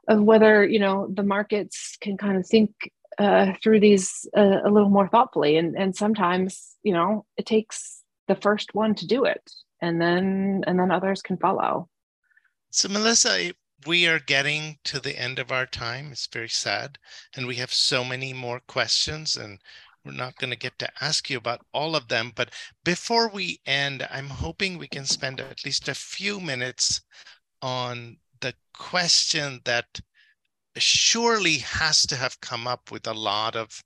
of 0.07 0.21
whether 0.21 0.65
you 0.65 0.79
know 0.79 1.07
the 1.13 1.23
markets 1.23 1.97
can 1.99 2.17
kind 2.17 2.37
of 2.37 2.47
think 2.47 2.71
uh, 3.17 3.53
through 3.63 3.79
these 3.79 4.27
uh, 4.35 4.59
a 4.63 4.69
little 4.69 4.89
more 4.89 5.07
thoughtfully. 5.07 5.57
And 5.57 5.75
and 5.75 5.95
sometimes 5.95 6.75
you 6.83 6.93
know 6.93 7.25
it 7.37 7.45
takes 7.45 8.03
the 8.27 8.35
first 8.35 8.75
one 8.75 8.95
to 8.95 9.07
do 9.07 9.25
it 9.25 9.41
and 9.81 10.01
then 10.01 10.63
and 10.67 10.79
then 10.79 10.91
others 10.91 11.21
can 11.21 11.37
follow. 11.37 11.89
So 12.69 12.89
melissa 12.89 13.53
we 13.85 14.07
are 14.07 14.19
getting 14.19 14.77
to 14.85 14.99
the 14.99 15.17
end 15.17 15.37
of 15.39 15.51
our 15.51 15.65
time. 15.65 16.11
It's 16.11 16.27
very 16.27 16.49
sad 16.49 16.97
and 17.35 17.47
we 17.47 17.55
have 17.55 17.73
so 17.73 18.03
many 18.03 18.33
more 18.33 18.61
questions 18.67 19.35
and 19.35 19.59
we're 20.07 20.13
not 20.13 20.37
going 20.37 20.49
to 20.49 20.55
get 20.55 20.79
to 20.79 20.89
ask 21.03 21.29
you 21.29 21.37
about 21.37 21.65
all 21.73 21.95
of 21.95 22.07
them 22.07 22.31
but 22.35 22.49
before 22.83 23.29
we 23.29 23.59
end 23.65 24.07
i'm 24.09 24.29
hoping 24.29 24.77
we 24.77 24.87
can 24.87 25.05
spend 25.05 25.39
at 25.39 25.65
least 25.65 25.87
a 25.87 25.93
few 25.93 26.39
minutes 26.39 27.01
on 27.61 28.17
the 28.39 28.53
question 28.73 29.59
that 29.65 29.99
surely 30.77 31.57
has 31.57 32.03
to 32.03 32.15
have 32.15 32.39
come 32.41 32.67
up 32.67 32.91
with 32.91 33.07
a 33.07 33.13
lot 33.13 33.55
of 33.55 33.83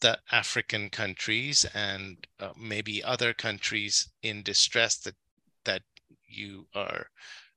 the 0.00 0.18
African 0.30 0.90
countries 0.90 1.64
and 1.72 2.26
uh, 2.38 2.52
maybe 2.56 3.02
other 3.02 3.32
countries 3.32 4.08
in 4.22 4.42
distress 4.42 4.96
that 4.98 5.16
that 5.64 5.82
you 6.26 6.66
are 6.74 7.08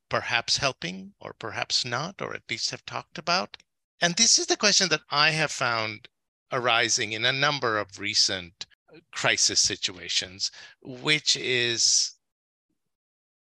perhaps 0.10 0.58
helping 0.58 1.14
or 1.20 1.34
perhaps 1.34 1.84
not 1.84 2.22
or 2.22 2.34
at 2.34 2.50
least 2.50 2.72
have 2.72 2.86
talked 2.86 3.18
about. 3.18 3.58
And 4.00 4.16
this 4.16 4.40
is 4.40 4.46
the 4.48 4.56
question 4.56 4.88
that 4.90 5.02
i 5.10 5.32
have 5.32 5.52
found 5.52 6.08
arising 6.52 7.12
in 7.12 7.26
a 7.26 7.32
number 7.32 7.78
of 7.78 8.00
recent 8.00 8.66
crisis 9.12 9.60
situations 9.60 10.52
which 10.82 11.36
is 11.36 12.14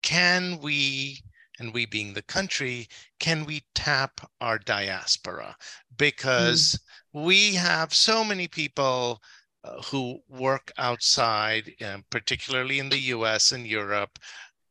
can 0.02 0.60
we 0.60 1.22
and 1.60 1.74
we 1.74 1.86
being 1.86 2.14
the 2.14 2.22
country, 2.22 2.88
can 3.20 3.46
we 3.46 3.64
tap 3.74 4.22
our 4.40 4.60
diaspora? 4.60 5.56
Because 5.98 6.80
mm. 7.16 7.26
we 7.26 7.56
have 7.56 7.94
so 7.94 8.24
many 8.24 8.48
people 8.48 9.22
uh, 9.64 9.82
who 9.82 10.20
work 10.30 10.72
outside, 10.78 11.74
um, 11.84 12.06
particularly 12.10 12.80
in 12.80 12.90
the 12.90 13.00
US 13.16 13.52
and 13.52 13.66
Europe, 13.66 14.20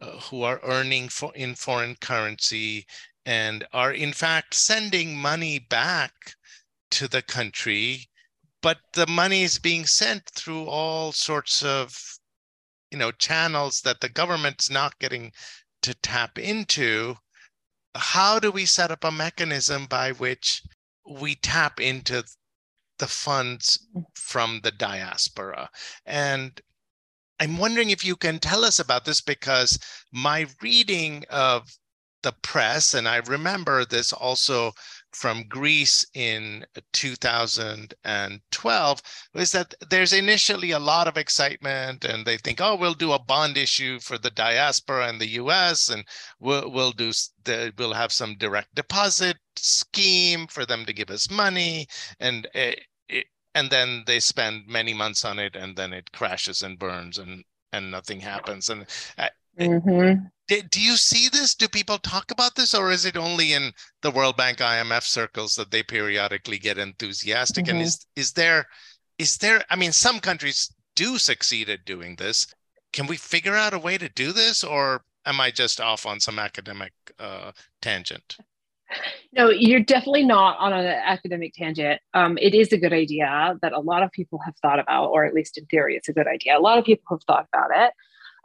uh, 0.00 0.12
who 0.12 0.42
are 0.42 0.60
earning 0.62 1.08
for, 1.08 1.34
in 1.34 1.54
foreign 1.54 1.96
currency 1.96 2.86
and 3.24 3.66
are 3.72 3.92
in 3.92 4.12
fact 4.12 4.54
sending 4.54 5.16
money 5.16 5.58
back 5.58 6.12
to 6.90 7.08
the 7.08 7.22
country 7.22 8.08
but 8.66 8.78
the 8.94 9.06
money 9.06 9.44
is 9.44 9.60
being 9.60 9.86
sent 9.86 10.28
through 10.30 10.64
all 10.66 11.12
sorts 11.12 11.62
of 11.62 11.96
you 12.90 12.98
know 12.98 13.12
channels 13.12 13.80
that 13.82 14.00
the 14.00 14.08
government's 14.08 14.68
not 14.68 14.98
getting 14.98 15.30
to 15.82 15.94
tap 15.94 16.36
into. 16.36 17.14
How 17.94 18.40
do 18.40 18.50
we 18.50 18.66
set 18.66 18.90
up 18.90 19.04
a 19.04 19.12
mechanism 19.12 19.86
by 19.86 20.10
which 20.10 20.62
we 21.08 21.36
tap 21.36 21.78
into 21.78 22.24
the 22.98 23.06
funds 23.06 23.86
from 24.16 24.62
the 24.64 24.72
diaspora? 24.72 25.70
And 26.04 26.60
I'm 27.38 27.58
wondering 27.58 27.90
if 27.90 28.04
you 28.04 28.16
can 28.16 28.40
tell 28.40 28.64
us 28.64 28.80
about 28.80 29.04
this 29.04 29.20
because 29.20 29.78
my 30.10 30.48
reading 30.60 31.24
of 31.30 31.68
the 32.24 32.32
press, 32.42 32.94
and 32.94 33.06
I 33.06 33.18
remember 33.18 33.84
this 33.84 34.12
also 34.12 34.72
from 35.16 35.48
Greece 35.48 36.04
in 36.12 36.66
2012, 36.92 39.02
was 39.32 39.52
that 39.52 39.72
there's 39.88 40.12
initially 40.12 40.72
a 40.72 40.78
lot 40.78 41.08
of 41.08 41.16
excitement 41.16 42.04
and 42.04 42.26
they 42.26 42.36
think, 42.36 42.60
oh, 42.60 42.76
we'll 42.76 42.92
do 42.92 43.12
a 43.12 43.18
bond 43.18 43.56
issue 43.56 43.98
for 43.98 44.18
the 44.18 44.30
diaspora 44.30 45.08
in 45.08 45.16
the 45.18 45.40
US 45.40 45.88
and 45.88 46.04
we'll, 46.38 46.70
we'll 46.70 46.92
do, 46.92 47.12
the, 47.44 47.72
we'll 47.78 47.94
have 47.94 48.12
some 48.12 48.36
direct 48.36 48.74
deposit 48.74 49.38
scheme 49.56 50.46
for 50.48 50.66
them 50.66 50.84
to 50.84 50.92
give 50.92 51.10
us 51.10 51.30
money. 51.30 51.86
And 52.20 52.46
it, 52.54 52.80
and 53.54 53.70
then 53.70 54.04
they 54.06 54.20
spend 54.20 54.66
many 54.66 54.92
months 54.92 55.24
on 55.24 55.38
it 55.38 55.56
and 55.56 55.76
then 55.76 55.94
it 55.94 56.12
crashes 56.12 56.60
and 56.60 56.78
burns 56.78 57.16
and 57.18 57.42
and 57.72 57.90
nothing 57.90 58.20
happens 58.20 58.68
and 58.68 58.86
uh, 59.18 59.26
mm-hmm. 59.58 60.24
do, 60.48 60.62
do 60.62 60.80
you 60.80 60.96
see 60.96 61.28
this 61.28 61.54
do 61.54 61.68
people 61.68 61.98
talk 61.98 62.30
about 62.30 62.54
this 62.54 62.74
or 62.74 62.90
is 62.90 63.04
it 63.04 63.16
only 63.16 63.52
in 63.52 63.72
the 64.02 64.10
world 64.10 64.36
bank 64.36 64.58
imf 64.58 65.02
circles 65.02 65.54
that 65.54 65.70
they 65.70 65.82
periodically 65.82 66.58
get 66.58 66.78
enthusiastic 66.78 67.66
mm-hmm. 67.66 67.76
and 67.76 67.84
is 67.84 68.06
is 68.16 68.32
there 68.32 68.66
is 69.18 69.36
there 69.38 69.64
i 69.70 69.76
mean 69.76 69.92
some 69.92 70.20
countries 70.20 70.72
do 70.94 71.18
succeed 71.18 71.68
at 71.68 71.84
doing 71.84 72.16
this 72.16 72.46
can 72.92 73.06
we 73.06 73.16
figure 73.16 73.54
out 73.54 73.74
a 73.74 73.78
way 73.78 73.98
to 73.98 74.08
do 74.10 74.32
this 74.32 74.64
or 74.64 75.02
am 75.24 75.40
i 75.40 75.50
just 75.50 75.80
off 75.80 76.06
on 76.06 76.20
some 76.20 76.38
academic 76.38 76.92
uh, 77.18 77.52
tangent 77.82 78.36
no, 79.32 79.50
you're 79.50 79.80
definitely 79.80 80.24
not 80.24 80.58
on 80.58 80.72
an 80.72 80.86
academic 80.86 81.52
tangent. 81.54 82.00
Um, 82.14 82.38
it 82.38 82.54
is 82.54 82.72
a 82.72 82.78
good 82.78 82.92
idea 82.92 83.58
that 83.60 83.72
a 83.72 83.80
lot 83.80 84.02
of 84.02 84.12
people 84.12 84.38
have 84.44 84.54
thought 84.62 84.78
about, 84.78 85.08
or 85.08 85.24
at 85.24 85.34
least 85.34 85.58
in 85.58 85.66
theory, 85.66 85.96
it's 85.96 86.08
a 86.08 86.12
good 86.12 86.28
idea. 86.28 86.56
A 86.56 86.60
lot 86.60 86.78
of 86.78 86.84
people 86.84 87.04
have 87.10 87.22
thought 87.24 87.48
about 87.52 87.70
it 87.74 87.92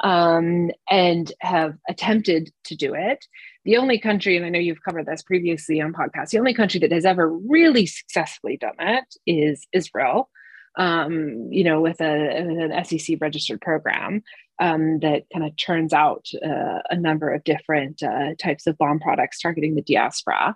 um, 0.02 0.72
and 0.90 1.32
have 1.40 1.78
attempted 1.90 2.52
to 2.66 2.76
do 2.76 2.94
it. 2.94 3.26
The 3.64 3.78
only 3.78 4.00
country, 4.00 4.36
and 4.36 4.46
I 4.46 4.50
know 4.50 4.60
you've 4.60 4.84
covered 4.84 5.06
this 5.06 5.22
previously 5.22 5.80
on 5.80 5.94
podcasts, 5.94 6.30
the 6.30 6.40
only 6.40 6.54
country 6.54 6.80
that 6.80 6.92
has 6.92 7.06
ever 7.06 7.30
really 7.30 7.86
successfully 7.86 8.58
done 8.58 8.76
it 8.80 9.06
is 9.26 9.68
Israel. 9.72 10.30
Um, 10.78 11.50
you 11.52 11.66
know, 11.66 11.82
with, 11.82 12.00
a, 12.00 12.46
with 12.48 12.72
an 12.72 12.86
SEC 12.86 13.18
registered 13.20 13.60
program 13.60 14.24
um, 14.62 15.00
that 15.00 15.24
kind 15.34 15.46
of 15.46 15.58
churns 15.58 15.92
out 15.92 16.26
uh, 16.46 16.80
a 16.90 16.96
number 16.96 17.30
of 17.30 17.44
different 17.44 18.02
uh, 18.02 18.36
types 18.40 18.68
of 18.68 18.78
bond 18.78 19.02
products 19.02 19.42
targeting 19.42 19.76
the 19.76 19.82
diaspora. 19.82 20.56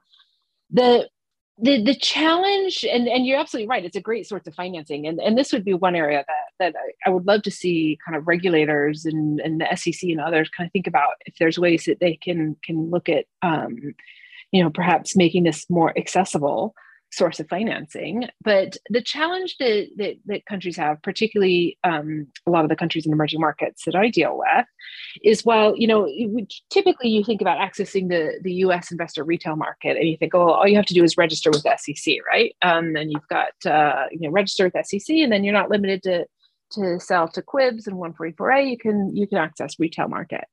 The 0.72 1.10
the 1.58 1.82
the 1.82 1.96
challenge 1.96 2.84
and 2.90 3.08
and 3.08 3.26
you're 3.26 3.40
absolutely 3.40 3.68
right 3.68 3.86
it's 3.86 3.96
a 3.96 4.02
great 4.02 4.28
source 4.28 4.46
of 4.46 4.54
financing 4.54 5.08
and 5.08 5.22
and 5.22 5.38
this 5.38 5.54
would 5.54 5.64
be 5.64 5.74
one 5.74 5.96
area 5.96 6.26
that 6.28 6.74
that 6.74 6.82
I 7.06 7.10
would 7.10 7.26
love 7.26 7.44
to 7.44 7.52
see 7.52 7.98
kind 8.06 8.18
of 8.18 8.28
regulators 8.28 9.06
and 9.06 9.40
and 9.40 9.62
the 9.62 9.76
SEC 9.76 10.10
and 10.10 10.20
others 10.20 10.50
kind 10.50 10.68
of 10.68 10.74
think 10.74 10.88
about 10.88 11.14
if 11.26 11.36
there's 11.40 11.58
ways 11.58 11.86
that 11.86 12.02
they 12.02 12.18
can 12.18 12.58
can 12.64 12.90
look 12.90 13.08
at 13.08 13.26
um, 13.42 13.78
you 14.52 14.62
know 14.62 14.70
perhaps 14.70 15.16
making 15.16 15.44
this 15.44 15.66
more 15.70 15.98
accessible 15.98 16.76
source 17.16 17.40
of 17.40 17.48
financing. 17.48 18.28
But 18.44 18.78
the 18.90 19.02
challenge 19.02 19.56
that, 19.60 19.88
that, 19.98 20.16
that 20.26 20.46
countries 20.46 20.78
have, 20.78 21.02
particularly 21.02 21.78
um, 21.84 22.28
a 22.46 22.52
lot 22.52 22.64
of 22.64 22.70
the 22.70 22.76
countries 22.76 23.06
in 23.06 23.14
emerging 23.14 23.40
markets 23.40 23.86
that 23.86 23.96
I 23.96 24.10
deal 24.10 24.38
with, 24.38 24.66
is 25.24 25.46
while, 25.46 25.76
you 25.78 25.88
know, 25.88 26.10
typically 26.70 27.10
you 27.10 27.24
think 27.24 27.42
about 27.42 27.58
accessing 27.58 28.10
the, 28.10 28.40
the 28.42 28.54
US 28.66 28.92
investor 28.92 29.24
retail 29.24 29.56
market 29.56 29.98
and 29.98 30.08
you 30.08 30.18
think, 30.18 30.36
oh, 30.36 30.50
all 30.50 30.68
you 30.68 30.76
have 30.76 30.86
to 30.88 30.94
do 30.94 31.04
is 31.04 31.18
register 31.18 31.50
with 31.50 31.66
SEC, 31.78 32.16
right? 32.28 32.56
Um, 32.62 32.96
and 32.96 33.12
you've 33.12 33.28
got, 33.30 33.54
uh, 33.66 34.06
you 34.12 34.22
know, 34.22 34.30
register 34.30 34.66
with 34.66 34.86
SEC 34.86 35.16
and 35.16 35.32
then 35.32 35.44
you're 35.44 35.54
not 35.54 35.70
limited 35.70 36.04
to, 36.04 36.26
to 36.72 37.00
sell 37.00 37.28
to 37.30 37.42
QIBs 37.42 37.88
and 37.88 37.96
144A, 37.96 38.70
you 38.70 38.78
can, 38.78 39.16
you 39.16 39.26
can 39.28 39.38
access 39.38 39.80
retail 39.80 40.10
market 40.10 40.46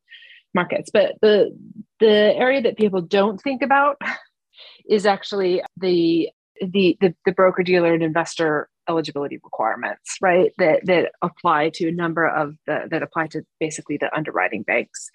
markets. 0.55 0.91
But 0.93 1.17
the, 1.21 1.57
the 1.99 2.07
area 2.07 2.63
that 2.63 2.77
people 2.77 3.01
don't 3.01 3.41
think 3.41 3.63
about 3.63 4.01
is 4.89 5.07
actually 5.07 5.63
the 5.77 6.31
the, 6.61 6.97
the, 7.01 7.15
the 7.25 7.33
broker 7.33 7.63
dealer 7.63 7.93
and 7.95 8.03
investor 8.03 8.69
eligibility 8.89 9.39
requirements, 9.43 10.17
right? 10.21 10.53
That 10.59 10.81
that 10.87 11.13
apply 11.23 11.71
to 11.75 11.89
a 11.89 11.93
number 11.93 12.27
of 12.27 12.57
the 12.67 12.89
that 12.91 13.03
apply 13.03 13.29
to 13.29 13.43
basically 13.61 13.97
the 13.97 14.15
underwriting 14.15 14.63
banks 14.63 15.11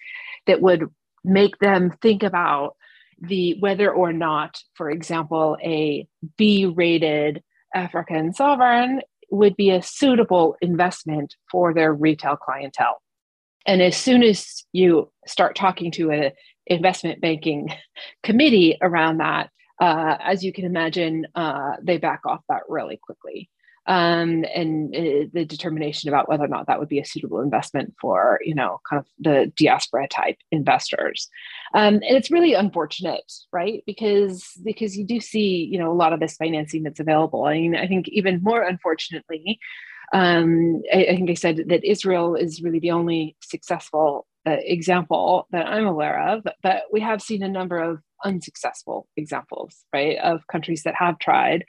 that 0.46 0.60
would 0.60 0.88
make 1.24 1.58
them 1.58 1.90
think 2.02 2.22
about 2.22 2.76
the 3.20 3.56
whether 3.60 3.90
or 3.90 4.12
not, 4.12 4.58
for 4.74 4.90
example, 4.90 5.56
a 5.62 6.06
B-rated 6.36 7.42
African 7.74 8.32
sovereign 8.32 9.02
would 9.30 9.56
be 9.56 9.70
a 9.70 9.82
suitable 9.82 10.56
investment 10.62 11.34
for 11.50 11.74
their 11.74 11.92
retail 11.92 12.36
clientele. 12.36 13.02
And 13.66 13.82
as 13.82 13.96
soon 13.96 14.22
as 14.22 14.64
you 14.72 15.10
start 15.26 15.54
talking 15.54 15.90
to 15.92 16.10
an 16.10 16.32
investment 16.66 17.20
banking 17.20 17.68
committee 18.22 18.78
around 18.80 19.18
that, 19.18 19.50
uh, 19.80 20.16
as 20.20 20.44
you 20.44 20.52
can 20.52 20.64
imagine, 20.64 21.26
uh, 21.34 21.72
they 21.82 21.98
back 21.98 22.22
off 22.26 22.42
that 22.48 22.62
really 22.68 22.96
quickly. 22.96 23.48
Um, 23.86 24.44
and 24.54 24.94
uh, 24.94 25.30
the 25.32 25.46
determination 25.46 26.10
about 26.10 26.28
whether 26.28 26.44
or 26.44 26.48
not 26.48 26.66
that 26.66 26.78
would 26.78 26.90
be 26.90 26.98
a 26.98 27.06
suitable 27.06 27.40
investment 27.40 27.94
for, 27.98 28.38
you 28.44 28.54
know, 28.54 28.82
kind 28.88 29.00
of 29.00 29.06
the 29.18 29.50
diaspora 29.56 30.06
type 30.08 30.36
investors. 30.50 31.30
Um, 31.72 31.94
and 31.94 32.04
it's 32.16 32.30
really 32.30 32.52
unfortunate, 32.52 33.32
right? 33.50 33.82
Because 33.86 34.44
because 34.62 34.94
you 34.98 35.06
do 35.06 35.20
see, 35.20 35.66
you 35.72 35.78
know, 35.78 35.90
a 35.90 35.94
lot 35.94 36.12
of 36.12 36.20
this 36.20 36.36
financing 36.36 36.82
that's 36.82 37.00
available. 37.00 37.44
I 37.44 37.54
mean, 37.54 37.76
I 37.76 37.86
think 37.86 38.08
even 38.08 38.42
more 38.42 38.60
unfortunately, 38.60 39.58
um, 40.12 40.82
I, 40.92 41.06
I, 41.06 41.16
think 41.16 41.30
I 41.30 41.34
said 41.34 41.64
that 41.68 41.84
Israel 41.84 42.34
is 42.34 42.62
really 42.62 42.80
the 42.80 42.90
only 42.90 43.36
successful 43.42 44.26
uh, 44.46 44.56
example 44.60 45.46
that 45.50 45.66
I'm 45.66 45.86
aware 45.86 46.28
of, 46.28 46.46
but 46.62 46.82
we 46.92 47.00
have 47.00 47.22
seen 47.22 47.42
a 47.42 47.48
number 47.48 47.78
of 47.78 48.00
unsuccessful 48.24 49.06
examples, 49.16 49.84
right, 49.92 50.18
of 50.18 50.46
countries 50.46 50.82
that 50.82 50.94
have 50.94 51.18
tried 51.18 51.64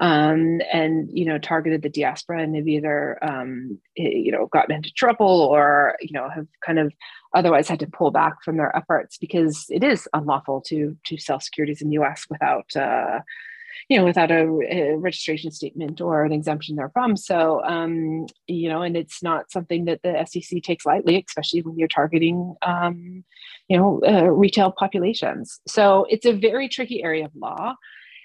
um, 0.00 0.60
and 0.72 1.08
you 1.12 1.24
know 1.24 1.38
targeted 1.38 1.82
the 1.82 1.88
diaspora 1.88 2.42
and 2.42 2.56
have 2.56 2.66
either 2.66 3.18
um, 3.22 3.78
you 3.96 4.32
know 4.32 4.46
gotten 4.52 4.74
into 4.74 4.92
trouble 4.92 5.42
or 5.42 5.96
you 6.00 6.12
know 6.12 6.28
have 6.28 6.46
kind 6.66 6.78
of 6.78 6.92
otherwise 7.34 7.68
had 7.68 7.78
to 7.80 7.86
pull 7.86 8.10
back 8.10 8.42
from 8.44 8.56
their 8.56 8.76
efforts 8.76 9.18
because 9.18 9.66
it 9.70 9.84
is 9.84 10.08
unlawful 10.12 10.60
to 10.60 10.96
to 11.04 11.16
sell 11.16 11.38
securities 11.38 11.80
in 11.80 11.88
the 11.88 11.94
U.S. 11.94 12.26
without 12.28 12.74
uh, 12.76 13.20
you 13.88 13.98
know, 13.98 14.04
without 14.04 14.30
a, 14.30 14.42
a, 14.70 14.96
registration 14.96 15.50
statement 15.50 16.00
or 16.00 16.24
an 16.24 16.32
exemption 16.32 16.76
therefrom. 16.76 17.16
So, 17.16 17.62
um, 17.64 18.26
you 18.46 18.68
know, 18.68 18.82
and 18.82 18.96
it's 18.96 19.22
not 19.22 19.50
something 19.50 19.84
that 19.86 20.00
the 20.02 20.24
SEC 20.26 20.62
takes 20.62 20.86
lightly, 20.86 21.24
especially 21.26 21.62
when 21.62 21.78
you're 21.78 21.88
targeting, 21.88 22.54
um, 22.62 23.24
you 23.68 23.76
know, 23.76 24.00
uh, 24.06 24.30
retail 24.30 24.72
populations. 24.72 25.60
So 25.66 26.06
it's 26.08 26.26
a 26.26 26.32
very 26.32 26.68
tricky 26.68 27.02
area 27.02 27.26
of 27.26 27.32
law, 27.34 27.74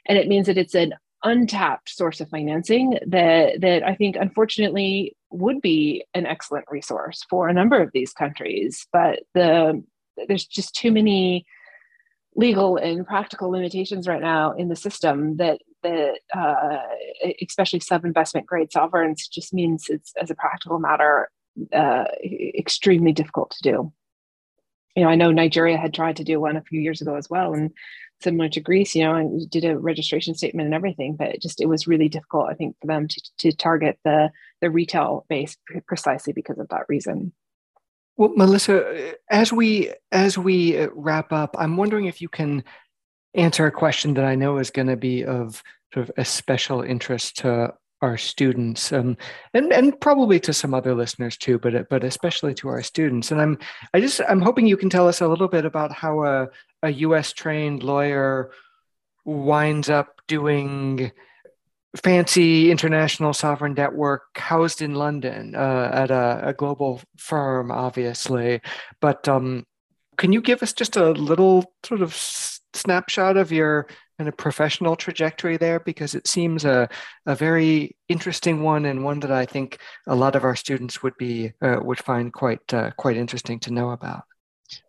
and 0.05 0.17
it 0.17 0.27
means 0.27 0.47
that 0.47 0.57
it's 0.57 0.75
an 0.75 0.93
untapped 1.23 1.89
source 1.89 2.21
of 2.21 2.29
financing 2.29 2.97
that 3.07 3.59
that 3.61 3.83
I 3.83 3.95
think, 3.95 4.15
unfortunately, 4.15 5.15
would 5.31 5.61
be 5.61 6.05
an 6.13 6.25
excellent 6.25 6.65
resource 6.69 7.23
for 7.29 7.47
a 7.47 7.53
number 7.53 7.81
of 7.81 7.91
these 7.93 8.13
countries, 8.13 8.87
but 8.93 9.19
the 9.33 9.83
there's 10.27 10.45
just 10.45 10.75
too 10.75 10.91
many 10.91 11.45
legal 12.39 12.77
and 12.77 13.05
practical 13.05 13.51
limitations 13.51 14.07
right 14.07 14.21
now 14.21 14.53
in 14.53 14.69
the 14.69 14.75
system 14.75 15.35
that 15.37 15.59
that 15.83 16.19
uh, 16.35 16.77
especially 17.45 17.79
sub 17.79 18.05
investment 18.05 18.47
grade 18.47 18.71
sovereigns 18.71 19.27
just 19.27 19.53
means 19.53 19.89
it's 19.89 20.13
as 20.21 20.29
a 20.29 20.35
practical 20.35 20.79
matter 20.79 21.29
uh, 21.73 22.05
extremely 22.57 23.11
difficult 23.11 23.51
to 23.51 23.61
do. 23.61 23.91
You 24.95 25.03
know, 25.03 25.09
I 25.09 25.15
know 25.15 25.31
Nigeria 25.31 25.77
had 25.77 25.93
tried 25.93 26.17
to 26.17 26.23
do 26.23 26.39
one 26.39 26.55
a 26.55 26.61
few 26.61 26.79
years 26.79 27.01
ago 27.01 27.15
as 27.15 27.29
well, 27.29 27.53
and 27.53 27.71
similar 28.21 28.49
to 28.49 28.61
Greece, 28.61 28.95
you 28.95 29.03
know, 29.03 29.15
and 29.15 29.49
did 29.49 29.65
a 29.65 29.77
registration 29.77 30.33
statement 30.33 30.65
and 30.65 30.75
everything, 30.75 31.15
but 31.15 31.29
it 31.29 31.41
just 31.41 31.61
it 31.61 31.67
was 31.67 31.87
really 31.87 32.09
difficult, 32.09 32.49
I 32.49 32.53
think, 32.53 32.75
for 32.79 32.87
them 32.87 33.07
to 33.07 33.21
to 33.39 33.51
target 33.51 33.99
the 34.05 34.31
the 34.61 34.71
retail 34.71 35.25
base 35.29 35.57
precisely 35.87 36.33
because 36.33 36.59
of 36.59 36.69
that 36.69 36.85
reason. 36.87 37.33
Well, 38.19 38.33
Melissa, 38.35 39.13
as 39.31 39.53
we 39.53 39.93
as 40.11 40.37
we 40.37 40.87
wrap 40.87 41.31
up, 41.31 41.55
I'm 41.57 41.77
wondering 41.77 42.05
if 42.07 42.21
you 42.21 42.27
can 42.27 42.65
answer 43.33 43.65
a 43.65 43.71
question 43.71 44.15
that 44.15 44.25
I 44.25 44.35
know 44.35 44.57
is 44.57 44.71
going 44.71 44.89
to 44.89 44.97
be 44.97 45.23
of 45.23 45.63
sort 45.93 46.09
of 46.09 46.15
a 46.17 46.25
special 46.25 46.81
interest 46.81 47.37
to 47.37 47.73
our 48.01 48.17
students, 48.17 48.91
um, 48.91 49.15
and 49.53 49.71
and 49.71 49.97
probably 50.01 50.37
to 50.41 50.51
some 50.51 50.73
other 50.73 50.93
listeners 50.93 51.37
too, 51.37 51.59
but 51.59 51.87
but 51.87 52.03
especially 52.03 52.53
to 52.55 52.67
our 52.67 52.83
students. 52.83 53.31
And 53.31 53.39
I'm 53.39 53.57
I 53.93 54.01
just 54.01 54.19
I'm 54.27 54.41
hoping 54.41 54.67
you 54.67 54.75
can 54.75 54.89
tell 54.89 55.07
us 55.07 55.21
a 55.21 55.27
little 55.29 55.47
bit 55.47 55.63
about 55.63 55.93
how 55.93 56.25
a 56.25 56.49
a 56.83 56.89
U.S. 56.89 57.31
trained 57.31 57.83
lawyer 57.83 58.51
winds 59.23 59.89
up 59.89 60.19
doing 60.27 61.13
fancy 61.95 62.69
international 62.69 63.33
sovereign 63.33 63.73
debt 63.73 63.93
work 63.93 64.23
housed 64.35 64.81
in 64.81 64.93
London 64.93 65.55
uh, 65.55 65.89
at 65.91 66.11
a, 66.11 66.49
a, 66.49 66.53
global 66.53 67.01
firm, 67.17 67.71
obviously. 67.71 68.61
But 69.01 69.27
um, 69.27 69.65
can 70.17 70.31
you 70.31 70.41
give 70.41 70.61
us 70.61 70.73
just 70.73 70.97
a 70.97 71.11
little 71.11 71.73
sort 71.83 72.01
of 72.01 72.13
snapshot 72.73 73.37
of 73.37 73.51
your 73.51 73.87
kind 74.19 74.27
of 74.27 74.37
professional 74.37 74.95
trajectory 74.95 75.57
there? 75.57 75.79
Because 75.79 76.13
it 76.13 76.27
seems 76.27 76.63
a, 76.63 76.89
a 77.25 77.35
very 77.35 77.95
interesting 78.07 78.61
one 78.61 78.85
and 78.85 79.03
one 79.03 79.19
that 79.21 79.31
I 79.31 79.45
think 79.45 79.79
a 80.05 80.15
lot 80.15 80.35
of 80.35 80.43
our 80.43 80.55
students 80.55 81.01
would 81.01 81.17
be 81.17 81.53
uh, 81.61 81.79
would 81.81 81.99
find 81.99 82.31
quite 82.31 82.71
uh, 82.71 82.91
quite 82.97 83.17
interesting 83.17 83.59
to 83.61 83.73
know 83.73 83.89
about. 83.89 84.23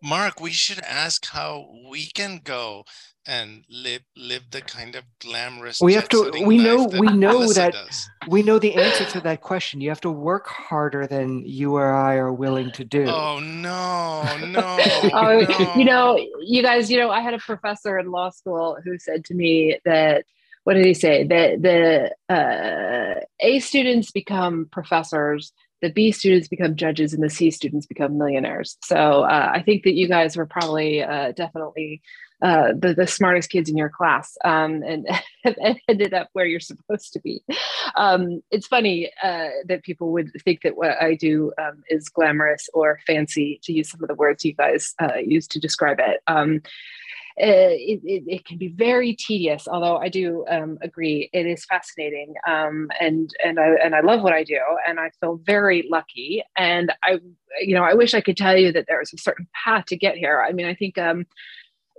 Mark, 0.01 0.39
we 0.39 0.51
should 0.51 0.79
ask 0.79 1.25
how 1.27 1.69
we 1.89 2.05
can 2.07 2.41
go 2.43 2.85
and 3.27 3.63
live 3.69 4.01
live 4.15 4.41
the 4.49 4.61
kind 4.61 4.95
of 4.95 5.03
glamorous 5.19 5.79
we 5.79 5.93
have 5.93 6.09
to 6.09 6.31
we 6.43 6.57
know 6.57 6.85
we 6.85 7.07
know 7.07 7.33
Melissa 7.33 7.53
that 7.53 7.73
does. 7.73 8.09
we 8.27 8.41
know 8.41 8.57
the 8.57 8.73
answer 8.73 9.05
to 9.05 9.21
that 9.21 9.41
question 9.41 9.79
you 9.79 9.89
have 9.89 10.01
to 10.01 10.09
work 10.09 10.47
harder 10.47 11.05
than 11.05 11.45
you 11.45 11.75
or 11.75 11.93
i 11.93 12.15
are 12.15 12.33
willing 12.33 12.71
to 12.71 12.83
do 12.83 13.05
oh 13.05 13.39
no 13.39 14.23
no, 14.47 14.79
oh, 15.13 15.45
no. 15.49 15.75
you 15.75 15.85
know 15.85 16.17
you 16.41 16.63
guys 16.63 16.89
you 16.89 16.97
know 16.97 17.11
i 17.11 17.19
had 17.19 17.35
a 17.35 17.37
professor 17.37 17.99
in 17.99 18.09
law 18.09 18.31
school 18.31 18.77
who 18.83 18.97
said 18.97 19.23
to 19.23 19.35
me 19.35 19.77
that 19.85 20.25
what 20.63 20.73
did 20.73 20.85
he 20.85 20.93
say 20.95 21.23
that 21.23 21.61
the 21.61 22.11
uh, 22.33 23.19
a 23.39 23.59
students 23.59 24.11
become 24.11 24.67
professors 24.71 25.53
the 25.81 25.91
B 25.91 26.11
students 26.11 26.47
become 26.47 26.75
judges 26.75 27.13
and 27.13 27.23
the 27.23 27.29
C 27.29 27.51
students 27.51 27.85
become 27.85 28.17
millionaires. 28.17 28.77
So 28.83 29.23
uh, 29.23 29.51
I 29.53 29.61
think 29.61 29.83
that 29.83 29.93
you 29.93 30.07
guys 30.07 30.37
were 30.37 30.45
probably 30.45 31.03
uh, 31.03 31.31
definitely 31.31 32.01
uh, 32.41 32.73
the, 32.75 32.95
the 32.95 33.05
smartest 33.05 33.51
kids 33.51 33.69
in 33.69 33.77
your 33.77 33.89
class 33.89 34.35
um, 34.43 34.81
and, 34.83 35.07
ended 35.87 36.13
up 36.13 36.29
where 36.33 36.45
you're 36.45 36.59
supposed 36.59 37.13
to 37.13 37.19
be. 37.19 37.43
Um, 37.95 38.41
it's 38.49 38.65
funny 38.65 39.11
uh, 39.23 39.49
that 39.67 39.83
people 39.83 40.11
would 40.11 40.31
think 40.43 40.61
that 40.63 40.75
what 40.75 41.01
I 41.01 41.15
do 41.15 41.51
um, 41.59 41.83
is 41.89 42.09
glamorous 42.09 42.67
or 42.73 42.99
fancy, 43.05 43.59
to 43.63 43.73
use 43.73 43.91
some 43.91 44.01
of 44.01 44.07
the 44.07 44.15
words 44.15 44.43
you 44.43 44.53
guys 44.53 44.95
uh, 44.99 45.17
use 45.23 45.47
to 45.49 45.59
describe 45.59 45.99
it. 45.99 46.21
Uh, 47.39 47.71
it, 47.71 48.01
it, 48.03 48.23
it, 48.27 48.45
can 48.45 48.57
be 48.57 48.67
very 48.67 49.15
tedious, 49.15 49.67
although 49.67 49.97
I 49.97 50.09
do 50.09 50.45
um, 50.49 50.77
agree 50.81 51.29
it 51.31 51.45
is 51.45 51.63
fascinating, 51.65 52.33
um, 52.47 52.89
and 52.99 53.29
and 53.43 53.59
I 53.59 53.69
and 53.83 53.95
I 53.95 54.01
love 54.01 54.21
what 54.21 54.33
I 54.33 54.43
do, 54.43 54.59
and 54.85 54.99
I 54.99 55.11
feel 55.21 55.39
very 55.43 55.87
lucky. 55.89 56.43
And 56.57 56.91
I, 57.03 57.19
you 57.61 57.73
know, 57.73 57.83
I 57.83 57.93
wish 57.93 58.13
I 58.13 58.21
could 58.21 58.37
tell 58.37 58.57
you 58.57 58.71
that 58.73 58.85
there 58.87 58.99
was 58.99 59.13
a 59.13 59.17
certain 59.17 59.47
path 59.53 59.85
to 59.85 59.97
get 59.97 60.17
here. 60.17 60.45
I 60.45 60.51
mean, 60.51 60.65
I 60.65 60.75
think 60.75 60.97
um, 60.97 61.25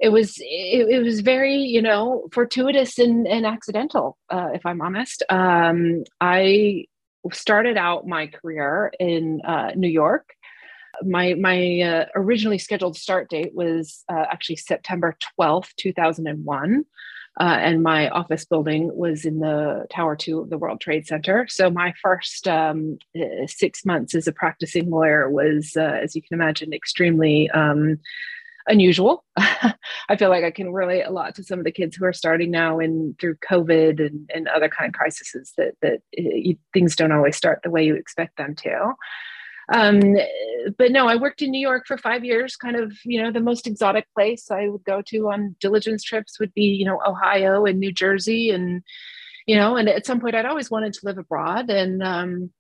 it 0.02 0.10
was 0.10 0.36
it, 0.40 0.88
it, 0.88 1.02
was 1.02 1.20
very 1.20 1.56
you 1.56 1.80
know 1.80 2.28
fortuitous 2.32 2.98
and, 2.98 3.26
and 3.26 3.46
accidental 3.46 4.18
uh, 4.30 4.48
if 4.52 4.66
i'm 4.66 4.80
honest 4.80 5.22
um, 5.30 6.02
i 6.20 6.84
started 7.32 7.76
out 7.76 8.06
my 8.06 8.26
career 8.26 8.92
in 8.98 9.40
uh, 9.46 9.70
new 9.76 9.88
york 9.88 10.34
my 11.06 11.34
my 11.34 11.80
uh, 11.80 12.06
originally 12.14 12.58
scheduled 12.58 12.96
start 12.96 13.30
date 13.30 13.54
was 13.54 14.04
uh, 14.08 14.24
actually 14.30 14.56
september 14.56 15.16
12th 15.38 15.74
2001 15.76 16.84
uh, 17.40 17.42
and 17.44 17.82
my 17.82 18.10
office 18.10 18.44
building 18.44 18.94
was 18.94 19.24
in 19.24 19.38
the 19.38 19.86
tower 19.90 20.14
two 20.16 20.40
of 20.40 20.50
the 20.50 20.58
world 20.58 20.80
trade 20.80 21.06
center 21.06 21.46
so 21.48 21.70
my 21.70 21.92
first 22.02 22.46
um, 22.48 22.98
uh, 23.18 23.46
six 23.46 23.84
months 23.84 24.14
as 24.14 24.26
a 24.26 24.32
practicing 24.32 24.90
lawyer 24.90 25.30
was 25.30 25.76
as 25.76 26.14
you 26.14 26.22
can 26.22 26.34
imagine 26.34 26.72
extremely 26.72 27.50
um, 27.50 27.98
unusual. 28.66 29.24
I 29.36 30.16
feel 30.18 30.30
like 30.30 30.44
I 30.44 30.50
can 30.50 30.72
relate 30.72 31.02
a 31.02 31.10
lot 31.10 31.34
to 31.36 31.44
some 31.44 31.58
of 31.58 31.64
the 31.64 31.72
kids 31.72 31.96
who 31.96 32.04
are 32.04 32.12
starting 32.12 32.50
now 32.50 32.78
and 32.78 33.18
through 33.18 33.36
COVID 33.36 34.04
and, 34.04 34.30
and 34.34 34.48
other 34.48 34.68
kind 34.68 34.88
of 34.88 34.98
crises 34.98 35.52
that 35.56 35.74
that 35.82 36.00
eh, 36.16 36.34
you, 36.34 36.56
things 36.72 36.96
don't 36.96 37.12
always 37.12 37.36
start 37.36 37.60
the 37.62 37.70
way 37.70 37.84
you 37.84 37.94
expect 37.94 38.36
them 38.36 38.54
to. 38.56 38.92
Um, 39.72 40.16
but 40.78 40.92
no, 40.92 41.08
I 41.08 41.16
worked 41.16 41.42
in 41.42 41.50
New 41.50 41.60
York 41.60 41.86
for 41.86 41.96
five 41.96 42.24
years. 42.24 42.56
Kind 42.56 42.76
of, 42.76 42.92
you 43.04 43.22
know, 43.22 43.32
the 43.32 43.40
most 43.40 43.66
exotic 43.66 44.06
place 44.14 44.50
I 44.50 44.68
would 44.68 44.84
go 44.84 45.02
to 45.06 45.30
on 45.30 45.56
diligence 45.60 46.02
trips 46.02 46.38
would 46.38 46.52
be, 46.54 46.64
you 46.64 46.84
know, 46.84 47.00
Ohio 47.04 47.64
and 47.64 47.80
New 47.80 47.92
Jersey, 47.92 48.50
and 48.50 48.82
you 49.46 49.56
know, 49.56 49.76
and 49.76 49.88
at 49.88 50.06
some 50.06 50.20
point 50.20 50.34
I'd 50.34 50.46
always 50.46 50.70
wanted 50.70 50.92
to 50.94 51.00
live 51.04 51.18
abroad, 51.18 51.70
and 51.70 52.02
um, 52.02 52.50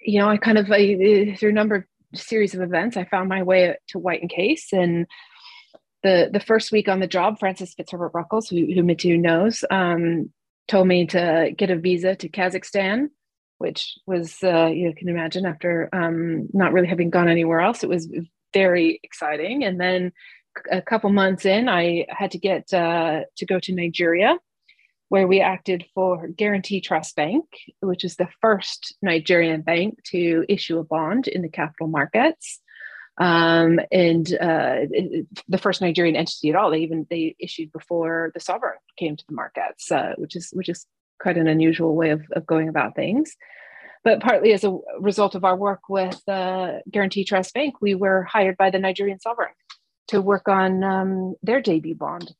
you 0.00 0.18
know, 0.18 0.28
I 0.28 0.36
kind 0.36 0.58
of 0.58 0.70
I, 0.70 1.36
through 1.38 1.50
a 1.50 1.52
number 1.52 1.74
of 1.76 1.84
series 2.14 2.54
of 2.54 2.60
events, 2.60 2.96
I 2.96 3.04
found 3.04 3.28
my 3.28 3.42
way 3.42 3.76
to 3.88 3.98
White 3.98 4.20
and 4.20 4.30
Case 4.30 4.72
and 4.72 5.06
the 6.02 6.30
the 6.32 6.40
first 6.40 6.72
week 6.72 6.88
on 6.88 7.00
the 7.00 7.06
job, 7.06 7.38
Francis 7.38 7.74
Fitzherbert 7.74 8.12
Brockholes, 8.12 8.48
who, 8.50 8.72
who 8.72 8.82
Mitu 8.82 9.18
knows, 9.18 9.64
um, 9.70 10.32
told 10.68 10.88
me 10.88 11.06
to 11.06 11.52
get 11.56 11.70
a 11.70 11.76
visa 11.76 12.16
to 12.16 12.28
Kazakhstan, 12.28 13.08
which 13.62 13.96
was 14.06 14.42
uh, 14.42 14.66
you 14.66 14.92
can 14.92 15.08
imagine 15.08 15.46
after 15.46 15.88
um, 15.92 16.48
not 16.52 16.72
really 16.72 16.88
having 16.88 17.10
gone 17.10 17.28
anywhere 17.28 17.60
else, 17.60 17.84
it 17.84 17.88
was 17.88 18.08
very 18.52 18.98
exciting. 19.04 19.62
And 19.62 19.80
then 19.80 20.12
a 20.70 20.82
couple 20.82 21.10
months 21.10 21.46
in, 21.46 21.68
I 21.68 22.06
had 22.08 22.32
to 22.32 22.38
get 22.38 22.74
uh, 22.74 23.20
to 23.36 23.46
go 23.46 23.60
to 23.60 23.74
Nigeria, 23.74 24.36
where 25.10 25.28
we 25.28 25.40
acted 25.40 25.84
for 25.94 26.26
Guaranty 26.26 26.80
Trust 26.80 27.14
Bank, 27.14 27.44
which 27.80 28.02
is 28.04 28.16
the 28.16 28.28
first 28.40 28.96
Nigerian 29.00 29.62
bank 29.62 30.02
to 30.06 30.44
issue 30.48 30.78
a 30.78 30.84
bond 30.84 31.28
in 31.28 31.42
the 31.42 31.48
capital 31.48 31.86
markets 31.86 32.60
um, 33.18 33.78
and 33.92 34.26
uh, 34.40 34.80
the 35.48 35.58
first 35.58 35.80
Nigerian 35.80 36.16
entity 36.16 36.50
at 36.50 36.56
all. 36.56 36.70
They 36.70 36.80
even 36.80 37.06
they 37.08 37.36
issued 37.38 37.70
before 37.72 38.32
the 38.34 38.40
sovereign 38.40 38.78
came 38.96 39.16
to 39.16 39.24
the 39.28 39.34
markets, 39.34 39.92
uh, 39.92 40.14
which 40.16 40.34
is 40.34 40.50
which 40.52 40.68
is 40.68 40.86
quite 41.22 41.38
an 41.38 41.46
unusual 41.46 41.94
way 41.94 42.10
of, 42.10 42.22
of 42.32 42.46
going 42.46 42.68
about 42.68 42.94
things. 42.94 43.36
But 44.04 44.20
partly 44.20 44.52
as 44.52 44.64
a 44.64 44.76
result 44.98 45.34
of 45.34 45.44
our 45.44 45.56
work 45.56 45.88
with 45.88 46.20
uh, 46.28 46.80
Guaranty 46.90 47.24
Trust 47.24 47.54
Bank, 47.54 47.80
we 47.80 47.94
were 47.94 48.24
hired 48.24 48.56
by 48.56 48.70
the 48.70 48.80
Nigerian 48.80 49.20
sovereign 49.20 49.54
to 50.08 50.20
work 50.20 50.48
on 50.48 50.82
um, 50.82 51.36
their 51.42 51.60
debut 51.60 51.94
bond, 51.94 52.34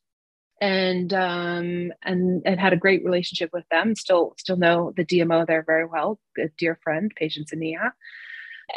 and 0.59 1.13
um, 1.13 1.93
and 2.03 2.41
and 2.45 2.59
had 2.59 2.73
a 2.73 2.77
great 2.77 3.05
relationship 3.05 3.49
with 3.53 3.63
them. 3.71 3.95
Still 3.95 4.33
still 4.37 4.57
know 4.57 4.91
the 4.97 5.05
DMO 5.05 5.47
there 5.47 5.63
very 5.65 5.85
well, 5.85 6.19
a 6.37 6.49
dear 6.57 6.77
friend, 6.83 7.13
Patience 7.15 7.51
Oniha 7.53 7.91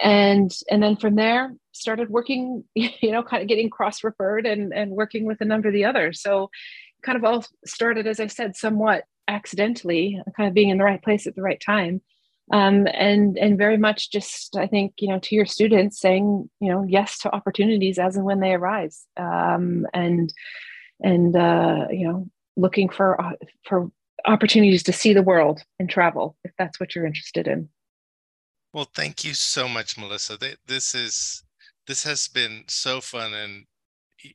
and 0.03 0.53
and 0.71 0.83
then 0.83 0.97
from 0.97 1.15
there 1.15 1.55
started 1.73 2.11
working 2.11 2.65
you 2.75 3.11
know 3.11 3.23
kind 3.23 3.43
of 3.43 3.49
getting 3.49 3.71
cross 3.71 4.05
referred 4.05 4.47
and 4.47 4.73
and 4.73 4.91
working 4.91 5.25
with 5.25 5.41
a 5.41 5.45
number 5.45 5.69
of 5.69 5.75
the 5.75 5.85
others 5.85 6.21
so 6.21 6.51
kind 7.03 7.17
of 7.17 7.25
all 7.25 7.45
started 7.65 8.07
as 8.07 8.21
i 8.21 8.27
said 8.27 8.57
somewhat 8.57 9.05
accidentally 9.29 10.21
kind 10.37 10.49
of 10.49 10.55
being 10.55 10.71
in 10.71 10.79
the 10.79 10.85
right 10.85 11.03
place 11.03 11.27
at 11.27 11.35
the 11.35 11.43
right 11.43 11.61
time. 11.65 12.01
Um, 12.53 12.87
and 12.95 13.37
and 13.37 13.59
very 13.59 13.77
much 13.77 14.13
just 14.13 14.57
i 14.57 14.69
think 14.69 14.93
you 14.99 15.09
know 15.09 15.19
to 15.19 15.35
your 15.35 15.47
students 15.47 16.01
saying 16.01 16.49
you 16.61 16.71
know 16.71 16.85
yes 16.89 17.19
to 17.19 17.35
opportunities 17.35 17.99
as 17.99 18.17
and 18.17 18.25
when 18.25 18.39
they 18.41 18.55
arise. 18.55 19.05
Um, 19.17 19.87
and 19.93 20.33
and 21.01 21.37
uh, 21.37 21.87
you 21.91 22.07
know 22.07 22.29
looking 22.57 22.89
for 22.89 23.21
uh, 23.21 23.33
for 23.65 23.91
opportunities 24.27 24.83
to 24.85 24.93
see 24.93 25.13
the 25.13 25.23
world 25.23 25.63
and 25.79 25.89
travel 25.89 26.37
if 26.45 26.53
that's 26.59 26.81
what 26.81 26.95
you're 26.95 27.07
interested 27.07 27.47
in. 27.47 27.69
Well, 28.73 28.89
thank 28.95 29.25
you 29.25 29.35
so 29.35 29.69
much, 29.69 29.97
Melissa. 29.97 30.39
This 30.67 30.95
is 30.95 31.43
this 31.87 32.05
has 32.05 32.29
been 32.29 32.65
so 32.67 33.01
fun, 33.01 33.33
and 33.33 33.65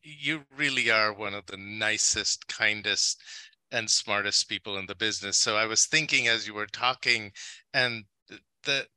you 0.03 0.43
really 0.55 0.89
are 0.89 1.13
one 1.13 1.33
of 1.33 1.45
the 1.45 1.57
nicest, 1.57 2.47
kindest, 2.47 3.21
and 3.71 3.89
smartest 3.89 4.49
people 4.49 4.77
in 4.77 4.85
the 4.85 4.95
business. 4.95 5.37
So 5.37 5.55
I 5.57 5.65
was 5.65 5.85
thinking 5.85 6.27
as 6.27 6.47
you 6.47 6.53
were 6.53 6.67
talking, 6.67 7.31
and 7.73 8.05
the 8.63 8.87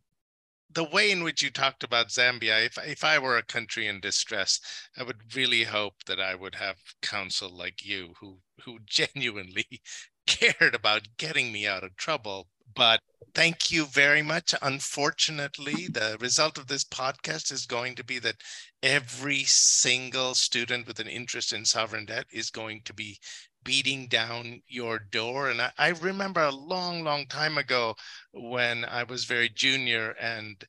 the 0.71 0.85
way 0.85 1.11
in 1.11 1.23
which 1.23 1.43
you 1.43 1.51
talked 1.51 1.85
about 1.85 2.09
Zambia, 2.11 2.67
if 2.67 2.79
if 2.79 3.05
I 3.05 3.19
were 3.19 3.39
a 3.39 3.43
country 3.43 3.87
in 3.87 4.01
distress, 4.01 4.61
I 4.97 5.03
would 5.05 5.35
really 5.37 5.65
hope 5.65 6.05
that 6.07 6.21
I 6.21 6.35
would 6.35 6.57
have 6.57 6.79
counsel 7.03 7.51
like 7.51 7.85
you, 7.85 8.15
who 8.21 8.41
who 8.65 8.81
genuinely 8.87 9.83
cared 10.27 10.75
about 10.75 11.17
getting 11.17 11.53
me 11.53 11.67
out 11.67 11.85
of 11.85 11.97
trouble. 11.97 12.49
But 12.75 13.01
thank 13.35 13.71
you 13.71 13.87
very 13.87 14.23
much. 14.23 14.55
Unfortunately, 14.63 15.89
the 15.89 16.17
result 16.21 16.59
of 16.59 16.67
this 16.67 16.85
podcast 16.85 17.51
is 17.53 17.67
going 17.67 17.95
to 17.97 18.05
be 18.05 18.19
that 18.21 18.43
every 18.83 19.45
single 19.45 20.35
student 20.35 20.87
with 20.87 21.01
an 21.01 21.09
interest 21.09 21.53
in 21.53 21.65
sovereign 21.65 22.07
debt 22.07 22.27
is 22.31 22.51
going 22.51 22.83
to 22.85 22.95
be 22.95 23.19
beating 23.65 24.09
down 24.09 24.63
your 24.67 24.99
door. 24.99 25.51
And 25.51 25.61
I, 25.63 25.73
I 25.79 25.89
remember 25.89 26.43
a 26.43 26.51
long, 26.51 27.03
long 27.03 27.27
time 27.27 27.59
ago 27.59 27.97
when 28.33 28.85
I 28.85 29.05
was 29.05 29.25
very 29.25 29.49
junior 29.49 30.11
and 30.21 30.65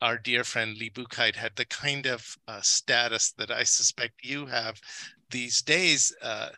our 0.00 0.18
dear 0.18 0.42
friend 0.44 0.76
Lee 0.76 0.90
Buchheit 0.90 1.36
had 1.36 1.54
the 1.56 1.64
kind 1.64 2.06
of 2.06 2.36
uh, 2.48 2.60
status 2.60 3.32
that 3.38 3.50
I 3.50 3.62
suspect 3.62 4.24
you 4.24 4.46
have 4.46 4.80
these 5.32 5.60
days, 5.62 6.14
uh, 6.22 6.50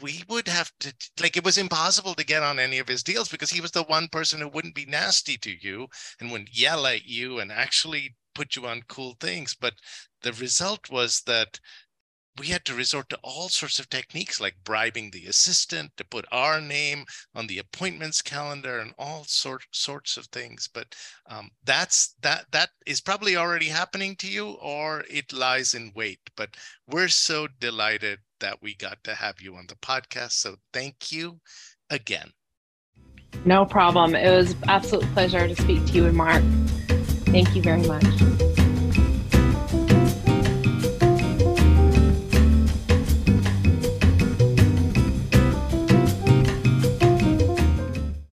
we 0.00 0.22
would 0.28 0.46
have 0.46 0.70
to, 0.80 0.94
like, 1.20 1.36
it 1.36 1.44
was 1.44 1.58
impossible 1.58 2.14
to 2.14 2.24
get 2.24 2.42
on 2.42 2.60
any 2.60 2.78
of 2.78 2.86
his 2.86 3.02
deals 3.02 3.28
because 3.28 3.50
he 3.50 3.60
was 3.60 3.72
the 3.72 3.82
one 3.82 4.08
person 4.08 4.40
who 4.40 4.48
wouldn't 4.48 4.76
be 4.76 4.86
nasty 4.86 5.36
to 5.38 5.50
you 5.60 5.88
and 6.20 6.30
wouldn't 6.30 6.56
yell 6.56 6.86
at 6.86 7.04
you 7.04 7.40
and 7.40 7.50
actually 7.50 8.14
put 8.34 8.54
you 8.54 8.66
on 8.66 8.82
cool 8.88 9.16
things. 9.20 9.56
But 9.60 9.74
the 10.22 10.32
result 10.32 10.90
was 10.90 11.22
that 11.26 11.58
we 12.38 12.46
had 12.46 12.64
to 12.64 12.74
resort 12.74 13.08
to 13.10 13.18
all 13.22 13.48
sorts 13.48 13.78
of 13.78 13.90
techniques 13.90 14.40
like 14.40 14.64
bribing 14.64 15.10
the 15.10 15.26
assistant 15.26 15.90
to 15.96 16.04
put 16.04 16.24
our 16.32 16.60
name 16.60 17.04
on 17.34 17.46
the 17.46 17.58
appointments 17.58 18.22
calendar 18.22 18.78
and 18.78 18.94
all 18.98 19.24
sort, 19.24 19.64
sorts 19.70 20.16
of 20.16 20.26
things. 20.26 20.68
But 20.72 20.94
um, 21.26 21.50
that's 21.64 22.14
that 22.22 22.46
that 22.52 22.70
is 22.86 23.00
probably 23.00 23.36
already 23.36 23.68
happening 23.68 24.16
to 24.16 24.28
you 24.28 24.52
or 24.62 25.04
it 25.10 25.32
lies 25.32 25.74
in 25.74 25.92
wait. 25.94 26.20
But 26.36 26.56
we're 26.88 27.08
so 27.08 27.48
delighted 27.60 28.18
that 28.40 28.62
we 28.62 28.74
got 28.74 29.02
to 29.04 29.14
have 29.14 29.40
you 29.40 29.54
on 29.56 29.66
the 29.68 29.76
podcast 29.76 30.32
so 30.32 30.56
thank 30.72 31.12
you 31.12 31.38
again. 31.90 32.30
No 33.44 33.64
problem. 33.64 34.14
It 34.14 34.30
was 34.30 34.54
absolute 34.68 35.04
pleasure 35.12 35.46
to 35.48 35.56
speak 35.56 35.84
to 35.86 35.92
you 35.92 36.06
and 36.06 36.16
mark. 36.16 36.42
Thank 37.26 37.54
you 37.54 37.62
very 37.62 37.82
much 37.86 38.21